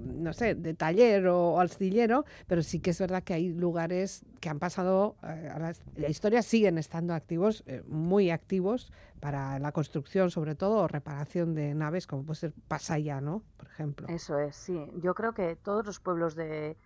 no 0.03 0.33
sé, 0.33 0.55
de 0.55 0.73
taller 0.73 1.27
o, 1.27 1.51
o 1.51 1.59
astillero, 1.59 2.25
pero 2.47 2.63
sí 2.63 2.79
que 2.79 2.89
es 2.89 2.99
verdad 2.99 3.21
que 3.21 3.35
hay 3.35 3.53
lugares 3.53 4.25
que 4.39 4.49
han 4.49 4.57
pasado, 4.57 5.15
eh, 5.21 5.73
la 5.95 6.09
historia 6.09 6.41
siguen 6.41 6.79
estando 6.79 7.13
activos, 7.13 7.63
eh, 7.67 7.83
muy 7.87 8.31
activos 8.31 8.91
para 9.19 9.59
la 9.59 9.71
construcción 9.71 10.31
sobre 10.31 10.55
todo 10.55 10.77
o 10.77 10.87
reparación 10.87 11.53
de 11.53 11.75
naves, 11.75 12.07
como 12.07 12.23
puede 12.23 12.39
ser 12.39 12.53
Pasaya, 12.67 13.21
¿no? 13.21 13.43
Por 13.57 13.67
ejemplo. 13.67 14.07
Eso 14.07 14.39
es, 14.39 14.55
sí. 14.55 14.89
Yo 15.03 15.13
creo 15.13 15.33
que 15.35 15.55
todos 15.55 15.85
los 15.85 15.99
pueblos 15.99 16.33
de, 16.33 16.77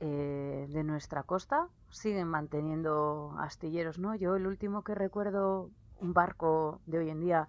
eh, 0.00 0.66
de 0.68 0.84
nuestra 0.84 1.22
costa 1.22 1.68
siguen 1.90 2.28
manteniendo 2.28 3.34
astilleros, 3.38 3.98
¿no? 3.98 4.14
Yo 4.14 4.36
el 4.36 4.46
último 4.46 4.82
que 4.82 4.94
recuerdo 4.94 5.70
un 6.00 6.12
barco 6.12 6.80
de 6.86 6.98
hoy 6.98 7.10
en 7.10 7.20
día 7.20 7.48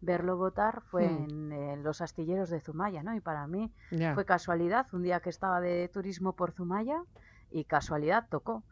verlo 0.00 0.36
botar 0.36 0.82
fue 0.82 1.08
Hmm. 1.08 1.24
en, 1.24 1.52
eh, 1.52 1.76
los 1.78 2.00
astilleros 2.00 2.50
de 2.50 2.60
Zumaya, 2.60 3.02
¿no? 3.02 3.14
Y 3.14 3.20
para 3.20 3.46
mí 3.46 3.72
fue 4.14 4.24
casualidad, 4.24 4.86
un 4.92 5.02
día 5.02 5.20
que 5.20 5.30
estaba 5.30 5.60
de 5.60 5.88
turismo 5.88 6.34
por 6.34 6.52
Zumaya 6.52 7.02
y 7.50 7.64
casualidad 7.64 8.26
tocó 8.30 8.62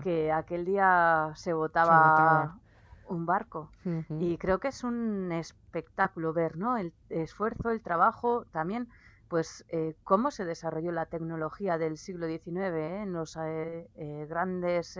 que 0.00 0.30
aquel 0.32 0.64
día 0.64 1.32
se 1.34 1.52
votaba, 1.52 2.58
un 3.08 3.26
barco. 3.26 3.70
Y 4.18 4.36
creo 4.38 4.58
que 4.58 4.68
es 4.68 4.82
un 4.84 5.30
espectáculo 5.32 6.32
ver, 6.32 6.56
¿no? 6.56 6.76
El 6.76 6.92
esfuerzo, 7.08 7.70
el 7.70 7.82
trabajo, 7.82 8.46
también, 8.52 8.88
pues, 9.28 9.64
eh, 9.68 9.96
cómo 10.04 10.30
se 10.30 10.44
desarrolló 10.44 10.92
la 10.92 11.06
tecnología 11.06 11.78
del 11.78 11.98
siglo 11.98 12.26
XIX 12.26 12.56
¿eh? 12.56 13.02
en 13.02 13.12
los 13.12 13.36
eh, 13.36 13.88
eh, 13.96 14.26
grandes 14.28 14.98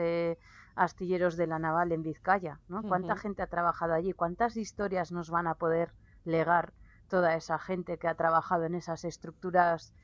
astilleros 0.74 1.37
de 1.37 1.47
la 1.47 1.59
naval 1.59 1.93
en 1.93 2.03
Vizcaya, 2.03 2.61
¿no? 2.68 2.83
¿Cuánta 2.83 3.16
gente 3.16 3.43
ha 3.43 3.47
trabajado 3.47 3.95
allí? 3.95 4.12
¿Cuántas 4.12 4.57
historias 4.57 5.12
nos 5.12 5.31
van 5.31 5.47
a 5.47 5.55
poder 5.55 5.93
legar 6.24 6.72
toda 7.09 7.35
esa 7.35 7.59
gente 7.59 7.99
que 7.99 8.09
ha 8.09 8.14
trabajado 8.14 8.64
en 8.64 8.74
esas 8.74 9.05
estructuras 9.05 9.95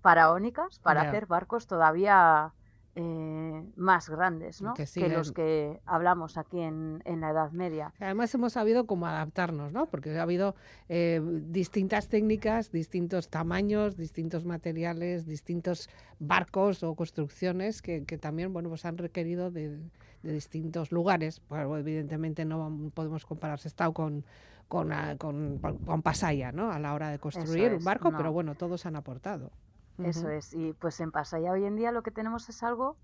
faraónicas 0.00 0.80
para 0.80 1.02
hacer 1.02 1.26
barcos 1.26 1.66
todavía 1.66 2.52
eh, 2.94 3.64
más 3.76 4.08
grandes, 4.08 4.60
¿no? 4.60 4.74
Que 4.74 4.84
que 4.84 5.08
los 5.08 5.32
que 5.32 5.80
hablamos 5.86 6.36
aquí 6.36 6.60
en, 6.60 7.02
en 7.04 7.20
la 7.20 7.30
Edad 7.30 7.50
Media. 7.52 7.92
Además 8.00 8.34
hemos 8.34 8.52
sabido 8.52 8.86
cómo 8.86 9.06
adaptarnos, 9.06 9.72
¿no? 9.72 9.86
Porque 9.86 10.18
ha 10.18 10.22
habido 10.22 10.54
eh, 10.88 11.20
distintas 11.46 12.08
técnicas, 12.08 12.70
distintos 12.70 13.28
tamaños, 13.28 13.96
distintos 13.96 14.44
materiales, 14.44 15.26
distintos 15.26 15.88
barcos 16.18 16.82
o 16.82 16.94
construcciones 16.94 17.82
que, 17.82 18.04
que 18.04 18.18
también, 18.18 18.52
bueno, 18.52 18.68
pues 18.68 18.84
han 18.84 18.98
requerido 18.98 19.50
de, 19.50 19.78
de 20.22 20.32
distintos 20.32 20.92
lugares. 20.92 21.40
Bueno, 21.48 21.76
evidentemente 21.78 22.44
no 22.44 22.90
podemos 22.94 23.24
comparar 23.24 23.58
Sestao 23.58 23.92
con 23.92 24.24
con, 24.72 24.90
ah, 24.90 25.16
con, 25.18 25.58
con 25.58 26.00
Pasaya, 26.00 26.50
¿no? 26.50 26.72
A 26.72 26.78
la 26.78 26.94
hora 26.94 27.10
de 27.10 27.18
construir 27.18 27.72
un 27.72 27.78
es, 27.78 27.84
barco, 27.84 28.10
no. 28.10 28.16
pero 28.16 28.32
bueno, 28.32 28.54
todos 28.54 28.86
han 28.86 28.96
aportado. 28.96 29.50
Eso 29.98 30.28
es. 30.30 30.52
Y 30.54 30.72
pues 30.74 31.00
en 31.00 31.12
Pasaya 31.12 31.52
hoy 31.52 31.64
en 31.64 31.76
día 31.76 31.92
lo 31.92 32.02
que 32.02 32.10
tenemos 32.10 32.48
es 32.48 32.62
algo 32.62 32.96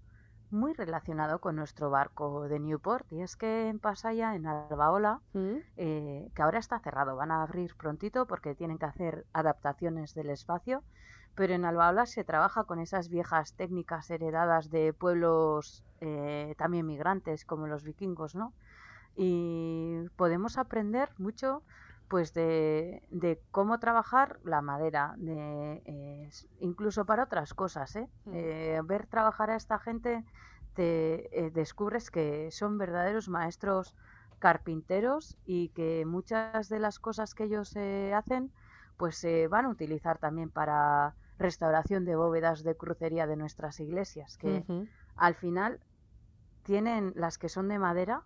muy 0.51 0.72
relacionado 0.72 1.41
con 1.41 1.57
nuestro 1.57 1.91
barco 1.91 2.49
de 2.49 2.59
Newport. 2.59 3.11
Y 3.12 3.22
es 3.22 3.36
que 3.36 3.68
en 3.68 3.78
Pasaya, 3.78 4.34
en 4.34 4.47
Albaola, 4.47 5.20
Mm, 5.32 5.57
eh, 5.76 6.30
que 6.34 6.43
ahora 6.43 6.59
está 6.59 6.78
cerrado, 6.80 7.16
van 7.16 7.30
a 7.30 7.43
abrir 7.43 7.74
prontito 7.76 8.26
porque 8.26 8.55
tienen 8.55 8.78
que 8.78 8.86
hacer 8.86 9.26
adaptaciones 9.32 10.14
del 10.14 10.30
espacio. 10.30 10.82
Pero 11.34 11.55
en 11.55 11.64
Albaola 11.64 12.07
se 12.07 12.24
trabaja 12.24 12.64
con 12.64 12.80
esas 12.80 13.09
viejas 13.09 13.55
técnicas 13.55 14.11
heredadas 14.11 14.70
de 14.70 14.93
pueblos 14.93 15.84
eh, 16.01 16.55
también 16.59 16.86
migrantes, 16.86 17.45
como 17.45 17.66
los 17.66 17.84
vikingos, 17.84 18.34
¿no? 18.34 18.55
Y 19.14 20.09
podemos 20.16 20.59
aprender 20.59 21.11
mucho 21.18 21.62
pues 22.09 22.32
de, 22.32 23.02
de 23.11 23.40
cómo 23.50 23.78
trabajar 23.78 24.40
la 24.42 24.62
madera, 24.62 25.14
de, 25.18 25.82
eh, 25.84 26.30
incluso 26.61 27.04
para 27.04 27.24
otras 27.24 27.54
cosas, 27.54 27.94
¿eh? 27.96 28.09
Mm. 28.24 28.30
Eh, 28.34 28.80
ver 28.84 29.06
trabajar 29.06 29.50
a 29.50 29.56
esta 29.56 29.78
gente 29.78 30.24
te 30.74 31.46
eh, 31.46 31.50
descubres 31.50 32.11
que 32.11 32.50
son 32.50 32.78
verdaderos 32.78 33.28
maestros 33.28 33.94
carpinteros 34.38 35.36
y 35.44 35.70
que 35.70 36.04
muchas 36.06 36.68
de 36.68 36.78
las 36.78 36.98
cosas 36.98 37.34
que 37.34 37.44
ellos 37.44 37.74
hacen 38.14 38.52
pues 38.96 39.16
se 39.16 39.48
van 39.48 39.66
a 39.66 39.68
utilizar 39.68 40.18
también 40.18 40.50
para 40.50 41.14
restauración 41.38 42.04
de 42.04 42.16
bóvedas 42.16 42.62
de 42.62 42.76
crucería 42.76 43.26
de 43.26 43.36
nuestras 43.36 43.80
iglesias, 43.80 44.36
que 44.38 44.64
al 45.16 45.34
final 45.34 45.80
tienen 46.62 47.12
las 47.16 47.38
que 47.38 47.48
son 47.48 47.68
de 47.68 47.78
madera 47.78 48.22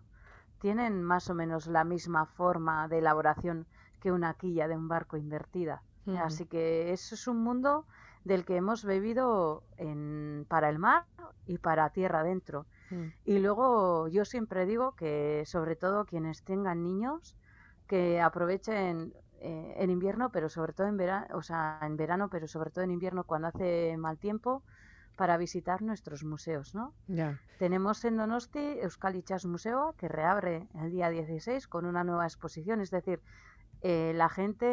tienen 0.63 1.03
más 1.03 1.29
o 1.29 1.33
menos 1.33 1.67
la 1.67 1.83
misma 1.83 2.25
forma 2.25 2.87
de 2.87 2.99
elaboración 2.99 3.67
que 3.99 4.13
una 4.13 4.33
quilla 4.35 4.69
de 4.69 4.77
un 4.77 4.87
barco 4.87 5.17
invertida. 5.17 5.83
Así 6.17 6.45
que 6.45 6.93
eso 6.93 7.15
es 7.15 7.27
un 7.27 7.43
mundo 7.43 7.85
del 8.23 8.45
que 8.45 8.55
hemos 8.55 8.85
bebido 8.85 9.63
en, 9.75 10.45
para 10.47 10.69
el 10.69 10.79
mar 10.79 11.03
y 11.47 11.57
para 11.57 11.89
tierra 11.89 12.21
adentro. 12.21 12.65
Mm. 12.91 13.07
Y 13.25 13.39
luego 13.39 14.07
yo 14.07 14.23
siempre 14.23 14.65
digo 14.65 14.95
que 14.95 15.43
sobre 15.45 15.75
todo 15.75 16.05
quienes 16.05 16.43
tengan 16.43 16.81
niños 16.81 17.35
que 17.85 18.21
aprovechen 18.21 19.13
eh, 19.41 19.73
en 19.77 19.89
invierno, 19.89 20.29
pero 20.31 20.47
sobre 20.47 20.71
todo 20.71 20.87
en 20.87 20.95
verano, 20.95 21.27
o 21.33 21.41
sea, 21.41 21.77
en 21.81 21.97
verano, 21.97 22.29
pero 22.29 22.47
sobre 22.47 22.71
todo 22.71 22.85
en 22.85 22.91
invierno 22.91 23.25
cuando 23.25 23.49
hace 23.49 23.97
mal 23.97 24.17
tiempo 24.17 24.63
para 25.15 25.37
visitar 25.37 25.81
nuestros 25.81 26.23
museos, 26.23 26.73
¿no? 26.75 26.93
Tenemos 27.59 28.03
en 28.05 28.17
Donosti 28.17 28.79
Euskal 28.81 29.15
Itxas 29.15 29.45
Museoa, 29.45 29.93
que 29.97 30.07
reabre 30.07 30.67
el 30.75 30.91
día 30.91 31.09
16 31.09 31.67
con 31.67 31.85
una 31.85 32.03
nueva 32.03 32.25
exposición. 32.25 32.81
Es 32.81 32.91
decir, 32.91 33.21
eh, 33.81 34.13
la 34.15 34.29
gente 34.29 34.65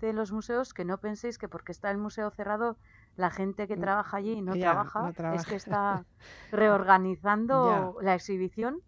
de 0.00 0.12
los 0.12 0.32
museos, 0.32 0.72
que 0.74 0.84
no 0.84 0.98
penséis 0.98 1.38
que 1.38 1.48
porque 1.48 1.72
está 1.72 1.90
el 1.90 1.98
museo 1.98 2.30
cerrado, 2.30 2.76
la 3.16 3.30
gente 3.30 3.68
que 3.68 3.76
Mm, 3.76 3.80
trabaja 3.80 4.16
allí 4.16 4.40
no, 4.40 4.52
trabaja, 4.56 5.02
no 5.02 5.08
es 5.10 5.14
trabaja. 5.16 5.44
que 5.44 5.56
está 5.56 6.04
reorganizando 6.52 7.96
la 8.02 8.14
exhibición 8.14 8.80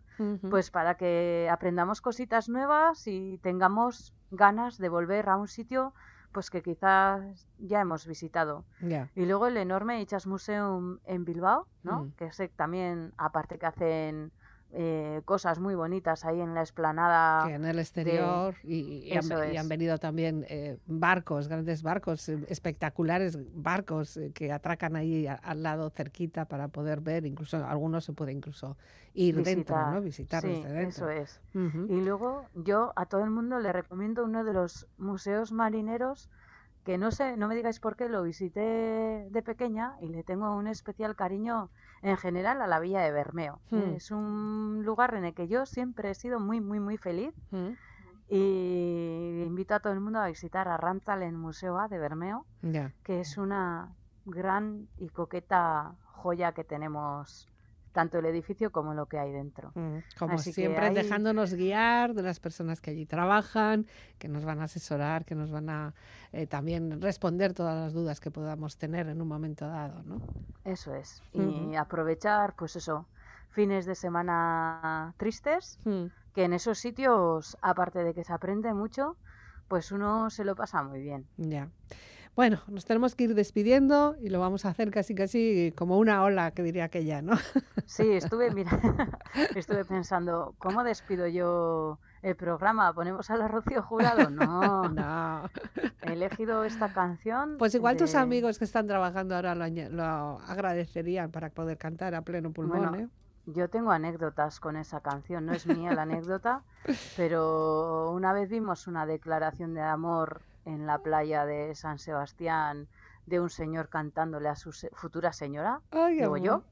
pues 0.51 0.71
para 0.71 0.95
que 0.97 1.49
aprendamos 1.51 2.01
cositas 2.01 2.49
nuevas 2.49 3.07
y 3.09 3.39
tengamos 3.43 4.15
ganas 4.31 4.79
de 4.79 4.89
volver 4.89 5.29
a 5.29 5.37
un 5.37 5.49
sitio 5.49 5.95
pues 6.33 6.51
que 6.51 6.63
quizás 6.63 7.47
ya 7.59 7.81
hemos 7.81 8.07
visitado. 8.07 8.65
Y 9.15 9.27
luego 9.27 9.47
el 9.47 9.57
enorme 9.57 10.01
Itxas 10.01 10.27
Museum 10.27 10.99
en 11.05 11.25
Bilbao, 11.25 11.67
¿no? 11.83 12.05
Mm. 12.05 12.13
Que 12.13 12.33
sé 12.33 12.49
también, 12.49 13.13
aparte 13.17 13.59
que 13.59 13.67
hacen 13.67 14.33
eh, 14.75 15.21
cosas 15.25 15.59
muy 15.59 15.75
bonitas 15.75 16.25
ahí 16.25 16.41
en 16.41 16.55
la 16.55 16.61
explanada. 16.61 17.47
que 17.47 17.55
en 17.55 17.65
el 17.65 17.79
exterior 17.79 18.55
y, 18.65 19.05
y 19.09 19.13
han, 19.17 19.25
y 19.65 19.69
venido 19.69 19.99
también 19.99 20.47
eh, 20.49 20.79
barcos, 20.87 21.49
grandes 21.49 21.83
barcos, 21.83 22.29
eh, 22.29 22.39
espectaculares 22.49 23.39
barcos 23.55 24.17
eh, 24.17 24.33
que 24.35 24.53
atracan 24.53 24.97
ahí 24.97 25.27
a- 25.27 25.35
al 25.35 25.63
lado 25.63 25.91
cerquita 25.91 26.45
para 26.47 26.69
poder 26.69 27.01
ver, 27.01 27.27
incluso 27.27 27.65
algunos 27.65 28.05
se 28.05 28.13
puede 28.13 28.33
incluso 28.33 28.77
ir 29.15 29.43
dentro. 29.43 29.77
¿no? 29.91 30.01
Visitar 30.01 30.43
Sí, 30.43 30.49
desde 30.49 30.73
dentro. 30.73 31.11
eso 31.11 31.11
es. 31.11 31.41
Y 31.55 32.01
luego 32.01 32.47
yo 32.55 32.93
a 32.97 33.07
todo 33.07 33.23
el 33.25 33.31
mundo 33.31 33.59
le 33.59 33.73
recomiendo 33.73 34.25
uno 34.25 34.45
de 34.45 34.53
los 34.53 34.87
museos 34.97 35.53
marineros 35.53 36.31
que 36.85 36.99
no 36.99 37.13
sé, 37.13 37.37
no 37.37 37.47
me 37.47 37.55
digáis 37.55 37.79
por 37.79 37.95
qué, 37.97 38.09
lo 38.09 38.23
visité 38.25 39.29
de 39.31 39.43
pequeña 39.43 39.95
y 40.01 40.09
le 40.09 40.25
tengo 40.25 40.57
un 40.57 40.67
especial 40.67 41.15
cariño 41.15 41.71
en 42.03 42.17
general 42.17 42.61
a 42.61 42.67
la 42.67 42.81
villa 42.81 43.01
de 43.01 43.13
Bermeo. 43.13 43.61
Hmm. 43.71 43.95
Es 43.95 44.11
un 44.11 44.83
lugar 44.85 45.15
en 45.15 45.25
el 45.25 45.35
que 45.35 45.49
yo 45.49 45.67
siempre 45.67 46.11
he 46.11 46.15
sido 46.15 46.41
muy, 46.41 46.61
muy, 46.61 46.81
muy 46.81 46.97
feliz 46.97 47.33
Mm, 47.53 47.73
y 48.35 49.43
invito 49.47 49.75
a 49.75 49.81
todo 49.81 49.93
el 49.93 50.01
mundo 50.01 50.19
a 50.19 50.27
visitar 50.27 50.67
a 50.67 50.79
Ramtalen 50.79 51.37
Museo 51.37 51.79
A 51.79 51.89
de 51.89 51.99
Bermeo, 51.99 52.47
que 53.03 53.21
es 53.21 53.37
una 53.37 53.95
gran 54.25 54.89
y 54.97 55.11
coqueta 55.11 55.97
joya 56.07 56.53
que 56.53 56.65
tenemos 56.65 57.52
tanto 57.93 58.19
el 58.19 58.27
edificio 58.27 58.71
como 58.73 58.95
lo 58.95 59.07
que 59.07 59.19
hay 59.19 59.33
dentro. 59.33 59.73
Mm, 59.75 59.99
Como 60.19 60.35
Así 60.35 60.53
siempre, 60.53 60.91
dejándonos 60.91 61.55
guiar 61.55 62.15
de 62.15 62.23
las 62.23 62.41
personas 62.41 62.81
que 62.81 62.91
allí 62.91 63.07
trabajan, 63.07 63.87
que 64.19 64.29
nos 64.29 64.45
van 64.45 64.61
a 64.61 64.65
asesorar, 64.65 65.25
que 65.25 65.35
nos 65.35 65.51
van 65.51 65.71
a 65.71 65.95
eh, 66.33 66.47
también 66.47 67.01
responder 67.01 67.55
todas 67.55 67.77
las 67.77 67.93
dudas 67.93 68.21
que 68.21 68.31
podamos 68.31 68.77
tener 68.77 69.09
en 69.09 69.21
un 69.23 69.29
momento 69.29 69.67
dado, 69.67 70.03
¿no? 70.05 70.21
Eso 70.65 70.95
es. 70.95 71.23
Y 71.33 71.39
Ujú. 71.39 71.77
aprovechar, 71.77 72.55
pues 72.57 72.75
eso, 72.77 73.09
fines 73.51 73.87
de 73.87 73.95
semana 73.95 75.15
tristes, 75.17 75.79
Mm, 75.87 76.11
que 76.35 76.45
en 76.45 76.53
esos 76.53 76.79
sitios, 76.79 77.57
aparte 77.63 78.03
de 78.05 78.15
que 78.15 78.25
se 78.25 78.33
aprende 78.33 78.75
mucho, 78.75 79.19
pues 79.69 79.93
uno 79.93 80.31
se 80.31 80.45
lo 80.45 80.55
pasa 80.57 80.83
muy 80.83 81.01
bien. 81.01 81.29
Ya. 81.37 81.71
Bueno, 82.35 82.61
nos 82.67 82.87
tenemos 82.87 83.15
que 83.15 83.25
ir 83.25 83.35
despidiendo 83.35 84.17
y 84.19 84.31
lo 84.31 84.41
vamos 84.41 84.65
a 84.65 84.71
hacer 84.71 84.91
casi 84.91 85.15
casi 85.15 85.73
como 85.77 85.99
una 85.99 86.23
ola, 86.25 86.53
que 86.53 86.63
diría 86.63 86.85
aquella, 86.85 87.21
¿no? 87.21 87.37
Sí, 87.85 88.11
estuve, 88.13 88.51
mira, 88.53 88.71
estuve 89.55 89.85
pensando, 89.85 90.55
¿cómo 90.59 90.83
despido 90.83 91.27
yo 91.27 91.99
el 92.23 92.35
programa? 92.35 92.95
¿Ponemos 92.95 93.29
a 93.31 93.37
la 93.37 93.49
Rocío 93.49 93.83
Jurado? 93.83 94.31
No, 94.31 94.89
No. 94.89 95.51
he 96.03 96.13
elegido 96.13 96.65
esta 96.65 96.91
canción. 96.95 97.57
Pues 97.59 97.75
igual 97.75 97.99
tus 97.99 98.15
amigos 98.15 98.59
que 98.59 98.65
están 98.65 98.87
trabajando 98.87 99.37
ahora 99.37 99.55
lo 99.55 100.39
agradecerían 100.47 101.31
para 101.31 101.51
poder 101.51 101.77
cantar 101.77 102.15
a 102.15 102.23
pleno 102.23 102.51
pulmón, 102.51 102.79
Bueno, 102.79 102.97
¿eh? 102.97 103.09
Yo 103.45 103.69
tengo 103.69 103.91
anécdotas 103.91 104.59
con 104.61 104.77
esa 104.77 105.01
canción, 105.01 105.45
no 105.45 105.53
es 105.53 105.67
mía 105.67 105.93
la 105.95 106.03
anécdota, 106.03 106.63
pero 107.17 108.13
una 108.13 108.33
vez 108.33 108.49
vimos 108.49 108.87
una 108.87 109.05
declaración 109.05 109.75
de 109.75 109.81
amor 109.83 110.43
en 110.65 110.87
la 110.87 110.99
playa 110.99 111.45
de 111.47 111.75
San 111.75 111.99
Sebastián 111.99 112.89
de 113.27 113.41
un 113.41 113.51
señor 113.51 113.89
cantándole 113.89 114.49
a 114.49 114.57
su 114.57 114.73
se- 114.73 114.91
futura 114.91 115.33
señora, 115.33 115.81
Ay, 115.91 116.15
digo 116.17 116.27
amor. 116.37 116.41
yo, 116.41 116.65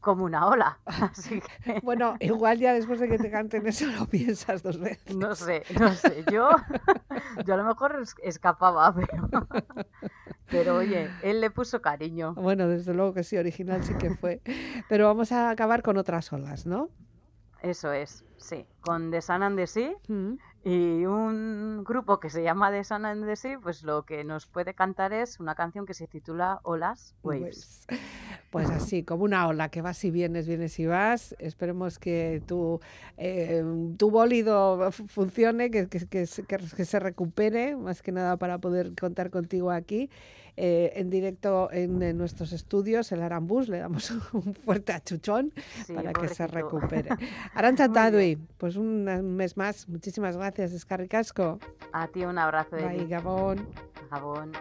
como 0.00 0.24
una 0.24 0.46
ola. 0.46 0.78
Así 0.86 1.40
que 1.40 1.80
Bueno, 1.82 2.16
igual 2.20 2.58
ya 2.58 2.72
después 2.74 3.00
de 3.00 3.08
que 3.08 3.18
te 3.18 3.30
canten 3.30 3.66
eso 3.66 3.86
lo 3.86 4.06
piensas 4.06 4.62
dos 4.62 4.78
veces. 4.78 5.16
no 5.16 5.34
sé, 5.34 5.64
no 5.78 5.92
sé, 5.92 6.24
yo, 6.32 6.50
yo 7.46 7.54
a 7.54 7.56
lo 7.56 7.64
mejor 7.64 7.98
es- 8.02 8.14
escapaba, 8.22 8.94
pero, 8.94 9.28
pero 10.50 10.76
oye, 10.76 11.10
él 11.22 11.40
le 11.40 11.50
puso 11.50 11.82
cariño. 11.82 12.34
Bueno, 12.34 12.68
desde 12.68 12.94
luego 12.94 13.12
que 13.14 13.24
sí, 13.24 13.36
original 13.36 13.82
sí 13.84 13.94
que 13.94 14.10
fue. 14.14 14.40
Pero 14.88 15.06
vamos 15.06 15.32
a 15.32 15.50
acabar 15.50 15.82
con 15.82 15.96
otras 15.98 16.32
olas, 16.32 16.66
¿no? 16.66 16.88
Eso 17.60 17.92
es, 17.92 18.24
sí, 18.36 18.64
con 18.82 19.10
The 19.10 19.20
Sun 19.20 19.42
and 19.42 19.56
the 19.58 19.66
Sea 19.66 19.92
Mm. 20.06 20.34
Y 20.68 21.06
un 21.06 21.82
grupo 21.82 22.20
que 22.20 22.28
se 22.28 22.42
llama 22.42 22.70
The 22.70 22.84
Sun 22.84 23.06
and 23.06 23.24
the 23.24 23.36
Sea, 23.36 23.58
pues 23.58 23.82
lo 23.84 24.02
que 24.04 24.22
nos 24.22 24.46
puede 24.46 24.74
cantar 24.74 25.14
es 25.14 25.40
una 25.40 25.54
canción 25.54 25.86
que 25.86 25.94
se 25.94 26.06
titula 26.06 26.60
Olas 26.62 27.14
Waves. 27.22 27.86
Pues, 28.50 28.68
así, 28.70 29.02
como 29.02 29.24
una 29.24 29.46
ola 29.46 29.70
que 29.70 29.80
vas 29.82 30.02
y 30.04 30.10
vienes, 30.10 30.46
vienes 30.46 30.78
y 30.78 30.86
vas. 30.86 31.34
Esperemos 31.38 31.98
que 31.98 32.42
tu, 32.46 32.80
eh, 33.16 33.62
tu 33.96 34.10
bólido 34.10 34.90
fu- 34.92 35.06
funcione, 35.06 35.70
que, 35.70 35.86
que- 35.88 36.06
que- 36.06 36.26
que 36.26 36.84
se 36.84 36.98
recupere, 37.00 37.76
más 37.76 38.02
que 38.02 38.12
nada 38.12 38.36
para 38.36 38.58
poder 38.58 38.94
contar 38.98 39.30
contigo 39.30 39.70
aquí. 39.70 40.10
Eh, 40.60 40.92
en 40.96 41.08
directo 41.08 41.70
en, 41.70 42.02
en 42.02 42.18
nuestros 42.18 42.52
estudios, 42.52 43.12
el 43.12 43.22
Arambús, 43.22 43.68
le 43.68 43.78
damos 43.78 44.10
un 44.32 44.54
fuerte 44.54 44.92
achuchón 44.92 45.52
Sí, 45.86 45.92
para 45.94 46.12
que 46.12 46.28
se 46.28 46.46
recupere. 46.48 47.10
Arancha 47.54 47.88
Tadui, 47.90 48.36
pues 48.58 48.76
un 48.76 49.04
mes 49.36 49.56
más, 49.56 49.88
muchísimas 49.88 50.36
gracias, 50.36 50.72
Escarricasco. 50.72 51.60
A 51.92 52.08
ti 52.08 52.24
un 52.24 52.38
abrazo, 52.38 52.76
Bye. 52.76 53.06
Gabón. 53.06 53.68
Gabón. 54.10 54.52